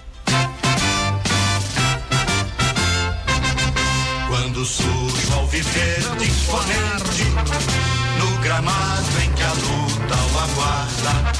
Quando 4.29 4.65
surge 4.65 5.33
ao 5.33 5.47
viver 5.47 6.01
de 6.19 6.27
imponente 6.27 7.25
No 7.35 8.10
gramado 8.43 9.21
em 9.23 9.33
que 9.33 9.43
a 9.43 9.53
luta 9.53 10.17
o 10.17 10.39
aguarda 10.39 11.33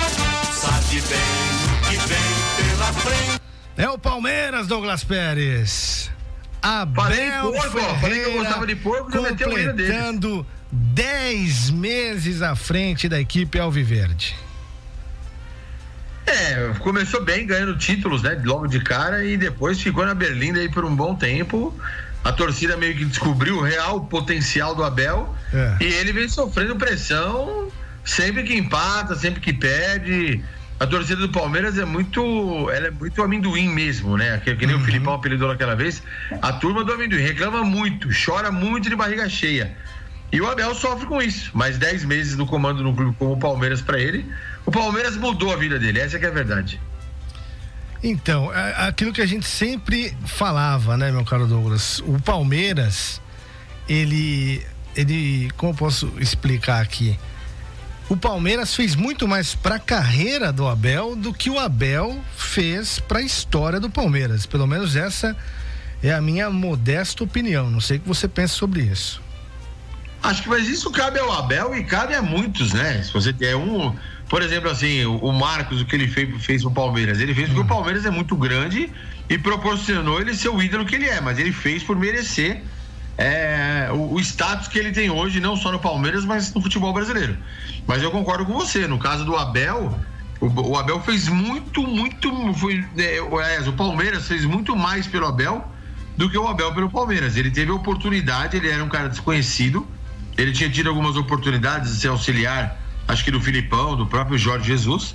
Sabe 0.53 1.01
bem 1.03 1.19
o 1.67 1.89
que 1.89 1.97
vem 2.09 2.69
pela 2.71 2.93
frente 2.93 3.43
É 3.77 3.89
o 3.89 3.99
Palmeiras, 3.99 4.67
Douglas 4.67 5.05
Pérez. 5.05 6.11
Falei 6.95 7.31
Abel 7.31 7.53
de 7.53 7.59
porco, 7.59 7.79
ó. 7.79 7.95
Falei 7.95 8.21
que 8.21 8.25
eu 8.25 8.25
Ferreira 8.25 8.39
gostava 8.43 8.67
de 8.67 8.77
porco, 8.77 9.11
já 9.11 9.21
meteu 9.23 9.49
deles. 9.49 9.67
completando 9.71 10.47
10 10.71 11.71
meses 11.71 12.43
à 12.43 12.55
frente 12.55 13.09
da 13.09 13.19
equipe 13.19 13.59
Alviverde. 13.59 14.37
É, 16.27 16.75
começou 16.79 17.25
bem, 17.25 17.47
ganhando 17.47 17.77
títulos, 17.77 18.23
né? 18.23 18.41
Logo 18.45 18.67
de 18.67 18.81
cara, 18.81 19.25
e 19.25 19.37
depois 19.37 19.81
ficou 19.81 20.05
na 20.05 20.15
Berlinda 20.15 20.61
aí 20.61 20.69
por 20.69 20.85
um 20.85 20.95
bom 20.95 21.15
tempo. 21.15 21.75
A 22.23 22.33
torcida 22.33 22.77
meio 22.77 22.97
que 22.97 23.05
descobriu 23.05 23.59
o 23.59 23.63
real 23.63 24.03
potencial 24.03 24.75
do 24.75 24.85
Abel. 24.85 25.35
É. 25.53 25.77
E 25.81 25.85
ele 25.85 26.13
vem 26.13 26.29
sofrendo 26.29 26.77
pressão 26.77 27.71
sempre 28.05 28.43
que 28.43 28.55
empata, 28.55 29.15
sempre 29.15 29.41
que 29.41 29.53
perde. 29.53 30.43
A 30.79 30.87
torcida 30.87 31.21
do 31.21 31.29
Palmeiras 31.29 31.77
é 31.79 31.85
muito. 31.85 32.71
Ela 32.71 32.89
é 32.89 32.91
muito 32.91 33.23
amendoim 33.23 33.69
mesmo, 33.69 34.17
né? 34.17 34.41
Que, 34.43 34.55
que 34.57 34.67
nem 34.67 34.75
o 34.75 34.81
Filipão 34.81 35.15
apelidou 35.15 35.49
naquela 35.49 35.77
vez. 35.77 36.03
A 36.41 36.53
turma 36.53 36.83
do 36.85 36.93
amendoim 36.93 37.21
reclama 37.21 37.63
muito, 37.63 38.09
chora 38.09 38.51
muito 38.51 38.89
de 38.89 38.97
barriga 38.97 39.29
cheia. 39.29 39.77
E 40.33 40.41
o 40.41 40.49
Abel 40.49 40.75
sofre 40.75 41.07
com 41.07 41.21
isso. 41.21 41.51
Mais 41.55 41.77
10 41.77 42.05
meses 42.05 42.37
no 42.37 42.47
comando 42.47 42.83
no 42.83 42.95
clube 42.95 43.15
como 43.19 43.33
o 43.33 43.39
Palmeiras 43.39 43.83
pra 43.83 43.99
ele. 43.99 44.25
O 44.65 44.71
Palmeiras 44.71 45.17
mudou 45.17 45.53
a 45.53 45.57
vida 45.57 45.79
dele, 45.79 45.99
essa 45.99 46.19
que 46.19 46.25
é 46.25 46.29
a 46.29 46.33
verdade. 46.33 46.81
Então, 48.03 48.53
é 48.53 48.89
aquilo 48.89 49.13
que 49.13 49.21
a 49.21 49.27
gente 49.27 49.47
sempre 49.47 50.17
falava, 50.25 50.97
né, 50.97 51.11
meu 51.11 51.25
caro 51.25 51.47
Douglas? 51.47 52.01
O 52.01 52.21
Palmeiras, 52.21 53.21
ele. 53.89 54.65
ele 54.97 55.51
como 55.57 55.73
eu 55.73 55.77
posso 55.77 56.13
explicar 56.19 56.81
aqui? 56.81 57.19
O 58.09 58.17
Palmeiras 58.17 58.75
fez 58.75 58.97
muito 58.97 59.29
mais 59.29 59.55
para 59.55 59.77
a 59.77 59.79
carreira 59.79 60.53
do 60.53 60.67
Abel 60.67 61.15
do 61.15 61.33
que 61.33 61.49
o 61.49 61.61
Abel 61.61 62.19
fez 62.37 62.99
para 62.99 63.21
a 63.21 63.23
história 63.23 63.79
do 63.79 63.89
Palmeiras. 63.89 64.47
Pelo 64.47 64.67
menos 64.67 64.97
essa 64.97 65.37
é 66.03 66.13
a 66.13 66.21
minha 66.21 66.51
modesta 66.51 67.23
opinião. 67.23 67.71
Não 67.71 67.81
sei 67.81 67.99
o 67.99 68.01
que 68.01 68.09
você 68.09 68.27
pensa 68.27 68.55
sobre 68.55 68.83
isso. 68.83 69.23
Acho 70.23 70.43
que 70.43 70.49
mas 70.49 70.69
isso 70.69 70.91
cabe 70.91 71.19
ao 71.19 71.31
Abel 71.33 71.75
e 71.77 71.85
cabe 71.85 72.15
a 72.15 72.21
muitos, 72.21 72.73
né? 72.73 73.03
Se 73.03 73.13
você 73.13 73.33
tem 73.33 73.55
um, 73.55 73.95
por 74.31 74.43
exemplo, 74.43 74.71
assim, 74.71 75.05
o, 75.05 75.33
Marcos, 75.33 75.81
o 75.81 75.85
que 75.85 75.97
ele 75.97 76.07
fez, 76.07 76.45
fez 76.45 76.63
pro 76.63 76.71
Palmeiras, 76.71 77.19
ele 77.19 77.35
fez 77.35 77.49
porque 77.49 77.63
o 77.63 77.67
Palmeiras 77.67 78.07
é 78.07 78.11
muito 78.11 78.37
grande 78.37 78.89
e 79.29 79.37
proporcionou 79.37 80.21
ele 80.21 80.35
ser 80.35 80.51
o 80.51 80.63
ídolo 80.63 80.87
que 80.87 80.95
ele 80.95 81.09
é, 81.09 81.21
mas 81.21 81.37
ele 81.37 81.51
fez 81.51 81.83
por 81.83 81.97
merecer 81.97 82.63
é, 83.19 83.89
o, 83.93 84.15
o 84.15 84.21
status 84.21 84.69
que 84.69 84.79
ele 84.79 84.93
tem 84.93 85.11
hoje, 85.11 85.41
não 85.41 85.57
só 85.57 85.73
no 85.73 85.81
Palmeiras, 85.81 86.25
mas 86.25 86.55
no 86.55 86.63
futebol 86.63 86.93
brasileiro. 86.93 87.37
Mas 87.89 88.05
eu 88.05 88.11
concordo 88.13 88.47
com 88.47 88.53
você, 88.53 88.87
no 88.87 89.01
caso 89.01 89.25
do 89.25 89.35
Abel, 89.35 89.99
o, 90.41 90.47
o 90.47 90.79
Abel 90.79 91.01
fez 91.01 91.27
muito, 91.27 91.83
muito, 91.83 92.55
foi, 92.55 92.85
é, 92.99 93.21
o 93.67 93.73
Palmeiras 93.73 94.29
fez 94.29 94.45
muito 94.45 94.77
mais 94.77 95.09
pelo 95.09 95.27
Abel 95.27 95.69
do 96.17 96.31
que 96.31 96.39
o 96.39 96.47
Abel 96.47 96.73
pelo 96.73 96.89
Palmeiras. 96.89 97.37
Ele 97.37 97.51
teve 97.51 97.73
oportunidade, 97.73 98.57
ele 98.57 98.71
era 98.71 98.85
um 98.85 98.89
cara 98.89 99.09
desconhecido, 99.09 99.85
ele 100.39 100.53
tinha 100.53 100.71
tido 100.71 100.89
algumas 100.89 101.17
oportunidades 101.17 101.95
de 101.95 102.01
ser 102.01 102.09
auxiliar, 102.09 102.80
acho 103.11 103.25
que 103.25 103.31
do 103.31 103.41
Filipão, 103.41 103.97
do 103.97 104.07
próprio 104.07 104.39
Jorge 104.39 104.67
Jesus, 104.67 105.15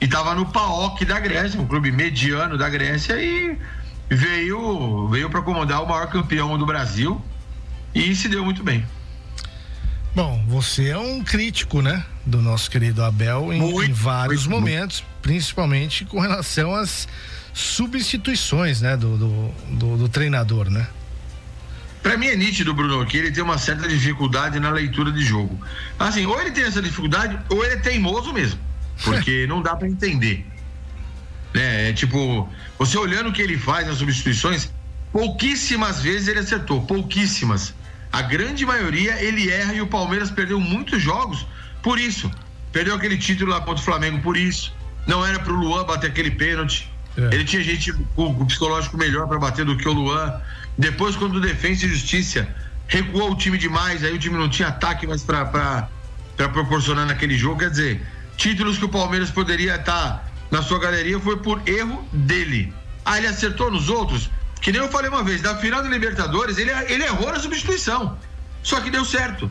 e 0.00 0.04
estava 0.04 0.34
no 0.34 0.46
PAOK 0.46 1.04
da 1.04 1.18
Grécia, 1.20 1.60
um 1.60 1.66
clube 1.66 1.90
mediano 1.92 2.58
da 2.58 2.68
Grécia, 2.68 3.14
e 3.22 3.56
veio, 4.10 5.08
veio 5.08 5.30
para 5.30 5.42
comandar 5.42 5.82
o 5.82 5.88
maior 5.88 6.06
campeão 6.08 6.58
do 6.58 6.66
Brasil 6.66 7.20
e 7.94 8.14
se 8.14 8.28
deu 8.28 8.44
muito 8.44 8.62
bem. 8.62 8.84
Bom, 10.14 10.42
você 10.48 10.88
é 10.90 10.98
um 10.98 11.22
crítico, 11.22 11.82
né? 11.82 12.04
Do 12.24 12.40
nosso 12.40 12.70
querido 12.70 13.02
Abel 13.04 13.52
em, 13.52 13.60
em 13.90 13.92
vários 13.92 14.46
momentos, 14.46 15.04
principalmente 15.20 16.04
com 16.06 16.18
relação 16.20 16.74
às 16.74 17.06
substituições, 17.52 18.80
né? 18.80 18.96
Do, 18.96 19.16
do, 19.16 19.48
do- 19.72 19.96
do 19.98 20.08
treinador, 20.08 20.70
né? 20.70 20.86
Pra 22.06 22.16
mim 22.16 22.28
é 22.28 22.36
nítido, 22.36 22.72
Bruno, 22.72 23.04
que 23.04 23.16
ele 23.16 23.32
tem 23.32 23.42
uma 23.42 23.58
certa 23.58 23.88
dificuldade 23.88 24.60
na 24.60 24.70
leitura 24.70 25.10
de 25.10 25.24
jogo. 25.24 25.58
Assim, 25.98 26.24
ou 26.24 26.40
ele 26.40 26.52
tem 26.52 26.62
essa 26.62 26.80
dificuldade, 26.80 27.36
ou 27.48 27.64
ele 27.64 27.74
é 27.74 27.78
teimoso 27.78 28.32
mesmo. 28.32 28.60
Porque 29.02 29.44
não 29.50 29.60
dá 29.60 29.74
pra 29.74 29.88
entender. 29.88 30.46
Né? 31.52 31.90
É 31.90 31.92
tipo, 31.92 32.48
você 32.78 32.96
olhando 32.96 33.30
o 33.30 33.32
que 33.32 33.42
ele 33.42 33.58
faz 33.58 33.88
nas 33.88 33.96
substituições, 33.96 34.70
pouquíssimas 35.10 36.00
vezes 36.00 36.28
ele 36.28 36.38
acertou, 36.38 36.80
pouquíssimas. 36.86 37.74
A 38.12 38.22
grande 38.22 38.64
maioria 38.64 39.20
ele 39.20 39.50
erra 39.50 39.74
e 39.74 39.80
o 39.80 39.88
Palmeiras 39.88 40.30
perdeu 40.30 40.60
muitos 40.60 41.02
jogos 41.02 41.44
por 41.82 41.98
isso. 41.98 42.30
Perdeu 42.70 42.94
aquele 42.94 43.18
título 43.18 43.50
lá 43.50 43.58
contra 43.58 43.82
o 43.82 43.84
Flamengo 43.84 44.20
por 44.20 44.36
isso. 44.36 44.72
Não 45.08 45.26
era 45.26 45.40
pro 45.40 45.56
Luan 45.56 45.84
bater 45.84 46.10
aquele 46.10 46.30
pênalti. 46.30 46.88
Ele 47.32 47.44
tinha 47.44 47.64
gente 47.64 47.92
com 48.14 48.26
o 48.26 48.46
psicológico 48.46 48.96
melhor 48.96 49.26
para 49.26 49.40
bater 49.40 49.64
do 49.64 49.76
que 49.76 49.88
o 49.88 49.92
Luan. 49.92 50.40
Depois, 50.78 51.16
quando 51.16 51.36
o 51.36 51.40
Defensa 51.40 51.86
e 51.86 51.88
Justiça 51.88 52.46
recuou 52.86 53.32
o 53.32 53.36
time 53.36 53.58
demais, 53.58 54.04
aí 54.04 54.12
o 54.12 54.18
time 54.18 54.36
não 54.36 54.48
tinha 54.48 54.68
ataque 54.68 55.06
mais 55.06 55.22
para 55.22 55.88
proporcionar 56.52 57.06
naquele 57.06 57.36
jogo. 57.36 57.60
Quer 57.60 57.70
dizer, 57.70 58.06
títulos 58.36 58.78
que 58.78 58.84
o 58.84 58.88
Palmeiras 58.88 59.30
poderia 59.30 59.76
estar 59.76 60.30
na 60.50 60.62
sua 60.62 60.78
galeria 60.78 61.18
foi 61.18 61.38
por 61.38 61.60
erro 61.66 62.06
dele. 62.12 62.72
Ah, 63.04 63.18
ele 63.18 63.26
acertou 63.26 63.70
nos 63.70 63.88
outros? 63.88 64.30
Que 64.60 64.72
nem 64.72 64.80
eu 64.80 64.88
falei 64.88 65.08
uma 65.08 65.22
vez, 65.22 65.42
na 65.42 65.56
final 65.56 65.82
da 65.82 65.88
Libertadores, 65.88 66.58
ele, 66.58 66.70
ele 66.88 67.04
errou 67.04 67.30
na 67.32 67.38
substituição. 67.38 68.18
Só 68.62 68.80
que 68.80 68.90
deu 68.90 69.04
certo. 69.04 69.50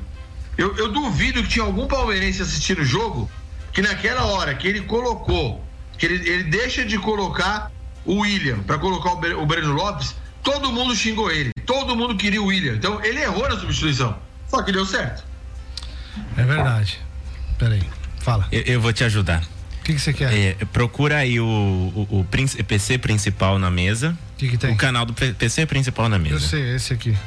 Eu, 0.57 0.76
eu 0.78 0.91
duvido 0.91 1.41
que 1.43 1.49
tinha 1.49 1.65
algum 1.65 1.88
palmeirense 1.88 2.41
assistindo 2.41 2.82
o 2.82 2.86
jogo 2.86 3.30
que 3.73 3.82
naquela 3.82 4.26
hora 4.26 4.53
que 4.55 4.67
ele 4.67 4.82
colocou, 4.82 5.65
que 5.97 6.05
ele, 6.05 6.30
ele 6.30 6.43
deixa 6.43 6.86
de 6.86 6.97
colocar 6.97 7.71
o 8.05 8.19
William 8.19 8.59
para 8.59 8.78
colocar 8.78 9.13
o, 9.13 9.41
o 9.41 9.45
Breno 9.45 9.73
Lopes, 9.73 10.15
todo 10.45 10.71
mundo 10.71 10.95
xingou 10.95 11.29
ele. 11.31 11.49
Todo 11.65 11.95
mundo 11.95 12.15
queria 12.15 12.41
o 12.41 12.45
William. 12.45 12.75
Então 12.75 13.03
ele 13.03 13.19
errou 13.19 13.49
na 13.49 13.59
substituição. 13.59 14.15
Só 14.47 14.61
que 14.61 14.71
deu 14.71 14.85
certo. 14.85 15.23
É 16.37 16.43
verdade. 16.43 17.01
Peraí, 17.57 17.83
fala. 18.21 18.47
Eu, 18.51 18.61
eu 18.61 18.79
vou 18.81 18.93
te 18.93 19.03
ajudar. 19.03 19.41
O 19.79 19.83
que, 19.83 19.93
que 19.93 19.99
você 19.99 20.13
quer? 20.13 20.33
É, 20.33 20.53
procura 20.71 21.17
aí 21.17 21.39
o, 21.39 21.45
o, 21.45 22.19
o 22.19 22.25
PC 22.63 22.97
principal 22.97 23.59
na 23.59 23.69
mesa. 23.69 24.17
O 24.33 24.37
que, 24.37 24.49
que 24.49 24.57
tem? 24.57 24.71
O 24.71 24.77
canal 24.77 25.05
do 25.05 25.13
PC 25.13 25.65
principal 25.65 26.07
na 26.07 26.17
mesa. 26.17 26.35
Eu 26.35 26.39
sei, 26.39 26.75
esse 26.75 26.93
aqui. 26.93 27.17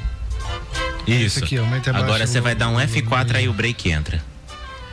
Isso. 1.06 1.38
Esse 1.38 1.44
aqui, 1.44 1.58
aumenta 1.58 1.90
Agora 1.96 2.26
você 2.26 2.40
vai 2.40 2.54
dar 2.54 2.68
um 2.68 2.76
o- 2.76 2.80
F4 2.80 3.34
aí 3.36 3.48
o 3.48 3.52
break 3.52 3.90
entra. 3.90 4.22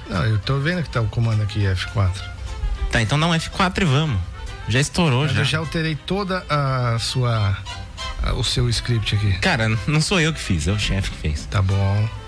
Não, 0.09 0.23
eu 0.25 0.37
tô 0.39 0.59
vendo 0.59 0.83
que 0.83 0.89
tá 0.89 1.01
o 1.01 1.07
comando 1.07 1.41
aqui, 1.41 1.61
F4. 1.61 2.11
Tá, 2.91 3.01
então 3.01 3.19
dá 3.19 3.27
um 3.27 3.33
F4 3.33 3.81
e 3.81 3.85
vamos. 3.85 4.19
Já 4.67 4.79
estourou 4.79 5.23
Mas 5.23 5.33
já. 5.33 5.41
eu 5.41 5.45
já 5.45 5.57
alterei 5.59 5.95
toda 5.95 6.45
a 6.49 6.97
sua. 6.99 7.57
O 8.33 8.43
seu 8.43 8.69
script 8.69 9.15
aqui. 9.15 9.33
Cara, 9.39 9.69
não 9.87 10.01
sou 10.01 10.19
eu 10.19 10.33
que 10.33 10.39
fiz, 10.39 10.67
é 10.67 10.71
o 10.71 10.79
chefe 10.79 11.11
que 11.11 11.17
fez. 11.17 11.45
Tá 11.45 11.61
bom. 11.61 12.24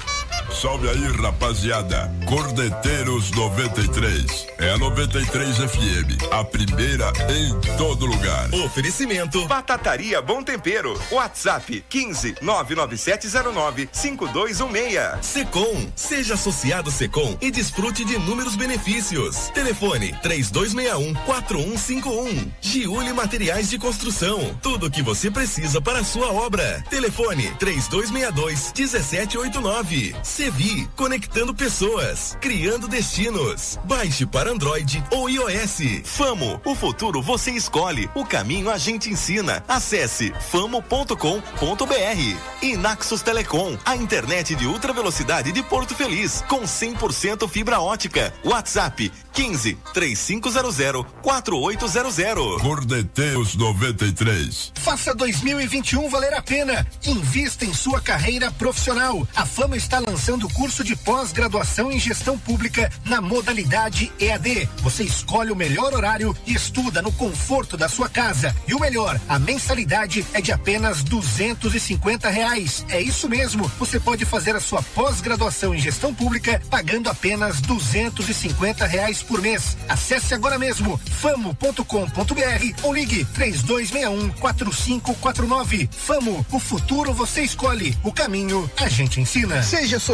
Salve 0.61 0.89
aí, 0.89 1.07
rapaziada. 1.21 2.11
Cordeteiros 2.25 3.29
93. 3.29 4.47
É 4.57 4.71
a 4.71 4.77
93 4.79 5.55
FM. 5.55 6.33
A 6.33 6.43
primeira 6.43 7.13
em 7.29 7.77
todo 7.77 8.07
lugar. 8.07 8.51
Oferecimento 8.65 9.47
Batataria 9.47 10.19
Bom 10.19 10.41
Tempero. 10.41 10.99
WhatsApp 11.11 11.85
15 11.87 12.37
99709 12.41 13.87
5216. 13.91 15.23
Secom. 15.23 15.91
Seja 15.95 16.33
associado 16.33 16.89
Secom 16.89 17.37
e 17.39 17.51
desfrute 17.51 18.03
de 18.03 18.15
inúmeros 18.15 18.55
benefícios. 18.55 19.51
Telefone 19.53 20.15
3261 20.23 21.13
4151. 21.23 22.51
Giuli 22.59 23.13
Materiais 23.13 23.69
de 23.69 23.77
Construção. 23.77 24.57
Tudo 24.59 24.87
o 24.87 24.91
que 24.91 25.03
você 25.03 25.29
precisa 25.29 25.79
para 25.79 25.99
a 25.99 26.03
sua 26.03 26.31
obra. 26.33 26.83
Telefone 26.89 27.43
3262 27.59 28.73
1789. 28.75 30.15
Sevi, 30.47 30.87
conectando 30.95 31.53
pessoas, 31.53 32.37
criando 32.39 32.87
destinos. 32.87 33.77
Baixe 33.83 34.25
para 34.25 34.49
Android 34.49 35.03
ou 35.11 35.29
iOS. 35.29 35.79
Famo, 36.05 36.61
o 36.63 36.73
futuro 36.73 37.21
você 37.21 37.51
escolhe, 37.51 38.09
o 38.15 38.25
caminho 38.25 38.69
a 38.69 38.77
gente 38.77 39.09
ensina. 39.09 39.61
Acesse 39.67 40.33
famo.com.br. 40.49 41.17
E 42.61 42.77
Naxos 42.77 43.21
Telecom, 43.21 43.77
a 43.83 43.97
internet 43.97 44.55
de 44.55 44.65
ultra 44.65 44.93
velocidade 44.93 45.51
de 45.51 45.61
Porto 45.61 45.93
Feliz, 45.93 46.41
com 46.47 46.61
100% 46.61 47.45
fibra 47.49 47.81
ótica. 47.81 48.33
WhatsApp 48.45 49.11
15 49.33 49.77
3500 49.93 51.05
4800. 51.21 52.61
Cordeteiros 52.61 53.53
93. 53.57 54.71
Faça 54.75 55.13
2021 55.13 56.09
valer 56.09 56.33
a 56.33 56.41
pena. 56.41 56.87
Invista 57.05 57.65
em 57.65 57.73
sua 57.73 57.99
carreira 57.99 58.49
profissional. 58.49 59.27
A 59.35 59.45
Fama 59.45 59.75
está 59.75 59.99
lançando 59.99 60.26
o 60.27 60.49
curso 60.49 60.83
de 60.83 60.93
pós-graduação 60.93 61.89
em 61.89 61.97
gestão 61.97 62.37
pública 62.37 62.91
na 63.05 63.21
modalidade 63.21 64.11
EAD. 64.19 64.67
Você 64.81 65.03
escolhe 65.03 65.51
o 65.51 65.55
melhor 65.55 65.93
horário 65.93 66.35
e 66.45 66.53
estuda 66.53 67.01
no 67.01 67.11
conforto 67.13 67.77
da 67.77 67.87
sua 67.87 68.09
casa. 68.09 68.53
E 68.67 68.73
o 68.73 68.79
melhor, 68.79 69.19
a 69.29 69.39
mensalidade 69.39 70.25
é 70.33 70.41
de 70.41 70.51
apenas 70.51 71.01
duzentos 71.01 71.73
e 71.73 71.79
cinquenta 71.79 72.29
reais. 72.29 72.85
É 72.89 73.01
isso 73.01 73.29
mesmo. 73.29 73.71
Você 73.79 73.99
pode 73.99 74.25
fazer 74.25 74.55
a 74.55 74.59
sua 74.59 74.83
pós-graduação 74.83 75.73
em 75.73 75.79
gestão 75.79 76.13
pública 76.13 76.61
pagando 76.69 77.09
apenas 77.09 77.61
duzentos 77.61 78.27
e 78.27 78.33
cinquenta 78.33 78.85
reais 78.85 79.23
por 79.23 79.41
mês. 79.41 79.77
Acesse 79.87 80.33
agora 80.33 80.59
mesmo 80.59 80.99
famo.com.br 81.21 82.83
ou 82.83 82.93
ligue 82.93 83.23
três 83.33 83.61
dois 83.61 83.91
um 84.11 84.29
quatro 84.29 84.73
cinco 84.73 85.15
quatro 85.15 85.47
nove. 85.47 85.89
Famo, 85.91 86.45
o 86.51 86.59
futuro 86.59 87.13
você 87.13 87.41
escolhe. 87.41 87.97
O 88.03 88.11
caminho 88.11 88.69
a 88.77 88.89
gente 88.89 89.21
ensina. 89.21 89.63
Seja 89.63 89.99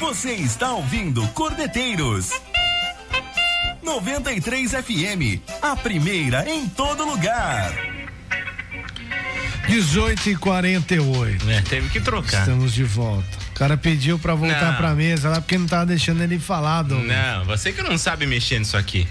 Você 0.00 0.32
está 0.32 0.72
ouvindo 0.72 1.26
Cordeteiros. 1.28 2.30
93 3.82 4.70
FM, 4.72 5.42
a 5.60 5.74
primeira 5.76 6.48
em 6.48 6.68
todo 6.68 7.04
lugar. 7.04 7.72
18 9.66 10.30
e 10.30 10.36
48 10.36 11.50
É, 11.50 11.60
teve 11.62 11.88
que 11.88 12.00
trocar. 12.00 12.40
Estamos 12.40 12.72
de 12.72 12.84
volta. 12.84 13.37
O 13.58 13.64
cara 13.68 13.76
pediu 13.76 14.20
pra 14.20 14.36
voltar 14.36 14.70
Não. 14.70 14.74
pra 14.76 14.94
mesa 14.94 15.30
lá 15.30 15.40
porque 15.40 15.58
não 15.58 15.66
tava 15.66 15.86
deixando 15.86 16.22
ele 16.22 16.38
falar, 16.38 16.82
Douglas. 16.82 17.08
Não, 17.08 17.44
você 17.44 17.72
que 17.72 17.82
não 17.82 17.98
sabe 17.98 18.24
mexer 18.24 18.60
nisso 18.60 18.76
aqui. 18.76 19.04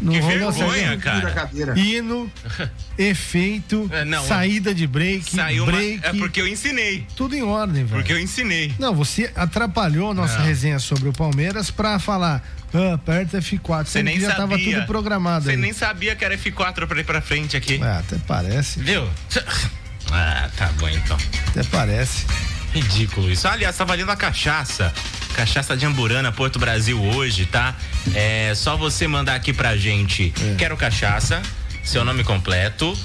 Não 0.00 0.14
que 0.14 0.20
vergonha, 0.22 0.96
cara. 0.96 1.50
Hino, 1.76 2.32
efeito, 2.96 3.90
É, 3.92 4.02
não, 4.06 4.26
saída 4.26 4.74
de 4.74 4.86
break, 4.86 5.30
Saiu 5.34 5.64
uma- 5.64 5.72
break. 5.72 6.00
é 6.04 6.12
porque 6.14 6.40
eu 6.40 6.48
ensinei. 6.48 7.06
Tudo 7.14 7.34
em 7.36 7.42
ordem, 7.42 7.84
velho. 7.84 8.00
Porque 8.00 8.14
eu 8.14 8.18
ensinei. 8.18 8.74
Não, 8.78 8.94
você 8.94 9.30
atrapalhou 9.36 10.12
a 10.12 10.14
nossa 10.14 10.38
Não. 10.38 10.44
resenha 10.46 10.78
sobre 10.78 11.10
o 11.10 11.12
Palmeiras 11.12 11.70
pra 11.70 11.98
falar, 11.98 12.42
ah, 12.72 12.94
aperta 12.94 13.38
F4. 13.42 13.84
Você 13.90 14.02
nem 14.02 14.18
já 14.18 14.28
sabia. 14.30 14.36
tava 14.48 14.58
tudo 14.58 14.86
programado 14.86 15.44
Você 15.44 15.54
nem 15.56 15.74
sabia 15.74 16.16
que 16.16 16.24
era 16.24 16.34
F4 16.38 16.86
pra 16.86 16.98
ir 16.98 17.04
pra 17.04 17.20
frente 17.20 17.58
aqui. 17.58 17.78
Ah, 17.82 17.98
até 17.98 18.16
parece. 18.26 18.80
Viu? 18.80 19.06
Ah, 20.10 20.48
tá 20.56 20.70
bom 20.78 20.88
então. 20.88 21.18
Até 21.48 21.62
parece. 21.64 22.24
Ridículo 22.72 23.30
isso. 23.30 23.46
Aliás, 23.46 23.76
tá 23.76 23.84
valendo 23.84 24.10
a 24.10 24.16
cachaça. 24.16 24.92
Cachaça 25.34 25.76
de 25.76 25.86
Amburana, 25.86 26.30
Porto 26.32 26.58
Brasil 26.58 27.00
hoje, 27.02 27.46
tá? 27.46 27.74
É 28.14 28.54
só 28.54 28.76
você 28.76 29.06
mandar 29.06 29.34
aqui 29.34 29.52
pra 29.52 29.76
gente. 29.76 30.32
É. 30.40 30.54
Quero 30.56 30.76
cachaça, 30.76 31.42
seu 31.82 32.04
nome 32.04 32.22
completo, 32.22 32.96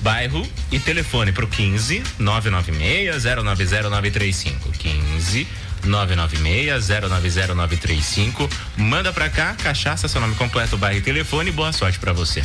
bairro 0.00 0.46
e 0.70 0.78
telefone 0.78 1.32
pro 1.32 1.46
15 1.46 2.02
996 2.18 3.24
090935. 3.24 4.72
15 4.72 5.46
996 5.84 6.88
090935. 6.88 8.50
Manda 8.76 9.12
pra 9.12 9.28
cá, 9.28 9.54
cachaça, 9.54 10.08
seu 10.08 10.20
nome 10.20 10.34
completo, 10.34 10.76
bairro 10.76 10.98
e 10.98 11.02
telefone. 11.02 11.50
Boa 11.50 11.72
sorte 11.72 11.98
pra 11.98 12.12
você. 12.12 12.44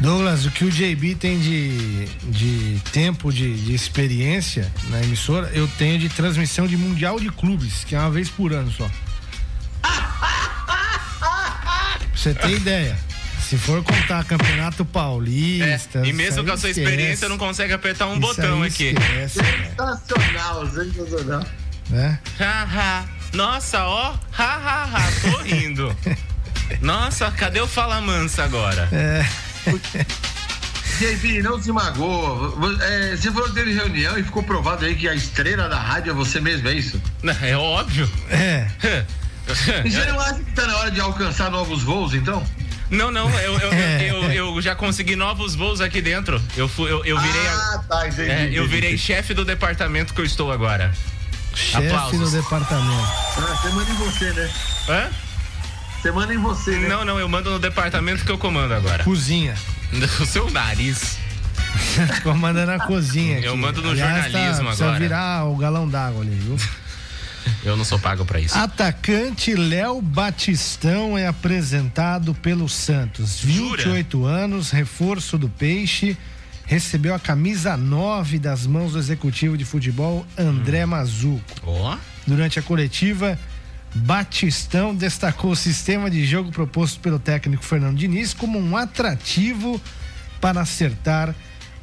Douglas, 0.00 0.44
o 0.44 0.50
que 0.50 0.64
o 0.64 0.70
JB 0.70 1.14
tem 1.14 1.38
de, 1.38 2.06
de 2.24 2.80
tempo 2.92 3.32
de, 3.32 3.54
de 3.64 3.74
experiência 3.74 4.70
na 4.90 5.00
emissora, 5.02 5.50
eu 5.54 5.66
tenho 5.78 5.98
de 5.98 6.08
transmissão 6.08 6.66
de 6.66 6.76
Mundial 6.76 7.18
de 7.20 7.30
Clubes, 7.30 7.84
que 7.84 7.94
é 7.94 7.98
uma 7.98 8.10
vez 8.10 8.28
por 8.28 8.52
ano 8.52 8.70
só. 8.72 8.90
Pra 11.18 11.98
você 12.14 12.34
ter 12.34 12.50
ideia. 12.50 12.96
Se 13.48 13.58
for 13.58 13.82
contar 13.84 14.24
Campeonato 14.24 14.84
Paulista. 14.84 15.98
É, 16.00 16.06
E 16.06 16.12
mesmo 16.12 16.42
com 16.44 16.52
a 16.52 16.56
sua 16.56 16.70
esquece. 16.70 16.80
experiência, 16.88 17.28
não 17.28 17.36
consegue 17.38 17.72
apertar 17.74 18.06
um 18.06 18.12
Isso 18.12 18.20
botão 18.20 18.62
aí 18.62 18.68
aqui. 18.68 18.94
esquece, 18.98 19.38
Sensacional, 19.40 20.70
sensacional. 20.70 21.46
né? 21.90 22.18
Haha. 22.38 23.04
Nossa, 23.34 23.84
ó. 23.84 24.14
Hahaha. 24.32 25.12
Tô 25.20 25.42
rindo. 25.42 25.94
Nossa, 26.80 27.30
cadê 27.32 27.60
o 27.60 27.66
Fala 27.66 28.00
Mansa 28.00 28.42
agora? 28.44 28.88
É. 28.90 29.26
JP, 30.98 31.42
não 31.42 31.60
se 31.60 31.72
magoa. 31.72 32.54
É, 32.82 33.16
você 33.16 33.32
falou 33.32 33.48
que 33.48 33.54
teve 33.54 33.72
reunião 33.74 34.16
e 34.16 34.22
ficou 34.22 34.42
provado 34.44 34.84
aí 34.84 34.94
que 34.94 35.08
a 35.08 35.14
estrela 35.14 35.68
da 35.68 35.78
rádio 35.78 36.10
é 36.10 36.14
você 36.14 36.40
mesmo, 36.40 36.68
é 36.68 36.74
isso? 36.74 37.02
É 37.42 37.56
óbvio. 37.56 38.08
É. 38.30 38.66
E 39.84 39.90
você 39.90 40.06
não 40.06 40.18
acha 40.18 40.36
que 40.36 40.52
tá 40.52 40.66
na 40.66 40.74
hora 40.78 40.90
de 40.90 40.98
alcançar 41.02 41.50
novos 41.50 41.82
voos, 41.82 42.14
então? 42.14 42.42
Não, 42.88 43.10
não, 43.10 43.28
eu, 43.40 43.58
eu, 43.58 43.72
É. 43.74 44.10
eu, 44.10 44.22
eu, 44.32 44.54
eu 44.56 44.62
já 44.62 44.74
consegui 44.74 45.16
novos 45.16 45.54
voos 45.54 45.82
aqui 45.82 46.00
dentro. 46.00 46.40
Eu, 46.56 46.66
fui, 46.66 46.90
eu, 46.90 47.04
eu 47.04 47.20
virei. 47.20 47.46
Ah, 47.48 47.84
tá, 47.86 48.08
entendi, 48.08 48.30
é, 48.30 48.44
eu 48.44 48.48
entendi. 48.48 48.66
virei 48.68 48.96
chefe 48.96 49.34
do 49.34 49.44
departamento 49.44 50.14
que 50.14 50.20
eu 50.22 50.24
estou 50.24 50.50
agora. 50.50 50.90
Chefe 51.54 51.88
Aplausos. 51.88 52.18
do 52.32 52.40
departamento. 52.42 53.06
Ah, 53.36 53.58
você 53.60 53.68
manda 53.68 53.90
em 53.90 53.94
você, 53.96 54.32
né? 54.32 54.50
Hã? 54.88 55.10
Você 56.04 56.12
manda 56.12 56.34
em 56.34 56.38
você, 56.38 56.78
né? 56.78 56.86
Não, 56.86 57.02
não, 57.02 57.18
eu 57.18 57.26
mando 57.26 57.50
no 57.50 57.58
departamento 57.58 58.26
que 58.26 58.30
eu 58.30 58.36
comando 58.36 58.74
agora. 58.74 59.02
Cozinha. 59.04 59.54
O 60.20 60.26
seu 60.26 60.50
nariz. 60.50 61.16
Comanda 62.22 62.66
na 62.66 62.78
cozinha. 62.78 63.38
Eu 63.38 63.52
aqui. 63.52 63.60
mando 63.60 63.80
no 63.80 63.92
Aliás, 63.92 64.30
jornalismo 64.30 64.64
precisa 64.66 64.84
agora. 64.84 64.98
virar 65.00 65.44
o 65.46 65.56
galão 65.56 65.88
d'água 65.88 66.20
ali, 66.20 66.34
viu? 66.34 66.58
Eu 67.64 67.74
não 67.74 67.86
sou 67.86 67.98
pago 67.98 68.22
pra 68.26 68.38
isso. 68.38 68.54
Atacante 68.54 69.54
Léo 69.54 70.02
Batistão 70.02 71.16
é 71.16 71.26
apresentado 71.26 72.34
pelo 72.34 72.68
Santos. 72.68 73.40
28 73.40 74.26
anos, 74.26 74.70
reforço 74.70 75.38
do 75.38 75.48
Peixe. 75.48 76.18
Recebeu 76.66 77.14
a 77.14 77.18
camisa 77.18 77.78
9 77.78 78.38
das 78.38 78.66
mãos 78.66 78.92
do 78.92 78.98
executivo 78.98 79.56
de 79.56 79.64
futebol 79.64 80.26
André 80.36 80.84
Mazuco. 80.84 81.42
Ó. 81.62 81.96
Durante 82.26 82.58
a 82.58 82.62
coletiva, 82.62 83.38
Batistão 83.94 84.94
destacou 84.94 85.52
o 85.52 85.56
sistema 85.56 86.10
de 86.10 86.24
jogo 86.24 86.50
proposto 86.50 86.98
pelo 87.00 87.18
técnico 87.18 87.64
Fernando 87.64 87.96
Diniz 87.96 88.34
como 88.34 88.58
um 88.58 88.76
atrativo 88.76 89.80
para 90.40 90.60
acertar 90.60 91.34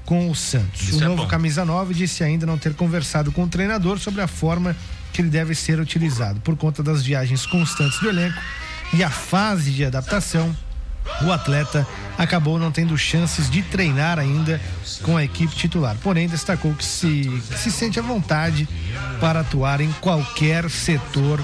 com 0.05 0.29
o 0.29 0.35
Santos. 0.35 0.89
Isso 0.89 0.99
o 0.99 1.03
é 1.03 1.07
novo 1.07 1.23
bom. 1.23 1.27
camisa 1.27 1.63
9 1.63 1.93
disse 1.93 2.23
ainda 2.23 2.45
não 2.45 2.57
ter 2.57 2.73
conversado 2.73 3.31
com 3.31 3.43
o 3.43 3.47
treinador 3.47 3.97
sobre 3.97 4.21
a 4.21 4.27
forma 4.27 4.75
que 5.13 5.21
ele 5.21 5.29
deve 5.29 5.55
ser 5.55 5.79
utilizado. 5.79 6.41
Por 6.41 6.57
conta 6.57 6.83
das 6.83 7.01
viagens 7.01 7.45
constantes 7.45 7.99
do 7.99 8.09
elenco 8.09 8.39
e 8.93 9.03
a 9.03 9.09
fase 9.09 9.71
de 9.71 9.85
adaptação, 9.85 10.53
o 11.21 11.31
atleta 11.31 11.87
acabou 12.17 12.59
não 12.59 12.71
tendo 12.71 12.97
chances 12.97 13.49
de 13.49 13.61
treinar 13.61 14.19
ainda 14.19 14.59
com 15.01 15.15
a 15.15 15.23
equipe 15.23 15.55
titular. 15.55 15.95
Porém, 16.03 16.27
destacou 16.27 16.73
que 16.73 16.83
se, 16.83 17.23
que 17.51 17.57
se 17.57 17.71
sente 17.71 17.99
à 17.99 18.03
vontade 18.03 18.67
para 19.19 19.39
atuar 19.39 19.79
em 19.79 19.91
qualquer 19.93 20.69
setor 20.69 21.43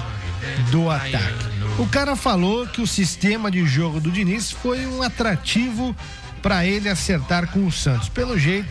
do 0.70 0.90
ataque. 0.90 1.46
O 1.78 1.86
cara 1.86 2.16
falou 2.16 2.66
que 2.66 2.80
o 2.80 2.86
sistema 2.86 3.50
de 3.50 3.64
jogo 3.66 4.00
do 4.00 4.10
Diniz 4.10 4.50
foi 4.50 4.86
um 4.86 5.02
atrativo 5.02 5.94
para 6.42 6.64
ele 6.66 6.88
acertar 6.88 7.48
com 7.48 7.66
o 7.66 7.72
Santos. 7.72 8.08
Pelo 8.08 8.38
jeito, 8.38 8.68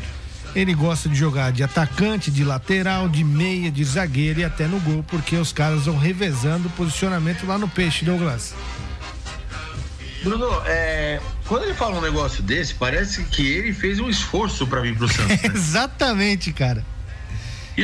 ele 0.56 0.74
gosta 0.74 1.08
de 1.08 1.16
jogar 1.16 1.52
de 1.52 1.64
atacante, 1.64 2.32
de 2.32 2.44
lateral, 2.44 3.08
de 3.08 3.24
meia, 3.24 3.72
de 3.72 3.84
zagueiro 3.84 4.40
e 4.40 4.46
até 4.46 4.68
no 4.68 4.80
gol, 4.80 5.04
porque 5.08 5.36
os 5.36 5.52
caras 5.54 5.86
vão 5.86 5.98
revezando 5.98 6.68
o 6.68 6.72
posicionamento 6.72 7.46
lá 7.46 7.58
no 7.58 7.68
peixe, 7.68 8.04
Douglas. 8.06 8.54
Bruno, 10.24 10.50
é, 10.66 11.22
quando 11.48 11.64
ele 11.64 11.74
fala 11.74 11.98
um 11.98 12.02
negócio 12.02 12.42
desse, 12.44 12.74
parece 12.74 13.24
que 13.26 13.46
ele 13.48 13.74
fez 13.74 14.00
um 14.00 14.10
esforço 14.10 14.66
pra 14.66 14.82
vir 14.82 14.98
pro 14.98 15.08
Santos. 15.08 15.28
né? 15.28 15.40
Exatamente, 15.54 16.52
cara. 16.52 16.84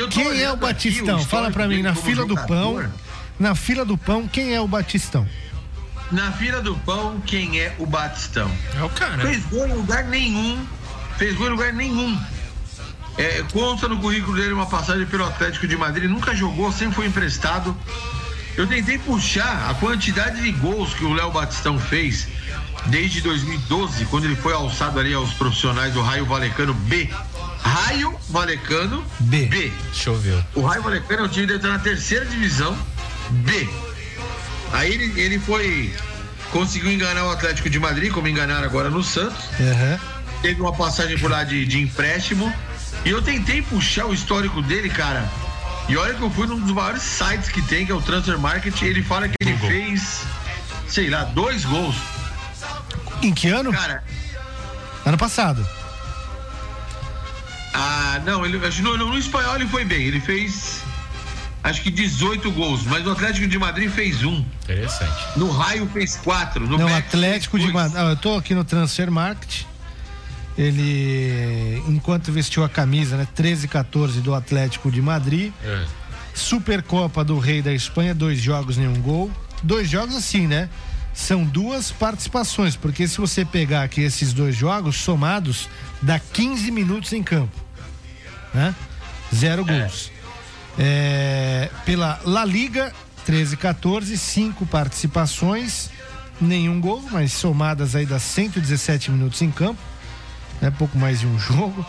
Quem 0.10 0.24
é 0.24 0.28
o 0.28 0.30
olhando 0.32 0.66
aqui 0.66 0.90
Batistão? 0.90 1.18
o 1.20 1.26
Fala 1.26 1.52
pra 1.52 1.66
histórico 1.66 1.76
mim, 1.76 1.82
na 1.84 1.94
fila 1.96 2.24
do 2.26 2.30
jogador. 2.36 2.48
pão. 2.48 2.92
Na 3.40 3.56
fila 3.56 3.84
do 3.84 3.98
pão, 3.98 4.28
quem 4.28 4.54
é 4.54 4.62
o 4.62 4.68
Batistão? 4.68 5.28
Na 6.12 6.32
fila 6.34 6.62
do 6.62 6.76
pão, 6.76 7.20
quem 7.26 7.60
é 7.60 7.76
o 7.80 7.86
Batistão? 7.86 8.52
É 8.78 8.84
o 8.84 8.90
cara. 8.90 9.24
Fez 9.24 9.44
gol 9.46 9.68
em 9.68 9.74
lugar 9.74 10.04
nenhum. 10.06 10.66
Fez 11.18 11.36
gol 11.36 11.48
em 11.48 11.52
lugar 11.52 11.74
nenhum. 11.74 12.20
É, 13.18 13.44
consta 13.52 13.88
no 13.88 14.00
currículo 14.00 14.38
dele 14.38 14.54
uma 14.54 14.66
passagem 14.66 15.06
pelo 15.06 15.26
Atlético 15.26 15.68
de 15.68 15.78
Madrid, 15.78 16.10
nunca 16.10 16.36
jogou, 16.36 16.72
sempre 16.72 16.96
foi 16.96 17.06
emprestado. 17.08 17.76
Eu 18.56 18.68
tentei 18.68 18.98
puxar 19.00 19.70
a 19.70 19.74
quantidade 19.74 20.42
de 20.42 20.52
gols 20.52 20.94
que 20.94 21.04
o 21.04 21.14
Léo 21.14 21.32
Batistão 21.32 21.80
fez 21.80 22.28
desde 22.88 23.22
2012, 23.22 24.06
quando 24.06 24.26
ele 24.26 24.36
foi 24.36 24.54
alçado 24.54 25.00
ali 25.00 25.14
aos 25.14 25.34
profissionais 25.34 25.94
do 25.94 26.02
Raio 26.02 26.26
Valecano 26.26 26.74
B. 26.74 27.10
Raio 27.64 28.16
Valecano 28.30 29.04
B. 29.20 29.46
B. 29.46 29.74
Deixa 29.92 30.10
eu 30.10 30.18
ver. 30.20 30.44
O 30.54 30.62
Raio 30.62 30.84
Valecano 30.84 31.22
é 31.22 31.26
um 31.26 31.30
time 31.30 31.48
que 31.48 31.54
entrou 31.54 31.72
na 31.72 31.80
terceira 31.80 32.26
divisão 32.26 32.78
B. 33.34 33.70
Aí 34.72 34.92
ele, 34.94 35.20
ele 35.20 35.40
foi. 35.40 35.94
Conseguiu 36.52 36.92
enganar 36.92 37.26
o 37.26 37.32
Atlético 37.32 37.70
de 37.70 37.80
Madrid, 37.80 38.12
como 38.12 38.28
enganaram 38.28 38.64
agora 38.64 38.90
no 38.90 39.04
Santos. 39.04 39.44
Aham. 39.60 40.00
Teve 40.42 40.62
uma 40.62 40.74
passagem 40.74 41.18
por 41.18 41.32
lá 41.32 41.44
de, 41.44 41.66
de 41.66 41.82
empréstimo. 41.82 42.54
E 43.06 43.10
eu 43.10 43.22
tentei 43.22 43.62
puxar 43.62 44.06
o 44.06 44.14
histórico 44.14 44.62
dele, 44.62 44.90
cara. 44.90 45.28
E 45.90 45.98
olha 45.98 46.14
que 46.14 46.22
eu 46.22 46.30
fui 46.30 46.48
num 46.48 46.60
dos 46.60 46.72
maiores 46.72 47.02
sites 47.02 47.50
que 47.50 47.62
tem, 47.64 47.86
que 47.86 47.92
é 47.92 47.96
o 47.96 48.02
Transfer 48.02 48.38
Market. 48.40 48.82
Ele 48.82 49.02
fala 49.04 49.28
que 49.28 49.36
ele 49.42 49.58
fez, 49.58 50.22
sei 50.88 51.10
lá, 51.10 51.24
dois 51.24 51.66
gols. 51.66 51.96
Em 53.22 53.34
que 53.34 53.48
ano? 53.50 53.72
Cara, 53.72 54.04
Ano 55.06 55.18
passado. 55.18 55.66
ah, 57.74 58.22
não, 58.26 58.46
ele, 58.46 58.64
acho 58.66 58.78
que 58.78 58.84
no, 58.84 58.98
no, 58.98 59.08
no 59.08 59.18
espanhol 59.18 59.56
ele 59.56 59.68
foi 59.68 59.84
bem. 59.84 60.04
Ele 60.04 60.20
fez, 60.22 60.82
acho 61.64 61.82
que 61.82 61.90
18 61.90 62.52
gols. 62.52 62.84
Mas 62.84 63.04
no 63.04 63.12
Atlético 63.12 63.48
de 63.48 63.58
Madrid 63.58 63.90
fez 63.90 64.24
um. 64.24 64.46
Interessante. 64.64 65.38
No 65.38 65.50
Raio 65.50 65.88
fez 65.88 66.16
quatro. 66.18 66.68
No 66.68 66.78
Não, 66.78 66.86
Betis 66.86 67.08
Atlético 67.08 67.58
de. 67.58 67.72
Madrid. 67.72 67.98
Ah, 67.98 68.10
eu 68.10 68.18
tô 68.18 68.36
aqui 68.36 68.54
no 68.54 68.64
Transfer 68.64 69.10
Market. 69.10 69.64
Ele, 70.58 71.82
enquanto 71.88 72.32
vestiu 72.32 72.64
a 72.64 72.70
camisa, 72.70 73.18
né? 73.18 73.28
13 73.34 73.66
e 73.66 73.70
14 73.70 74.22
do 74.22 74.36
Atlético 74.36 74.92
de 74.92 75.02
Madrid. 75.02 75.52
É. 75.64 75.86
Supercopa 76.36 77.24
do 77.24 77.38
Rei 77.40 77.62
da 77.62 77.74
Espanha, 77.74 78.14
dois 78.14 78.40
jogos, 78.40 78.78
nenhum 78.78 79.00
gol. 79.02 79.32
Dois 79.62 79.90
jogos 79.90 80.16
assim, 80.16 80.48
né? 80.48 80.70
São 81.14 81.44
duas 81.44 81.92
participações, 81.92 82.76
porque 82.76 83.08
se 83.08 83.20
você 83.20 83.46
pegar 83.46 83.84
aqui 83.84 84.02
esses 84.02 84.34
dois 84.34 84.56
jogos 84.56 84.98
somados, 84.98 85.70
dá 86.02 86.20
15 86.20 86.72
minutos 86.72 87.14
em 87.14 87.22
campo. 87.22 87.56
Né? 88.54 88.74
Zero 89.34 89.64
gols. 89.64 90.12
É, 90.12 90.13
pela 91.86 92.20
La 92.26 92.46
Liga, 92.46 92.94
13 93.26 93.58
14, 93.58 94.18
cinco 94.18 94.66
participações, 94.66 95.90
nenhum 96.40 96.80
gol, 96.80 97.02
mas 97.12 97.32
somadas 97.32 97.96
aí 97.96 98.06
dá 98.06 98.20
117 98.20 99.12
minutos 99.12 99.42
em 99.42 99.52
campo, 99.52 99.80
né? 100.62 100.72
Pouco 100.72 100.98
mais 100.98 101.20
de 101.20 101.28
um 101.28 101.38
jogo. 101.40 101.86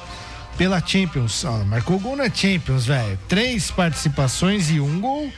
Pela 0.57 0.81
Champions, 0.85 1.45
ó, 1.45 1.65
marcou 1.65 1.99
gol 1.99 2.15
na 2.15 2.31
Champions, 2.31 2.87
velho. 2.87 3.19
Três 3.29 3.73
participações 3.73 4.71
e 4.71 4.79
um 4.79 5.01
gol. 5.01 5.33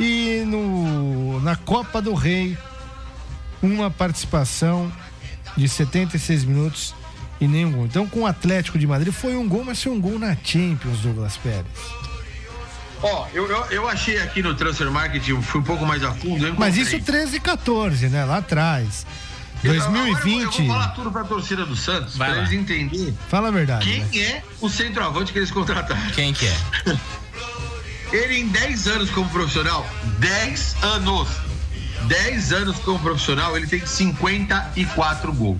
E 0.00 0.44
no, 0.46 1.40
na 1.42 1.56
Copa 1.56 2.00
do 2.00 2.14
Rei, 2.14 2.56
uma 3.62 3.90
participação 3.90 4.90
de 5.56 5.68
76 5.68 6.44
minutos 6.44 6.94
e 7.40 7.46
nenhum 7.46 7.72
gol. 7.72 7.84
Então, 7.84 8.06
com 8.06 8.20
o 8.20 8.26
Atlético 8.26 8.78
de 8.78 8.86
Madrid, 8.86 9.12
foi 9.12 9.36
um 9.36 9.46
gol, 9.46 9.64
mas 9.64 9.82
foi 9.82 9.92
um 9.92 10.00
gol 10.00 10.18
na 10.18 10.36
Champions, 10.42 11.00
Douglas 11.00 11.36
Pérez. 11.36 12.05
Ó, 13.02 13.26
eu, 13.34 13.46
eu, 13.48 13.64
eu 13.66 13.88
achei 13.88 14.18
aqui 14.20 14.42
no 14.42 14.54
Transfer 14.54 14.90
Market, 14.90 15.28
eu 15.28 15.40
fui 15.42 15.60
um 15.60 15.64
pouco 15.64 15.84
mais 15.86 16.02
a 16.02 16.12
fundo. 16.12 16.46
eu 16.46 16.54
Mas 16.58 16.76
isso 16.76 16.98
13 17.00 17.36
e 17.36 17.40
14, 17.40 18.08
né? 18.08 18.24
Lá 18.24 18.38
atrás. 18.38 19.06
Eu- 19.64 19.72
agora 19.82 19.98
Eu, 19.98 20.14
2020. 20.14 20.56
vou 20.58 20.66
falar 20.74 20.88
tudo 20.88 21.10
pra 21.10 21.24
torcida 21.24 21.64
do 21.66 21.74
Santos, 21.76 22.16
Vai 22.16 22.28
pra 22.28 22.36
lá. 22.38 22.42
eles 22.46 22.52
entenderem 22.58 23.16
Fala 23.28 23.48
a 23.48 23.50
verdade. 23.50 23.84
quem 23.84 24.22
né? 24.22 24.26
é 24.28 24.42
o 24.60 24.68
centroavante 24.68 25.32
que 25.32 25.38
eles 25.38 25.50
contrataram. 25.50 26.00
Quem 26.14 26.32
que 26.32 26.46
é? 26.46 26.56
Ele 28.12 28.38
em 28.38 28.48
10 28.48 28.86
anos 28.86 29.10
como 29.10 29.28
profissional, 29.30 29.84
10 30.18 30.76
anos. 30.82 31.28
10 32.06 32.52
anos 32.52 32.76
como 32.78 33.00
profissional, 33.00 33.56
ele 33.56 33.66
tem 33.66 33.84
54 33.84 35.32
gols. 35.32 35.58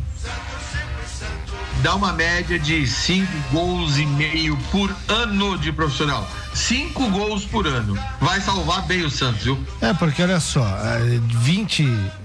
Dá 1.87 1.95
uma 1.95 2.12
média 2.12 2.59
de 2.59 2.84
5 2.84 3.32
gols 3.53 3.97
e 3.97 4.05
meio 4.05 4.57
por 4.72 4.93
ano 5.07 5.57
de 5.57 5.70
profissional. 5.70 6.28
5 6.53 7.11
gols 7.11 7.45
por 7.45 7.64
ano. 7.64 7.97
Vai 8.20 8.41
salvar 8.41 8.84
bem 8.87 9.05
o 9.05 9.09
Santos, 9.09 9.45
viu? 9.45 9.64
É, 9.80 9.95
porque 9.95 10.20
olha 10.20 10.41
só, 10.41 10.66
eh, 10.66 11.20
20, 11.28 11.84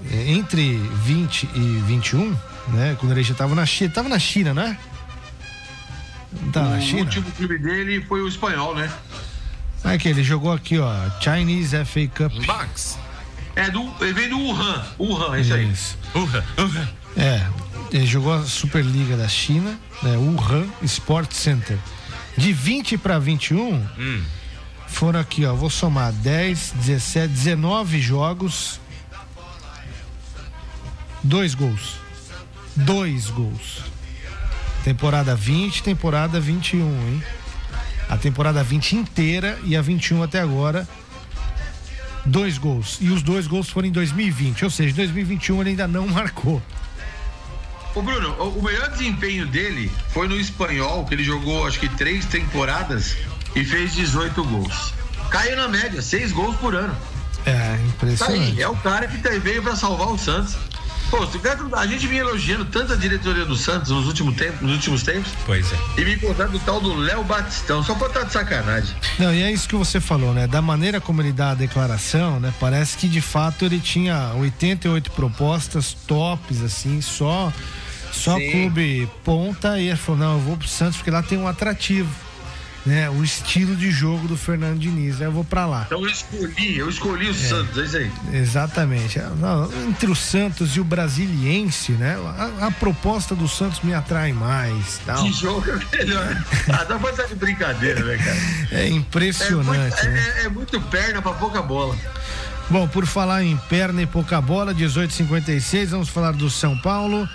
eh, 0.09 0.31
entre 0.31 0.77
20 1.03 1.43
e 1.53 1.59
21, 1.85 2.35
né? 2.69 2.97
Quando 2.99 3.11
ele 3.11 3.21
já 3.21 3.35
tava 3.35 3.53
na 3.53 3.63
China, 3.63 3.91
tava 3.91 4.09
na 4.09 4.17
China, 4.17 4.51
né? 4.51 4.75
Não 6.41 6.51
tava 6.51 6.69
na 6.69 6.77
o 6.77 6.81
China? 6.81 7.01
último 7.01 7.31
clube 7.33 7.59
dele 7.59 8.03
foi 8.09 8.19
o 8.23 8.27
espanhol, 8.27 8.73
né? 8.73 8.91
É 9.83 9.95
que 9.95 10.09
ele 10.09 10.23
jogou 10.23 10.53
aqui, 10.53 10.79
ó, 10.79 10.91
Chinese 11.19 11.75
FA 11.85 12.07
Cup. 12.07 12.33
Box. 12.47 12.97
É 13.55 13.69
do, 13.69 13.93
ele 14.01 14.13
vem 14.13 14.27
do 14.27 14.39
Wuhan. 14.39 14.83
Wuhan, 14.99 15.37
é 15.37 15.41
isso 15.41 15.53
aí. 15.53 15.71
Isso. 15.71 15.99
Urra, 16.15 16.43
urra. 16.57 16.89
É, 17.15 17.45
ele 17.91 18.05
jogou 18.05 18.33
a 18.33 18.43
Superliga 18.45 19.17
da 19.17 19.27
China, 19.27 19.77
né? 20.01 20.15
Wuhan 20.17 20.67
Sport 20.83 21.31
Center. 21.33 21.77
De 22.37 22.53
20 22.53 22.97
para 22.97 23.19
21, 23.19 23.73
Hum. 23.97 24.23
foram 24.87 25.19
aqui, 25.19 25.45
ó, 25.45 25.53
vou 25.53 25.69
somar 25.69 26.11
10, 26.13 26.73
17, 26.75 27.27
19 27.33 27.99
jogos. 27.99 28.79
Dois 31.23 31.53
gols. 31.53 31.95
Dois 32.75 33.27
gols. 33.29 33.83
Temporada 34.83 35.35
20, 35.35 35.83
temporada 35.83 36.39
21, 36.39 36.79
hein? 37.09 37.23
A 38.09 38.17
temporada 38.17 38.63
20 38.63 38.95
inteira 38.95 39.59
e 39.63 39.75
a 39.75 39.81
21 39.81 40.23
até 40.23 40.39
agora, 40.39 40.87
dois 42.25 42.57
gols. 42.57 42.97
E 42.99 43.09
os 43.09 43.21
dois 43.21 43.45
gols 43.47 43.69
foram 43.69 43.87
em 43.87 43.91
2020, 43.91 44.63
ou 44.63 44.71
seja, 44.71 44.89
em 44.91 44.95
2021 44.95 45.61
ele 45.61 45.69
ainda 45.71 45.87
não 45.87 46.07
marcou. 46.09 46.61
Ô 47.93 48.01
Bruno, 48.01 48.29
o 48.39 48.59
o 48.59 48.63
melhor 48.63 48.89
desempenho 48.89 49.45
dele 49.47 49.91
foi 50.09 50.27
no 50.27 50.39
espanhol, 50.39 51.05
que 51.05 51.13
ele 51.13 51.23
jogou 51.23 51.67
acho 51.67 51.79
que 51.79 51.89
três 51.89 52.25
temporadas 52.25 53.15
e 53.55 53.63
fez 53.65 53.93
18 53.93 54.43
gols. 54.43 54.93
Caiu 55.29 55.55
na 55.57 55.67
média, 55.67 56.01
seis 56.01 56.31
gols 56.31 56.55
por 56.57 56.75
ano. 56.75 56.95
É, 57.45 57.51
Tá 57.53 57.73
aí, 57.73 57.87
impressionante. 57.87 58.61
é 58.61 58.67
o 58.67 58.75
cara 58.77 59.07
que 59.07 59.17
tá- 59.17 59.29
veio 59.41 59.61
pra 59.63 59.75
salvar 59.75 60.07
o 60.09 60.17
Santos. 60.17 60.55
Pô, 61.09 61.17
o 61.25 61.75
a 61.75 61.85
gente 61.87 62.07
vinha 62.07 62.21
elogiando 62.21 62.63
tanto 62.63 62.93
a 62.93 62.95
diretoria 62.95 63.43
do 63.43 63.57
Santos 63.57 63.91
nos 63.91 64.07
últimos 64.07 64.33
tempos, 64.37 64.61
nos 64.61 64.71
últimos 64.71 65.03
tempos 65.03 65.29
Pois 65.45 65.65
é. 65.73 65.75
e 65.97 66.05
me 66.05 66.15
contaram 66.15 66.51
do 66.51 66.59
tal 66.59 66.79
do 66.79 66.93
Léo 66.95 67.21
Batistão, 67.25 67.83
só 67.83 67.93
pra 67.95 68.07
estar 68.07 68.23
de 68.23 68.31
sacanagem. 68.31 68.95
Não, 69.19 69.33
e 69.33 69.41
é 69.43 69.51
isso 69.51 69.67
que 69.67 69.75
você 69.75 69.99
falou, 69.99 70.33
né? 70.33 70.47
Da 70.47 70.61
maneira 70.61 71.01
como 71.01 71.21
ele 71.21 71.33
dá 71.33 71.51
a 71.51 71.53
declaração, 71.55 72.39
né? 72.39 72.53
Parece 72.61 72.95
que 72.97 73.09
de 73.09 73.19
fato 73.19 73.65
ele 73.65 73.81
tinha 73.81 74.31
88 74.35 75.11
propostas 75.11 75.93
tops, 76.07 76.61
assim, 76.61 77.01
só, 77.01 77.51
só 78.11 78.37
Sim. 78.37 78.51
clube 78.51 79.09
ponta. 79.23 79.79
E 79.79 79.87
ele 79.87 79.97
falou: 79.97 80.19
não, 80.21 80.33
eu 80.33 80.39
vou 80.39 80.57
pro 80.57 80.67
Santos 80.67 80.97
porque 80.97 81.11
lá 81.11 81.21
tem 81.23 81.37
um 81.37 81.47
atrativo, 81.47 82.09
né? 82.85 83.09
O 83.09 83.23
estilo 83.23 83.75
de 83.75 83.89
jogo 83.91 84.27
do 84.27 84.35
Fernando 84.37 84.79
Diniz. 84.79 85.19
Aí 85.21 85.27
eu 85.27 85.31
vou 85.31 85.43
pra 85.43 85.65
lá. 85.65 85.83
Então 85.87 86.01
eu 86.01 86.07
escolhi, 86.09 86.77
eu 86.77 86.89
escolhi 86.89 87.29
o 87.29 87.33
Santos, 87.33 87.77
é 87.77 87.83
isso 87.85 87.97
aí. 87.97 88.11
Exatamente. 88.33 89.19
Não, 89.39 89.69
Entre 89.87 90.09
o 90.09 90.15
Santos 90.15 90.75
e 90.75 90.79
o 90.79 90.83
Brasiliense, 90.83 91.93
né? 91.93 92.17
A, 92.59 92.67
a 92.67 92.71
proposta 92.71 93.35
do 93.35 93.47
Santos 93.47 93.81
me 93.81 93.93
atrai 93.93 94.33
mais. 94.33 94.99
Tal. 95.05 95.23
Que 95.23 95.31
jogo 95.33 95.63
é 95.69 95.97
melhor. 95.97 96.43
Ah, 96.69 96.83
dá 96.83 96.97
pra 96.99 97.11
estar 97.11 97.23
de 97.27 97.35
brincadeira, 97.35 98.03
né, 98.03 98.17
cara? 98.17 98.37
É 98.83 98.87
impressionante. 98.89 99.95
É 99.99 100.09
muito, 100.09 100.15
né? 100.15 100.33
é- 100.37 100.45
é 100.45 100.49
muito 100.49 100.81
perna 100.81 101.21
pra 101.21 101.33
pouca 101.33 101.61
bola. 101.61 101.95
Bom, 102.69 102.87
por 102.87 103.05
falar 103.05 103.43
em 103.43 103.57
perna 103.69 104.01
e 104.01 104.05
pouca 104.07 104.39
bola, 104.39 104.73
18:56, 104.73 105.89
vamos 105.89 106.07
falar 106.07 106.31
do 106.31 106.49
São 106.49 106.77
Paulo. 106.77 107.27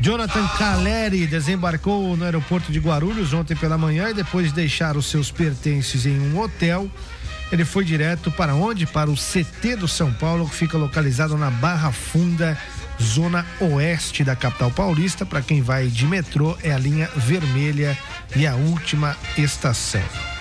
Jonathan 0.00 0.46
Caleri 0.58 1.26
desembarcou 1.26 2.16
no 2.16 2.24
aeroporto 2.24 2.72
de 2.72 2.78
Guarulhos 2.78 3.32
ontem 3.32 3.56
pela 3.56 3.78
manhã 3.78 4.10
e 4.10 4.14
depois 4.14 4.48
de 4.48 4.54
deixar 4.54 4.96
os 4.96 5.06
seus 5.06 5.30
pertences 5.30 6.04
em 6.04 6.18
um 6.18 6.38
hotel, 6.38 6.90
ele 7.52 7.64
foi 7.64 7.84
direto 7.84 8.30
para 8.30 8.54
onde? 8.54 8.86
Para 8.86 9.10
o 9.10 9.14
CT 9.14 9.76
do 9.76 9.86
São 9.86 10.12
Paulo, 10.12 10.48
que 10.48 10.54
fica 10.56 10.76
localizado 10.76 11.36
na 11.38 11.50
Barra 11.50 11.92
Funda, 11.92 12.58
zona 13.00 13.46
oeste 13.60 14.24
da 14.24 14.34
capital 14.34 14.70
paulista. 14.70 15.24
Para 15.24 15.42
quem 15.42 15.62
vai 15.62 15.86
de 15.86 16.06
metrô, 16.06 16.56
é 16.62 16.72
a 16.72 16.78
linha 16.78 17.08
vermelha 17.16 17.96
e 18.34 18.46
a 18.46 18.54
última 18.54 19.16
estação. 19.38 20.33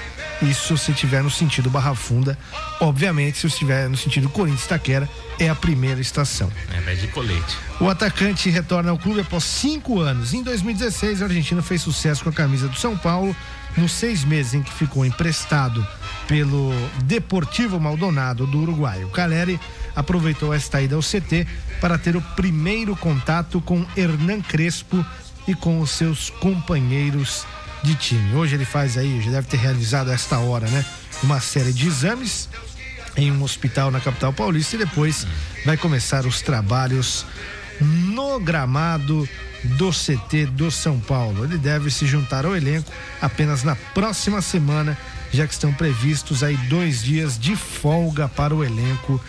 Isso 0.43 0.77
se 0.77 0.91
estiver 0.91 1.23
no 1.23 1.29
sentido 1.29 1.69
Barra 1.69 1.95
Funda. 1.95 2.37
Obviamente, 2.79 3.37
se 3.37 3.47
estiver 3.47 3.89
no 3.89 3.95
sentido 3.95 4.29
Corinthians 4.29 4.67
Taquera, 4.67 5.09
é 5.39 5.49
a 5.49 5.55
primeira 5.55 6.01
estação. 6.01 6.51
É, 6.71 6.81
vai 6.81 6.95
de 6.95 7.07
colete. 7.07 7.57
O 7.79 7.89
atacante 7.89 8.49
retorna 8.49 8.91
ao 8.91 8.97
clube 8.97 9.21
após 9.21 9.43
cinco 9.43 9.99
anos. 9.99 10.33
Em 10.33 10.43
2016, 10.43 11.21
o 11.21 11.23
argentino 11.23 11.63
fez 11.63 11.81
sucesso 11.81 12.23
com 12.23 12.29
a 12.29 12.33
camisa 12.33 12.67
do 12.67 12.77
São 12.77 12.97
Paulo. 12.97 13.35
Nos 13.75 13.91
seis 13.91 14.23
meses 14.23 14.53
em 14.53 14.61
que 14.61 14.71
ficou 14.71 15.03
emprestado 15.03 15.85
pelo 16.27 16.71
Deportivo 17.05 17.79
Maldonado 17.79 18.45
do 18.45 18.59
Uruguai. 18.59 19.03
O 19.03 19.09
Caleri 19.09 19.59
aproveitou 19.95 20.53
esta 20.53 20.79
ida 20.81 20.95
ao 20.95 21.01
CT 21.01 21.47
para 21.81 21.97
ter 21.97 22.15
o 22.15 22.21
primeiro 22.21 22.95
contato 22.95 23.59
com 23.61 23.83
Hernan 23.97 24.41
Crespo 24.41 25.03
e 25.47 25.55
com 25.55 25.79
os 25.79 25.91
seus 25.91 26.29
companheiros 26.29 27.45
de 27.83 27.95
time. 27.95 28.35
Hoje 28.35 28.55
ele 28.55 28.65
faz 28.65 28.97
aí, 28.97 29.21
já 29.21 29.31
deve 29.31 29.47
ter 29.47 29.57
realizado 29.57 30.09
a 30.09 30.13
esta 30.13 30.39
hora, 30.39 30.67
né? 30.67 30.85
Uma 31.21 31.39
série 31.39 31.73
de 31.73 31.87
exames 31.87 32.49
em 33.15 33.31
um 33.31 33.43
hospital 33.43 33.91
na 33.91 33.99
capital 33.99 34.33
paulista 34.33 34.75
e 34.75 34.79
depois 34.79 35.27
vai 35.65 35.77
começar 35.77 36.25
os 36.25 36.41
trabalhos 36.41 37.25
no 37.79 38.39
gramado 38.39 39.27
do 39.63 39.91
CT 39.91 40.47
do 40.47 40.71
São 40.71 40.99
Paulo. 40.99 41.43
Ele 41.43 41.57
deve 41.57 41.89
se 41.91 42.05
juntar 42.05 42.45
ao 42.45 42.55
elenco 42.55 42.91
apenas 43.21 43.63
na 43.63 43.75
próxima 43.75 44.41
semana, 44.41 44.97
já 45.31 45.47
que 45.47 45.53
estão 45.53 45.73
previstos 45.73 46.43
aí 46.43 46.57
dois 46.69 47.03
dias 47.03 47.37
de 47.37 47.55
folga 47.55 48.27
para 48.27 48.53
o 48.53 48.63
elenco 48.63 49.21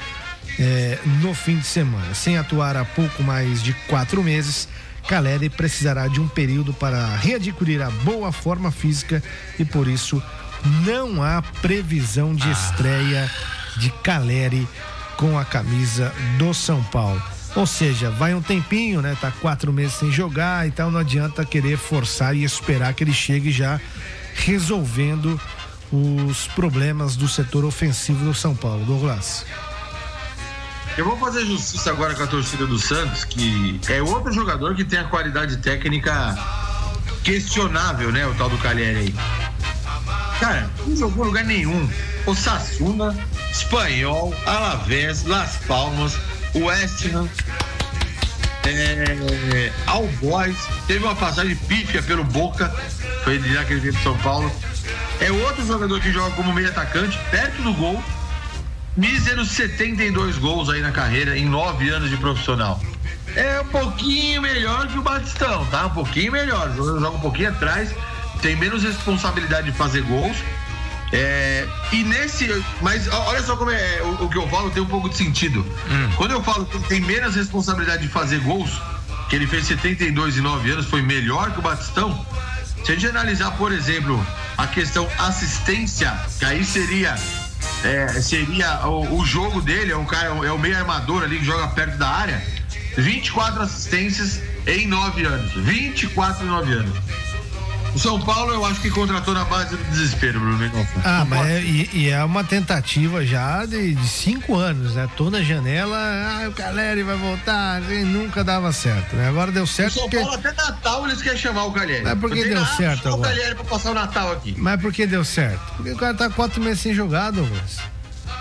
eh, 0.58 0.98
no 1.20 1.34
fim 1.34 1.58
de 1.58 1.66
semana. 1.66 2.14
Sem 2.14 2.36
atuar 2.36 2.76
há 2.76 2.84
pouco 2.84 3.22
mais 3.22 3.62
de 3.62 3.72
quatro 3.88 4.22
meses, 4.22 4.68
Caleri 5.08 5.50
precisará 5.50 6.08
de 6.08 6.20
um 6.20 6.28
período 6.28 6.72
para 6.72 7.16
readquirir 7.16 7.82
a 7.82 7.90
boa 7.90 8.32
forma 8.32 8.70
física 8.70 9.22
e 9.58 9.64
por 9.64 9.86
isso 9.86 10.22
não 10.84 11.22
há 11.22 11.42
previsão 11.42 12.34
de 12.34 12.50
estreia 12.50 13.30
de 13.76 13.90
Caleri 14.02 14.66
com 15.16 15.38
a 15.38 15.44
camisa 15.44 16.12
do 16.38 16.54
São 16.54 16.82
Paulo. 16.84 17.22
Ou 17.54 17.66
seja, 17.66 18.10
vai 18.10 18.34
um 18.34 18.42
tempinho, 18.42 19.00
né? 19.00 19.16
Tá 19.20 19.30
quatro 19.30 19.72
meses 19.72 19.94
sem 19.94 20.10
jogar, 20.10 20.66
então 20.66 20.90
não 20.90 21.00
adianta 21.00 21.44
querer 21.44 21.76
forçar 21.76 22.34
e 22.34 22.42
esperar 22.42 22.92
que 22.94 23.04
ele 23.04 23.12
chegue 23.12 23.52
já 23.52 23.80
resolvendo 24.34 25.40
os 25.92 26.48
problemas 26.48 27.14
do 27.14 27.28
setor 27.28 27.64
ofensivo 27.64 28.24
do 28.24 28.34
São 28.34 28.56
Paulo. 28.56 28.84
Douglas. 28.84 29.46
Eu 30.96 31.04
vou 31.04 31.16
fazer 31.18 31.44
justiça 31.44 31.90
agora 31.90 32.14
com 32.14 32.22
a 32.22 32.26
torcida 32.26 32.66
do 32.66 32.78
Santos, 32.78 33.24
que 33.24 33.80
é 33.88 34.00
outro 34.00 34.32
jogador 34.32 34.76
que 34.76 34.84
tem 34.84 35.00
a 35.00 35.04
qualidade 35.04 35.56
técnica 35.56 36.36
questionável, 37.24 38.12
né? 38.12 38.24
O 38.26 38.34
tal 38.34 38.48
do 38.48 38.56
Calheri 38.58 38.98
aí. 38.98 39.14
Cara, 40.38 40.70
não 40.86 40.96
jogou 40.96 41.24
em 41.24 41.28
lugar 41.28 41.44
nenhum. 41.44 41.90
O 42.26 42.34
Sassuna, 42.34 43.16
Espanhol, 43.50 44.32
Alavés, 44.46 45.24
Las 45.24 45.56
Palmas, 45.66 46.16
West 46.54 47.06
Ham, 47.06 47.28
é, 48.64 49.72
All 49.86 50.06
Boys, 50.20 50.56
teve 50.86 51.04
uma 51.04 51.16
passagem 51.16 51.56
pífia 51.56 52.02
pelo 52.02 52.22
Boca, 52.22 52.68
foi 53.24 53.38
lá 53.52 53.64
que 53.64 53.72
ele 53.72 53.80
veio 53.80 53.94
pro 53.94 54.02
São 54.02 54.18
Paulo. 54.18 54.50
É 55.20 55.30
outro 55.30 55.66
jogador 55.66 56.00
que 56.00 56.12
joga 56.12 56.30
como 56.36 56.52
meio 56.52 56.68
atacante, 56.68 57.18
perto 57.30 57.62
do 57.62 57.72
gol, 57.74 58.02
míseros 58.96 59.50
72 59.50 60.38
gols 60.38 60.68
aí 60.68 60.80
na 60.80 60.92
carreira, 60.92 61.36
em 61.36 61.44
nove 61.44 61.88
anos 61.88 62.10
de 62.10 62.16
profissional. 62.16 62.80
É 63.34 63.60
um 63.60 63.66
pouquinho 63.66 64.42
melhor 64.42 64.86
que 64.86 64.98
o 64.98 65.02
Batistão, 65.02 65.66
tá? 65.66 65.86
Um 65.86 65.90
pouquinho 65.90 66.32
melhor. 66.32 66.72
Joga 66.76 67.10
um 67.10 67.20
pouquinho 67.20 67.50
atrás, 67.50 67.94
tem 68.40 68.54
menos 68.54 68.82
responsabilidade 68.82 69.70
de 69.70 69.76
fazer 69.76 70.02
gols. 70.02 70.36
É, 71.12 71.66
e 71.92 72.02
nesse. 72.04 72.48
Mas 72.80 73.08
olha 73.08 73.42
só 73.42 73.56
como 73.56 73.70
é 73.70 74.02
o, 74.02 74.24
o 74.24 74.28
que 74.28 74.38
eu 74.38 74.48
falo 74.48 74.70
tem 74.70 74.82
um 74.82 74.86
pouco 74.86 75.08
de 75.08 75.16
sentido. 75.16 75.64
Quando 76.16 76.32
eu 76.32 76.42
falo 76.42 76.64
que 76.66 76.78
tem 76.88 77.00
menos 77.00 77.34
responsabilidade 77.34 78.02
de 78.02 78.08
fazer 78.08 78.40
gols, 78.40 78.70
que 79.28 79.36
ele 79.36 79.46
fez 79.46 79.66
72 79.66 80.36
e 80.36 80.40
9 80.40 80.70
anos, 80.70 80.86
foi 80.86 81.02
melhor 81.02 81.52
que 81.52 81.58
o 81.58 81.62
Batistão. 81.62 82.24
Se 82.84 82.92
a 82.92 82.94
gente 82.94 83.06
analisar, 83.06 83.52
por 83.52 83.72
exemplo, 83.72 84.24
a 84.58 84.66
questão 84.66 85.08
assistência, 85.18 86.12
que 86.38 86.44
aí 86.44 86.64
seria 86.64 87.16
é, 87.84 88.08
seria 88.20 88.86
o, 88.86 89.18
o 89.20 89.24
jogo 89.24 89.60
dele, 89.60 89.92
é 89.92 89.96
um 89.96 90.06
cara, 90.06 90.28
é 90.28 90.50
o 90.50 90.58
meio 90.58 90.76
armador 90.76 91.22
ali 91.22 91.38
que 91.38 91.44
joga 91.44 91.68
perto 91.68 91.98
da 91.98 92.08
área. 92.08 92.42
24 92.96 93.62
assistências 93.62 94.40
em 94.66 94.86
9 94.86 95.24
anos. 95.24 95.52
24 95.54 96.44
em 96.44 96.48
9 96.48 96.72
anos. 96.72 96.98
O 97.94 97.98
São 97.98 98.20
Paulo 98.20 98.52
eu 98.52 98.64
acho 98.66 98.80
que 98.80 98.90
contratou 98.90 99.32
na 99.34 99.44
base 99.44 99.76
do 99.76 99.84
desespero, 99.84 100.40
Bruno. 100.40 100.88
Ah, 101.04 101.24
mas 101.28 101.46
é, 101.48 101.60
e, 101.62 101.90
e 101.92 102.10
é 102.10 102.24
uma 102.24 102.42
tentativa 102.42 103.24
já 103.24 103.64
de, 103.64 103.94
de 103.94 104.08
cinco 104.08 104.56
anos, 104.56 104.96
né? 104.96 105.08
Toda 105.16 105.44
janela, 105.44 105.96
ah, 105.96 106.48
o 106.48 106.52
Caleri 106.52 107.04
vai 107.04 107.16
voltar, 107.16 107.80
e 107.92 108.02
nunca 108.02 108.42
dava 108.42 108.72
certo, 108.72 109.14
né? 109.14 109.28
Agora 109.28 109.52
deu 109.52 109.62
O 109.62 109.66
certo 109.66 109.94
São 109.94 110.02
porque. 110.02 110.18
Paulo 110.18 110.34
até 110.34 110.52
Natal 110.52 111.06
eles 111.06 111.22
querem 111.22 111.38
chamar 111.38 111.64
o 111.66 111.72
Calheri. 111.72 112.02
Mas 112.02 112.18
por 112.18 112.32
que 112.32 112.44
deu 112.44 112.66
certo 112.66 113.08
agora? 113.08 113.20
o 113.20 113.22
Calheri 113.22 113.54
pra 113.54 113.64
passar 113.64 113.90
o 113.92 113.94
Natal 113.94 114.32
aqui. 114.32 114.54
Mas 114.58 114.80
por 114.80 114.92
que 114.92 115.06
deu 115.06 115.24
certo? 115.24 115.60
Porque 115.76 115.92
o 115.92 115.96
cara 115.96 116.14
tá 116.14 116.28
quatro 116.28 116.60
meses 116.60 116.80
sem 116.80 116.92
jogar, 116.94 117.30
Douglas. 117.30 117.78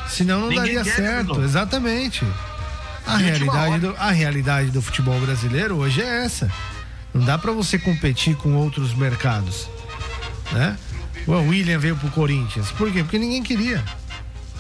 Senão 0.09 0.41
não 0.41 0.47
Ninguém 0.49 0.75
daria 0.75 0.83
certo, 0.95 1.27
Bruno. 1.27 1.43
exatamente. 1.45 2.25
A 3.05 3.17
realidade, 3.17 3.79
do, 3.79 3.95
a 3.99 4.11
realidade 4.11 4.71
do 4.71 4.81
futebol 4.81 5.19
brasileiro 5.19 5.75
hoje 5.75 6.01
é 6.01 6.25
essa. 6.25 6.49
Não 7.13 7.23
dá 7.23 7.37
pra 7.37 7.51
você 7.51 7.77
competir 7.77 8.35
com 8.35 8.55
outros 8.55 8.93
mercados. 8.93 9.69
Né? 10.51 10.77
O 11.27 11.31
William 11.33 11.79
veio 11.79 11.95
pro 11.95 12.09
Corinthians. 12.09 12.71
Por 12.71 12.91
quê? 12.91 13.03
Porque 13.03 13.17
ninguém 13.19 13.43
queria. 13.43 13.83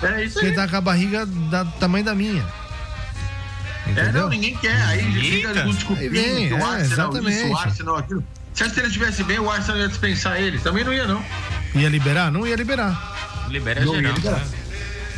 É 0.01 0.23
isso 0.25 0.33
Porque 0.33 0.47
aí. 0.47 0.55
tá 0.55 0.67
com 0.67 0.75
a 0.75 0.81
barriga 0.81 1.25
da 1.25 1.65
tamanho 1.65 2.05
da 2.05 2.13
minha. 2.15 2.45
É, 3.85 3.91
Entendeu? 3.91 4.23
não, 4.23 4.29
ninguém 4.29 4.55
quer. 4.57 4.81
Aí 4.83 5.01
fica 5.11 5.49
Eita. 5.49 6.09
vem, 6.09 6.47
que 6.47 6.53
o 6.53 6.57
é, 6.57 6.63
Arsenal 6.63 6.77
isso, 6.81 6.93
exatamente. 6.93 7.43
o 7.49 7.57
Arsenal 7.57 7.95
aquilo. 7.97 8.23
Se 8.53 8.63
ele 8.63 8.87
estivesse 8.87 9.23
bem, 9.23 9.39
o 9.39 9.49
Arsenal 9.49 9.81
ia 9.81 9.87
dispensar 9.87 10.39
ele. 10.39 10.59
Também 10.59 10.83
não 10.83 10.93
ia, 10.93 11.07
não. 11.07 11.23
Ia 11.75 11.89
liberar? 11.89 12.31
Não 12.31 12.45
ia 12.45 12.55
liberar. 12.55 13.13
Libera 13.49 13.83
Não 13.83 13.95
ia 13.95 14.01
geral. 14.01 14.15
liberar. 14.15 14.39
tá? 14.39 14.45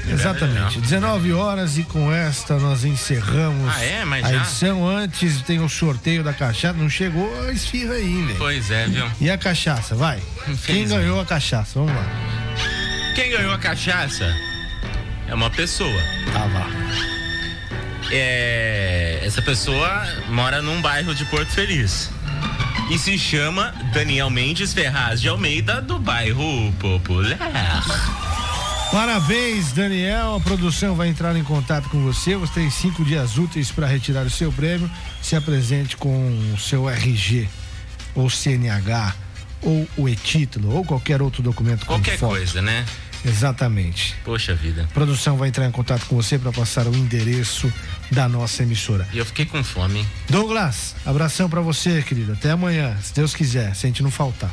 Exatamente. 0.07 0.79
19 0.79 1.33
horas 1.33 1.77
e 1.77 1.83
com 1.83 2.11
esta 2.13 2.57
nós 2.59 2.83
encerramos 2.85 3.73
Ah, 3.75 3.83
é? 3.83 4.03
A 4.03 4.21
já? 4.21 4.35
edição. 4.37 4.87
Antes 4.87 5.41
tem 5.41 5.59
o 5.59 5.67
sorteio 5.69 6.23
da 6.23 6.33
cachaça. 6.33 6.73
Não 6.77 6.89
chegou 6.89 7.29
a 7.47 7.51
esfirra 7.51 7.93
ainda. 7.95 8.33
Pois 8.37 8.69
é, 8.71 8.87
viu? 8.87 9.05
E 9.19 9.29
a 9.29 9.37
cachaça, 9.37 9.95
vai. 9.95 10.19
Quem 10.65 10.87
ganhou 10.87 11.19
a 11.19 11.25
cachaça? 11.25 11.71
Vamos 11.79 11.93
lá. 11.95 12.05
Quem 13.15 13.31
ganhou 13.31 13.53
a 13.53 13.57
cachaça 13.57 14.25
é 15.27 15.33
uma 15.33 15.49
pessoa. 15.49 16.01
Ah, 16.35 16.45
lá. 16.53 16.67
É, 18.11 19.21
essa 19.23 19.41
pessoa 19.41 20.05
mora 20.29 20.61
num 20.61 20.81
bairro 20.81 21.15
de 21.15 21.25
Porto 21.25 21.49
Feliz. 21.49 22.11
E 22.91 22.99
se 22.99 23.17
chama 23.17 23.73
Daniel 23.91 24.29
Mendes 24.29 24.71
Ferraz 24.71 25.19
de 25.19 25.27
Almeida, 25.27 25.81
do 25.81 25.97
bairro 25.97 26.71
Popular. 26.73 27.35
Parabéns, 28.91 29.71
Daniel. 29.71 30.35
A 30.35 30.39
produção 30.39 30.95
vai 30.95 31.09
entrar 31.09 31.35
em 31.35 31.43
contato 31.43 31.89
com 31.89 32.01
você. 32.01 32.35
Você 32.35 32.53
tem 32.53 32.69
cinco 32.69 33.03
dias 33.03 33.37
úteis 33.37 33.71
para 33.71 33.87
retirar 33.87 34.25
o 34.25 34.29
seu 34.29 34.51
prêmio. 34.51 34.89
Se 35.21 35.35
apresente 35.35 35.97
com 35.97 36.53
o 36.53 36.57
seu 36.59 36.89
RG, 36.89 37.47
ou 38.13 38.29
CNH, 38.29 39.13
ou 39.61 39.87
o 39.97 40.07
e-título, 40.07 40.73
ou 40.73 40.85
qualquer 40.85 41.21
outro 41.21 41.41
documento 41.43 41.81
com 41.85 41.93
Qualquer 41.95 42.17
foto. 42.17 42.31
coisa, 42.31 42.61
né? 42.61 42.85
Exatamente. 43.25 44.15
Poxa 44.23 44.53
vida. 44.53 44.83
A 44.83 44.93
produção 44.93 45.35
vai 45.35 45.49
entrar 45.49 45.65
em 45.65 45.71
contato 45.71 46.05
com 46.05 46.15
você 46.15 46.37
para 46.37 46.51
passar 46.51 46.85
o 46.87 46.95
endereço 46.95 47.71
da 48.11 48.27
nossa 48.29 48.63
emissora. 48.63 49.07
E 49.13 49.17
eu 49.17 49.25
fiquei 49.25 49.45
com 49.45 49.63
fome. 49.63 49.99
hein? 49.99 50.07
Douglas, 50.29 50.95
abração 51.05 51.49
para 51.49 51.61
você, 51.61 52.01
querido. 52.01 52.33
Até 52.33 52.51
amanhã, 52.51 52.95
se 53.01 53.13
Deus 53.13 53.33
quiser, 53.33 53.75
se 53.75 53.85
a 53.85 53.89
gente 53.89 54.03
não 54.03 54.11
faltar. 54.11 54.51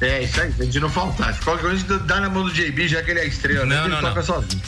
É, 0.00 0.22
isso 0.22 0.40
aí, 0.40 0.52
a 0.58 0.64
gente 0.64 0.80
não 0.80 0.90
faltar. 0.90 1.34
Se 1.34 1.40
qualquer 1.40 1.62
coisa 1.62 1.98
dá 2.00 2.20
na 2.20 2.28
mão 2.28 2.44
do 2.44 2.52
JB, 2.52 2.88
já 2.88 3.02
que 3.02 3.10
ele 3.10 3.20
é 3.20 3.26
estrela, 3.26 3.64
né? 3.64 3.76
Não, 3.76 3.84
Ele 3.84 3.94
não, 3.94 4.00
toca 4.00 4.14
não. 4.16 4.22
sozinho. 4.22 4.62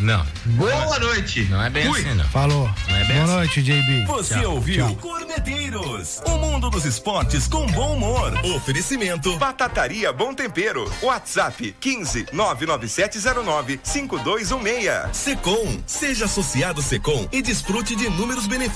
Não. 0.00 0.26
Boa 0.44 0.98
noite. 0.98 1.44
Não 1.44 1.62
é 1.62 1.70
bem 1.70 1.86
Fui. 1.86 2.00
assim, 2.00 2.14
não. 2.14 2.24
Falou. 2.24 2.68
Não 2.88 2.96
é 2.96 3.04
bem 3.04 3.14
Boa 3.16 3.24
assim. 3.24 3.34
noite, 3.34 3.62
JB. 3.62 4.04
Você 4.06 4.40
Tchau. 4.40 4.54
ouviu 4.54 4.86
Tchau. 4.86 4.96
Corneteiros, 4.96 6.20
o 6.26 6.36
mundo 6.38 6.68
dos 6.70 6.84
esportes 6.84 7.46
com 7.46 7.66
bom 7.68 7.94
humor. 7.94 8.32
Oferecimento 8.56 9.36
Batataria 9.38 10.12
Bom 10.12 10.34
Tempero. 10.34 10.90
WhatsApp 11.02 11.74
15 11.80 12.26
99709 12.32 13.80
5216. 13.82 15.16
Secom, 15.16 15.78
seja 15.86 16.24
associado 16.24 16.82
Secom 16.82 17.28
e 17.32 17.40
desfrute 17.40 17.94
de 17.94 18.06
inúmeros 18.06 18.46
benefícios. 18.46 18.74